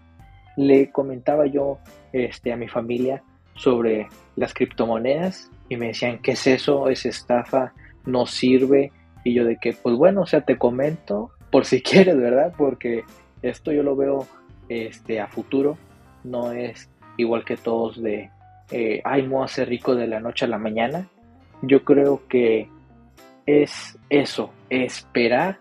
Le 0.57 0.91
comentaba 0.91 1.47
yo 1.47 1.79
este, 2.13 2.53
a 2.53 2.57
mi 2.57 2.69
familia 2.69 3.23
sobre 3.55 4.09
las 4.37 4.53
criptomonedas 4.53 5.51
y 5.69 5.77
me 5.77 5.89
decían, 5.89 6.19
¿qué 6.19 6.33
es 6.33 6.47
eso? 6.47 6.89
¿Es 6.89 7.07
estafa? 7.07 7.73
¿No 8.05 8.27
sirve? 8.27 8.93
Y 9.25 9.35
yo 9.35 9.45
de 9.45 9.57
que, 9.57 9.73
pues 9.73 9.97
bueno, 9.97 10.23
o 10.23 10.27
sea, 10.27 10.43
te 10.43 10.59
comento 10.59 11.31
por 11.51 11.65
si 11.65 11.83
quieres, 11.83 12.17
¿verdad? 12.17 12.53
Porque 12.57 13.05
esto 13.43 13.73
yo 13.73 13.83
lo 13.83 13.97
veo 13.97 14.27
este, 14.69 15.21
a 15.21 15.27
futuro, 15.27 15.77
no 16.25 16.53
es 16.53 16.89
igual 17.17 17.45
que 17.45 17.57
todos 17.57 18.03
de, 18.03 18.31
eh, 18.71 19.01
ay, 19.05 19.23
me 19.23 19.29
voy 19.29 19.45
a 19.45 19.49
ser 19.49 19.69
rico 19.69 19.95
de 19.95 20.07
la 20.07 20.21
noche 20.21 20.45
a 20.45 20.49
la 20.49 20.59
mañana. 20.59 21.07
Yo 21.63 21.85
creo 21.85 22.23
que 22.29 22.69
es 23.47 23.99
eso, 24.09 24.53
esperar 24.71 25.59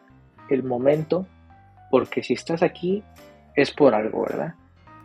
el 0.49 0.63
momento, 0.63 1.25
porque 1.89 2.23
si 2.23 2.33
estás 2.33 2.63
aquí 2.63 3.03
es 3.55 3.71
por 3.71 3.93
algo, 3.93 4.23
¿verdad? 4.23 4.55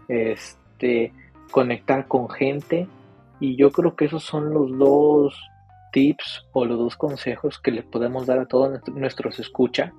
Este, 0.08 1.12
conectar 1.50 2.06
con 2.06 2.28
gente 2.28 2.86
y 3.40 3.56
yo 3.56 3.70
creo 3.70 3.96
que 3.96 4.06
esos 4.06 4.24
son 4.24 4.52
los 4.52 4.76
dos 4.78 5.50
tips 5.96 6.46
o 6.52 6.66
los 6.66 6.78
dos 6.78 6.94
consejos 6.94 7.58
que 7.58 7.70
les 7.70 7.86
podemos 7.86 8.26
dar 8.26 8.38
a 8.38 8.44
todos 8.44 8.82
nuestros 8.88 9.40
escucha, 9.40 9.94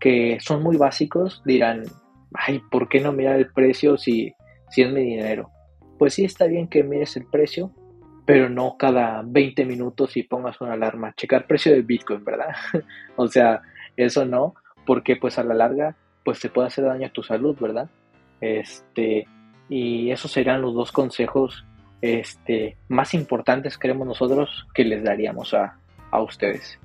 que 0.00 0.38
son 0.40 0.62
muy 0.62 0.78
básicos, 0.78 1.42
dirán, 1.44 1.82
ay, 2.32 2.62
¿por 2.70 2.88
qué 2.88 2.98
no 2.98 3.12
mirar 3.12 3.36
el 3.36 3.52
precio 3.52 3.98
si, 3.98 4.32
si 4.70 4.80
es 4.80 4.90
mi 4.90 5.02
dinero? 5.02 5.50
Pues 5.98 6.14
sí 6.14 6.24
está 6.24 6.46
bien 6.46 6.66
que 6.66 6.82
mires 6.82 7.14
el 7.18 7.26
precio, 7.26 7.74
pero 8.24 8.48
no 8.48 8.78
cada 8.78 9.22
20 9.22 9.66
minutos 9.66 10.16
y 10.16 10.22
pongas 10.22 10.58
una 10.62 10.72
alarma, 10.72 11.12
checar 11.14 11.46
precio 11.46 11.72
de 11.72 11.82
Bitcoin, 11.82 12.24
¿verdad? 12.24 12.54
o 13.16 13.28
sea, 13.28 13.60
eso 13.98 14.24
no, 14.24 14.54
porque 14.86 15.16
pues 15.16 15.38
a 15.38 15.44
la 15.44 15.52
larga 15.52 15.94
pues 16.24 16.40
te 16.40 16.48
puede 16.48 16.68
hacer 16.68 16.86
daño 16.86 17.08
a 17.08 17.12
tu 17.12 17.22
salud, 17.22 17.54
¿verdad? 17.60 17.90
Este, 18.40 19.26
y 19.68 20.10
esos 20.10 20.32
serían 20.32 20.62
los 20.62 20.72
dos 20.72 20.90
consejos 20.90 21.66
este, 22.02 22.76
más 22.88 23.14
importantes, 23.14 23.78
creemos 23.78 24.06
nosotros, 24.06 24.66
que 24.74 24.84
les 24.84 25.02
daríamos 25.02 25.54
a, 25.54 25.78
a 26.10 26.20
ustedes. 26.20 26.78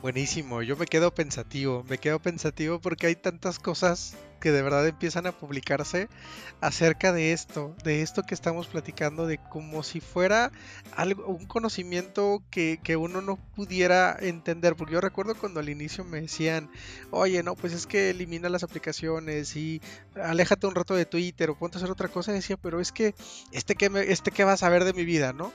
Buenísimo, 0.00 0.62
yo 0.62 0.76
me 0.76 0.86
quedo 0.86 1.12
pensativo, 1.12 1.84
me 1.88 1.98
quedo 1.98 2.20
pensativo 2.20 2.80
porque 2.80 3.08
hay 3.08 3.16
tantas 3.16 3.58
cosas 3.58 4.16
que 4.40 4.52
de 4.52 4.62
verdad 4.62 4.86
empiezan 4.86 5.26
a 5.26 5.32
publicarse 5.32 6.08
acerca 6.60 7.12
de 7.12 7.32
esto, 7.32 7.74
de 7.82 8.02
esto 8.02 8.22
que 8.22 8.34
estamos 8.34 8.68
platicando, 8.68 9.26
de 9.26 9.38
como 9.38 9.82
si 9.82 10.00
fuera 10.00 10.52
algo, 10.94 11.26
un 11.26 11.46
conocimiento 11.46 12.44
que, 12.48 12.78
que, 12.80 12.94
uno 12.94 13.22
no 13.22 13.38
pudiera 13.56 14.16
entender, 14.20 14.76
porque 14.76 14.92
yo 14.92 15.00
recuerdo 15.00 15.34
cuando 15.34 15.58
al 15.58 15.68
inicio 15.68 16.04
me 16.04 16.20
decían, 16.20 16.70
oye, 17.10 17.42
no, 17.42 17.56
pues 17.56 17.72
es 17.72 17.88
que 17.88 18.10
elimina 18.10 18.48
las 18.48 18.62
aplicaciones 18.62 19.56
y 19.56 19.82
aléjate 20.14 20.68
un 20.68 20.76
rato 20.76 20.94
de 20.94 21.06
Twitter 21.06 21.50
o 21.50 21.58
ponte 21.58 21.76
a 21.76 21.80
hacer 21.80 21.90
otra 21.90 22.06
cosa, 22.06 22.30
decía, 22.30 22.56
pero 22.56 22.78
es 22.78 22.92
que 22.92 23.16
este 23.50 23.74
que, 23.74 23.90
me, 23.90 24.12
este 24.12 24.30
que 24.30 24.44
vas 24.44 24.62
a 24.62 24.68
ver 24.68 24.84
de 24.84 24.92
mi 24.92 25.04
vida, 25.04 25.32
¿no? 25.32 25.52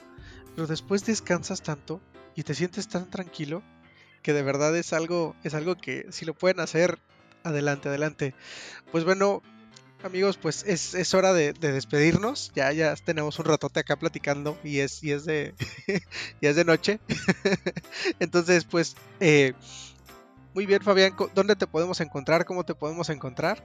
Pero 0.54 0.66
después 0.66 1.06
descansas 1.06 1.62
tanto 1.62 2.02
y 2.34 2.42
te 2.42 2.54
sientes 2.54 2.88
tan 2.88 3.08
tranquilo 3.08 3.62
que 4.24 4.32
de 4.32 4.42
verdad 4.42 4.74
es 4.76 4.94
algo, 4.94 5.36
es 5.44 5.54
algo 5.54 5.76
que 5.76 6.06
si 6.10 6.24
lo 6.24 6.32
pueden 6.32 6.58
hacer, 6.58 6.98
adelante, 7.44 7.90
adelante. 7.90 8.34
Pues 8.90 9.04
bueno, 9.04 9.42
amigos, 10.02 10.38
pues 10.38 10.64
es, 10.66 10.94
es 10.94 11.12
hora 11.12 11.34
de, 11.34 11.52
despedirnos. 11.52 12.50
Ya, 12.56 12.72
ya 12.72 12.96
tenemos 12.96 13.38
un 13.38 13.44
ratote 13.44 13.80
acá 13.80 13.96
platicando 13.96 14.56
y 14.64 14.78
es, 14.78 15.04
y 15.04 15.12
es 15.12 15.26
de, 15.26 15.52
y 16.40 16.46
es 16.46 16.56
de 16.56 16.64
noche. 16.64 17.00
Entonces, 18.18 18.64
pues, 18.64 18.96
eh, 19.20 19.52
muy 20.54 20.64
bien, 20.64 20.80
Fabián, 20.80 21.12
¿dónde 21.34 21.54
te 21.54 21.66
podemos 21.66 22.00
encontrar? 22.00 22.46
¿Cómo 22.46 22.64
te 22.64 22.74
podemos 22.74 23.10
encontrar? 23.10 23.62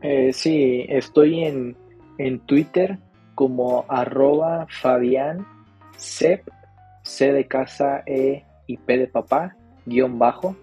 Eh, 0.00 0.32
sí, 0.32 0.86
estoy 0.88 1.44
en, 1.44 1.76
en 2.16 2.40
Twitter 2.46 2.98
como 3.34 3.84
arroba 3.90 4.66
Fabián 4.70 5.46
C 5.98 6.42
de 7.18 7.46
casa, 7.46 8.02
E 8.06 8.46
y 8.66 8.78
P 8.78 8.96
de 8.96 9.06
papá, 9.08 9.56
guion 9.90 10.18
bajo 10.18 10.56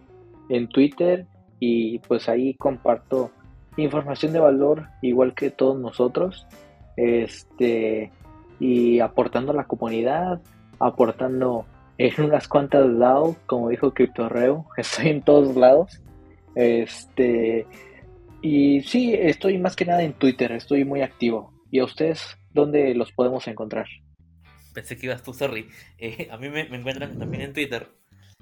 en 0.49 0.67
Twitter 0.67 1.27
y 1.59 1.99
pues 1.99 2.29
ahí 2.29 2.55
comparto 2.55 3.31
información 3.77 4.33
de 4.33 4.39
valor 4.39 4.87
igual 5.01 5.35
que 5.35 5.51
todos 5.51 5.79
nosotros 5.79 6.47
este 6.95 8.11
y 8.59 8.99
aportando 8.99 9.51
a 9.51 9.55
la 9.55 9.65
comunidad 9.65 10.41
aportando 10.79 11.65
en 11.99 12.23
unas 12.23 12.47
cuantas 12.47 12.87
lados 12.87 13.35
como 13.45 13.69
dijo 13.69 13.93
CryptoReo 13.93 14.65
estoy 14.77 15.09
en 15.09 15.21
todos 15.21 15.55
lados 15.55 16.01
este 16.55 17.67
y 18.41 18.81
sí 18.81 19.13
estoy 19.13 19.59
más 19.59 19.75
que 19.75 19.85
nada 19.85 20.01
en 20.01 20.13
Twitter 20.13 20.51
estoy 20.51 20.85
muy 20.85 21.01
activo. 21.01 21.51
Y 21.69 21.79
a 21.79 21.83
ustedes 21.83 22.37
dónde 22.53 22.95
los 22.95 23.11
podemos 23.11 23.47
encontrar 23.47 23.87
pensé 24.77 24.95
que 24.95 25.07
ibas 25.07 25.23
tú 25.23 25.33
sorry. 25.33 25.67
Eh, 25.97 26.27
a 26.29 26.37
mí 26.37 26.49
me, 26.49 26.69
me 26.69 26.77
encuentran 26.77 27.17
también 27.17 27.41
en 27.41 27.53
Twitter 27.53 27.87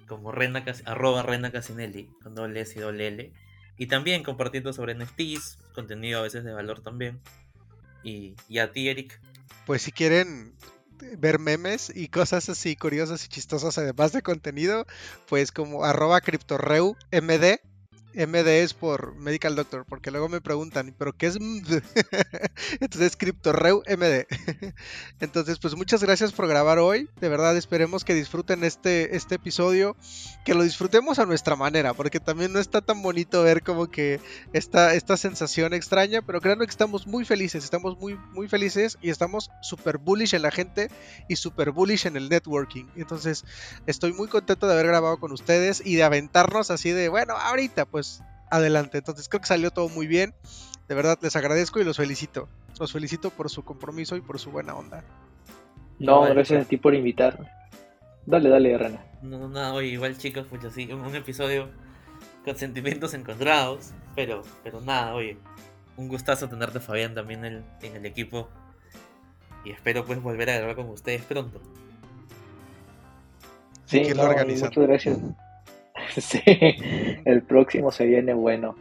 como 0.07 0.31
Rena, 0.31 0.63
arroba 0.85 1.23
Rena 1.23 1.51
Casinelli, 1.51 2.09
con 2.21 2.35
doble 2.35 2.61
S 2.61 2.77
y 2.77 2.81
doble 2.81 3.07
L. 3.07 3.33
Y 3.77 3.87
también 3.87 4.23
compartiendo 4.23 4.71
sobre 4.73 4.95
NFTs, 4.95 5.57
contenido 5.73 6.19
a 6.19 6.23
veces 6.23 6.43
de 6.43 6.53
valor 6.53 6.81
también. 6.81 7.19
Y, 8.03 8.35
y 8.47 8.59
a 8.59 8.71
ti, 8.71 8.89
Eric. 8.89 9.19
Pues 9.65 9.81
si 9.81 9.91
quieren 9.91 10.55
ver 11.17 11.39
memes 11.39 11.91
y 11.93 12.07
cosas 12.07 12.47
así 12.49 12.75
curiosas 12.75 13.25
y 13.25 13.27
chistosas 13.27 13.77
además 13.77 14.13
de 14.13 14.21
contenido, 14.21 14.85
pues 15.27 15.51
como 15.51 15.83
arroba 15.83 16.21
criptoreu 16.21 16.95
md 17.11 17.59
MD 18.15 18.63
es 18.63 18.73
por 18.73 19.15
Medical 19.15 19.55
Doctor, 19.55 19.85
porque 19.87 20.11
luego 20.11 20.29
me 20.29 20.41
preguntan, 20.41 20.95
¿pero 20.97 21.13
qué 21.13 21.27
es 21.27 21.39
MD? 21.39 21.81
Entonces, 22.79 23.17
CryptoReu 23.17 23.83
MD. 23.87 24.25
Entonces, 25.19 25.59
pues 25.59 25.75
muchas 25.75 26.01
gracias 26.03 26.31
por 26.31 26.47
grabar 26.47 26.79
hoy. 26.79 27.09
De 27.19 27.29
verdad, 27.29 27.57
esperemos 27.57 28.05
que 28.05 28.13
disfruten 28.13 28.63
este, 28.63 29.15
este 29.15 29.35
episodio, 29.35 29.97
que 30.45 30.53
lo 30.53 30.63
disfrutemos 30.63 31.19
a 31.19 31.25
nuestra 31.25 31.55
manera, 31.55 31.93
porque 31.93 32.19
también 32.19 32.53
no 32.53 32.59
está 32.59 32.81
tan 32.81 33.01
bonito 33.01 33.43
ver 33.43 33.63
como 33.63 33.87
que 33.87 34.21
esta, 34.53 34.93
esta 34.93 35.17
sensación 35.17 35.73
extraña, 35.73 36.21
pero 36.21 36.39
créanme 36.39 36.65
que 36.65 36.71
estamos 36.71 37.07
muy 37.07 37.25
felices, 37.25 37.63
estamos 37.63 37.97
muy, 37.99 38.17
muy 38.31 38.47
felices 38.47 38.97
y 39.01 39.09
estamos 39.09 39.51
súper 39.61 39.97
bullish 39.97 40.35
en 40.35 40.41
la 40.41 40.51
gente 40.51 40.89
y 41.27 41.35
súper 41.35 41.71
bullish 41.71 42.07
en 42.07 42.15
el 42.15 42.29
networking. 42.29 42.85
Entonces, 42.95 43.43
estoy 43.87 44.13
muy 44.13 44.27
contento 44.27 44.67
de 44.67 44.73
haber 44.73 44.87
grabado 44.87 45.17
con 45.17 45.31
ustedes 45.31 45.81
y 45.85 45.95
de 45.95 46.03
aventarnos 46.03 46.71
así 46.71 46.91
de, 46.91 47.09
bueno, 47.09 47.33
ahorita, 47.35 47.85
pues 47.85 48.04
adelante. 48.49 48.97
Entonces 48.97 49.29
creo 49.29 49.41
que 49.41 49.47
salió 49.47 49.71
todo 49.71 49.89
muy 49.89 50.07
bien. 50.07 50.33
De 50.87 50.95
verdad 50.95 51.17
les 51.21 51.35
agradezco 51.35 51.79
y 51.79 51.83
los 51.83 51.97
felicito. 51.97 52.47
Los 52.79 52.91
felicito 52.91 53.29
por 53.29 53.49
su 53.49 53.63
compromiso 53.63 54.15
y 54.15 54.21
por 54.21 54.39
su 54.39 54.51
buena 54.51 54.75
onda. 54.75 55.03
No, 55.99 56.21
gracias 56.21 56.65
a 56.65 56.67
ti 56.67 56.77
por 56.77 56.93
invitar. 56.93 57.51
Dale, 58.25 58.49
dale, 58.49 58.77
Rana. 58.77 59.05
No, 59.21 59.47
nada, 59.47 59.73
oye, 59.73 59.87
igual 59.87 60.17
chicos, 60.17 60.45
pues 60.49 60.63
así, 60.65 60.91
un, 60.91 61.15
episodio 61.15 61.69
con 62.43 62.55
sentimientos 62.57 63.13
encontrados, 63.13 63.91
pero, 64.15 64.43
pero 64.63 64.81
nada, 64.81 65.15
oye, 65.15 65.37
un 65.97 66.07
gustazo 66.07 66.49
tenerte 66.49 66.79
Fabián 66.79 67.15
también 67.15 67.45
en 67.45 67.63
el, 67.81 68.05
equipo 68.05 68.49
y 69.63 69.71
espero 69.71 70.05
pues 70.05 70.21
volver 70.21 70.49
a 70.49 70.57
grabar 70.57 70.75
con 70.75 70.89
ustedes 70.89 71.23
pronto. 71.23 71.61
Sí, 73.85 74.01
muchas 74.01 74.75
gracias. 74.75 75.19
sí, 76.21 76.41
el 77.25 77.41
próximo 77.43 77.91
se 77.91 78.05
viene 78.05 78.33
bueno. 78.33 78.75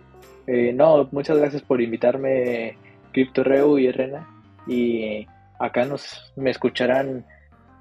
Eh, 0.46 0.72
no, 0.72 1.08
muchas 1.12 1.38
gracias 1.38 1.62
por 1.62 1.80
invitarme, 1.80 2.76
CryptoReu 3.12 3.78
y 3.78 3.90
Rena. 3.90 4.28
Y 4.66 5.26
acá 5.58 5.84
nos 5.84 6.32
me 6.36 6.50
escucharán 6.50 7.24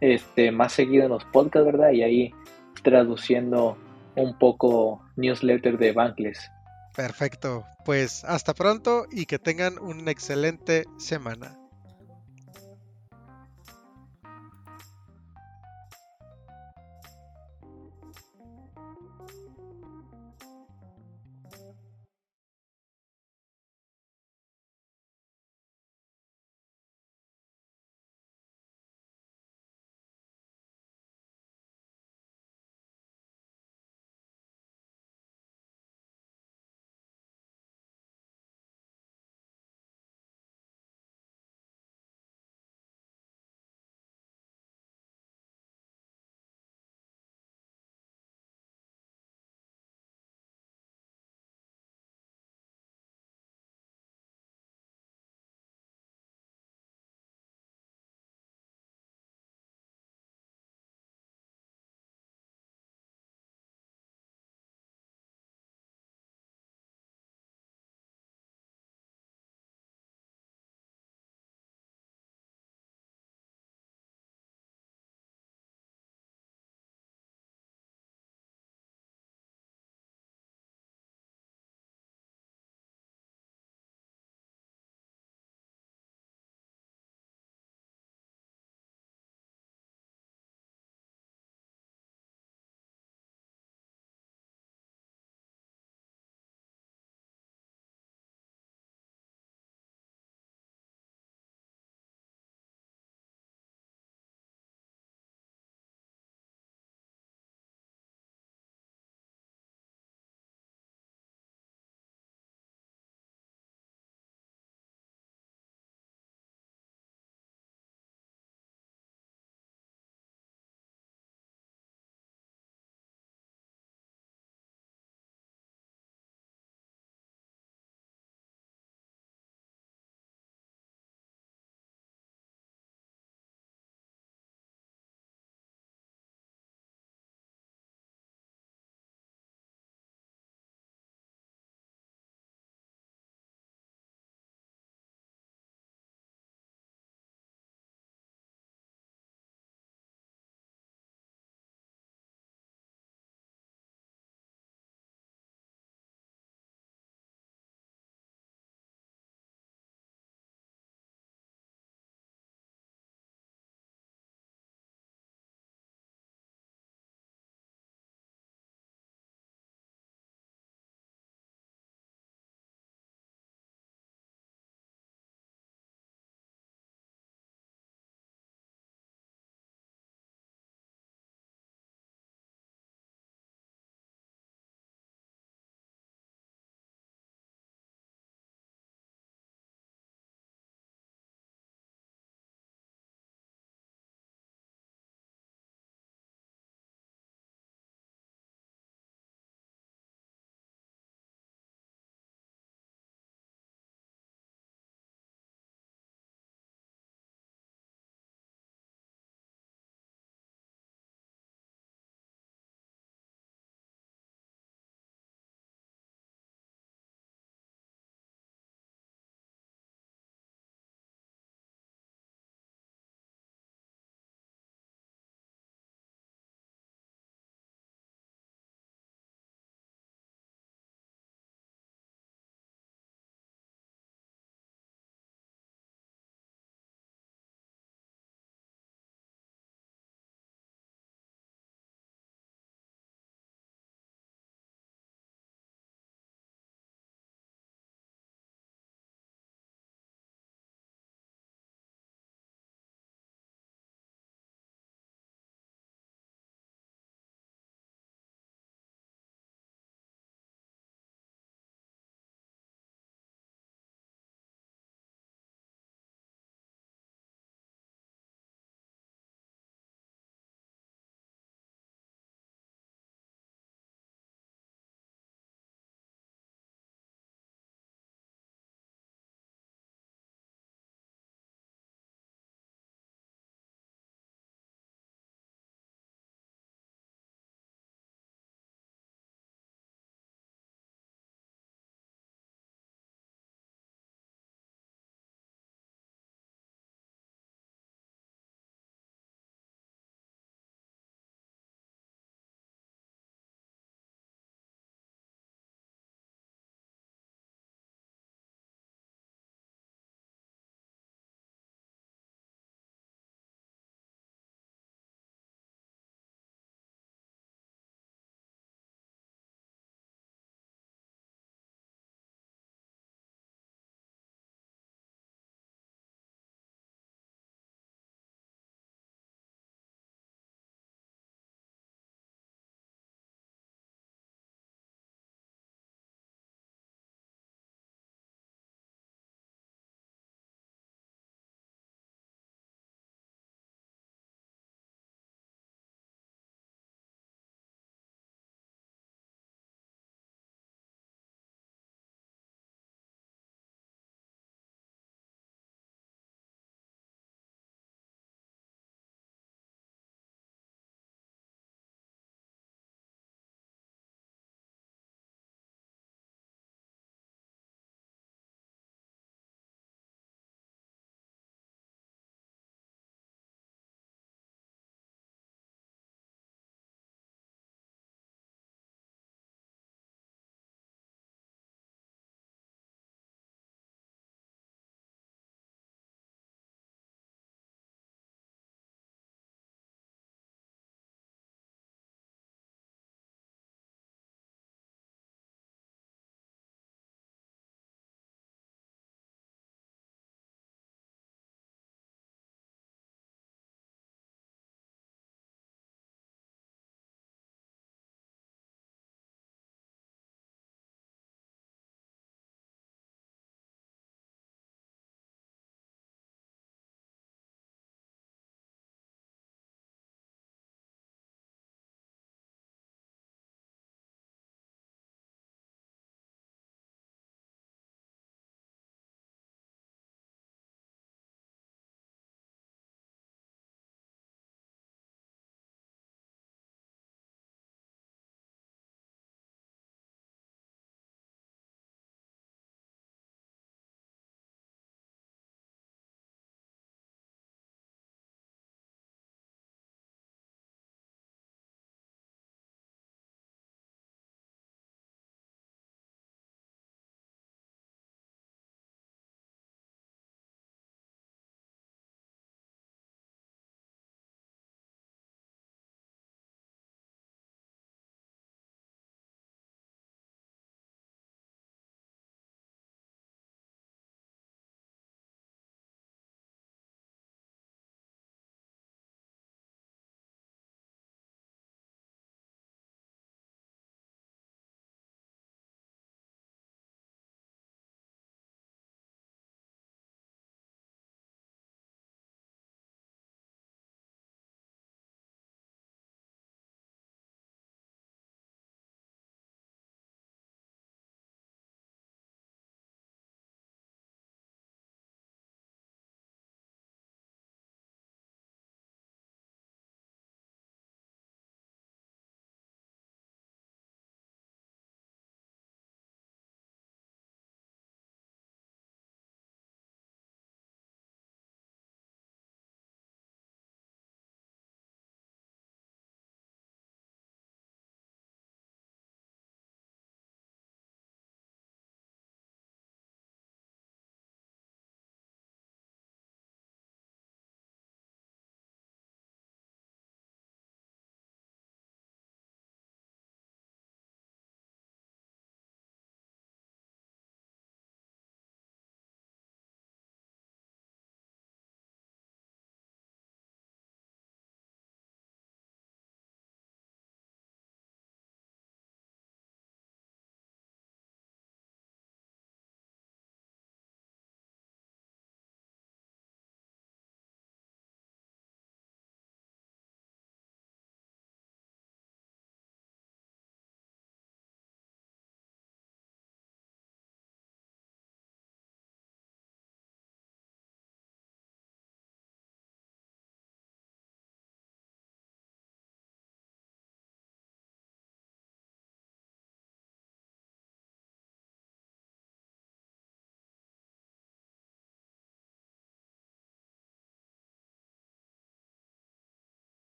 este 0.00 0.52
más 0.52 0.72
seguido 0.72 1.04
en 1.04 1.10
los 1.10 1.24
podcasts, 1.26 1.66
¿verdad? 1.66 1.90
Y 1.92 2.02
ahí 2.02 2.34
traduciendo 2.82 3.76
un 4.14 4.38
poco 4.38 5.02
newsletter 5.16 5.78
de 5.78 5.92
Bankless. 5.92 6.50
Perfecto. 6.94 7.64
Pues 7.84 8.24
hasta 8.24 8.54
pronto 8.54 9.06
y 9.10 9.26
que 9.26 9.38
tengan 9.38 9.78
una 9.78 10.10
excelente 10.10 10.84
semana. 10.98 11.57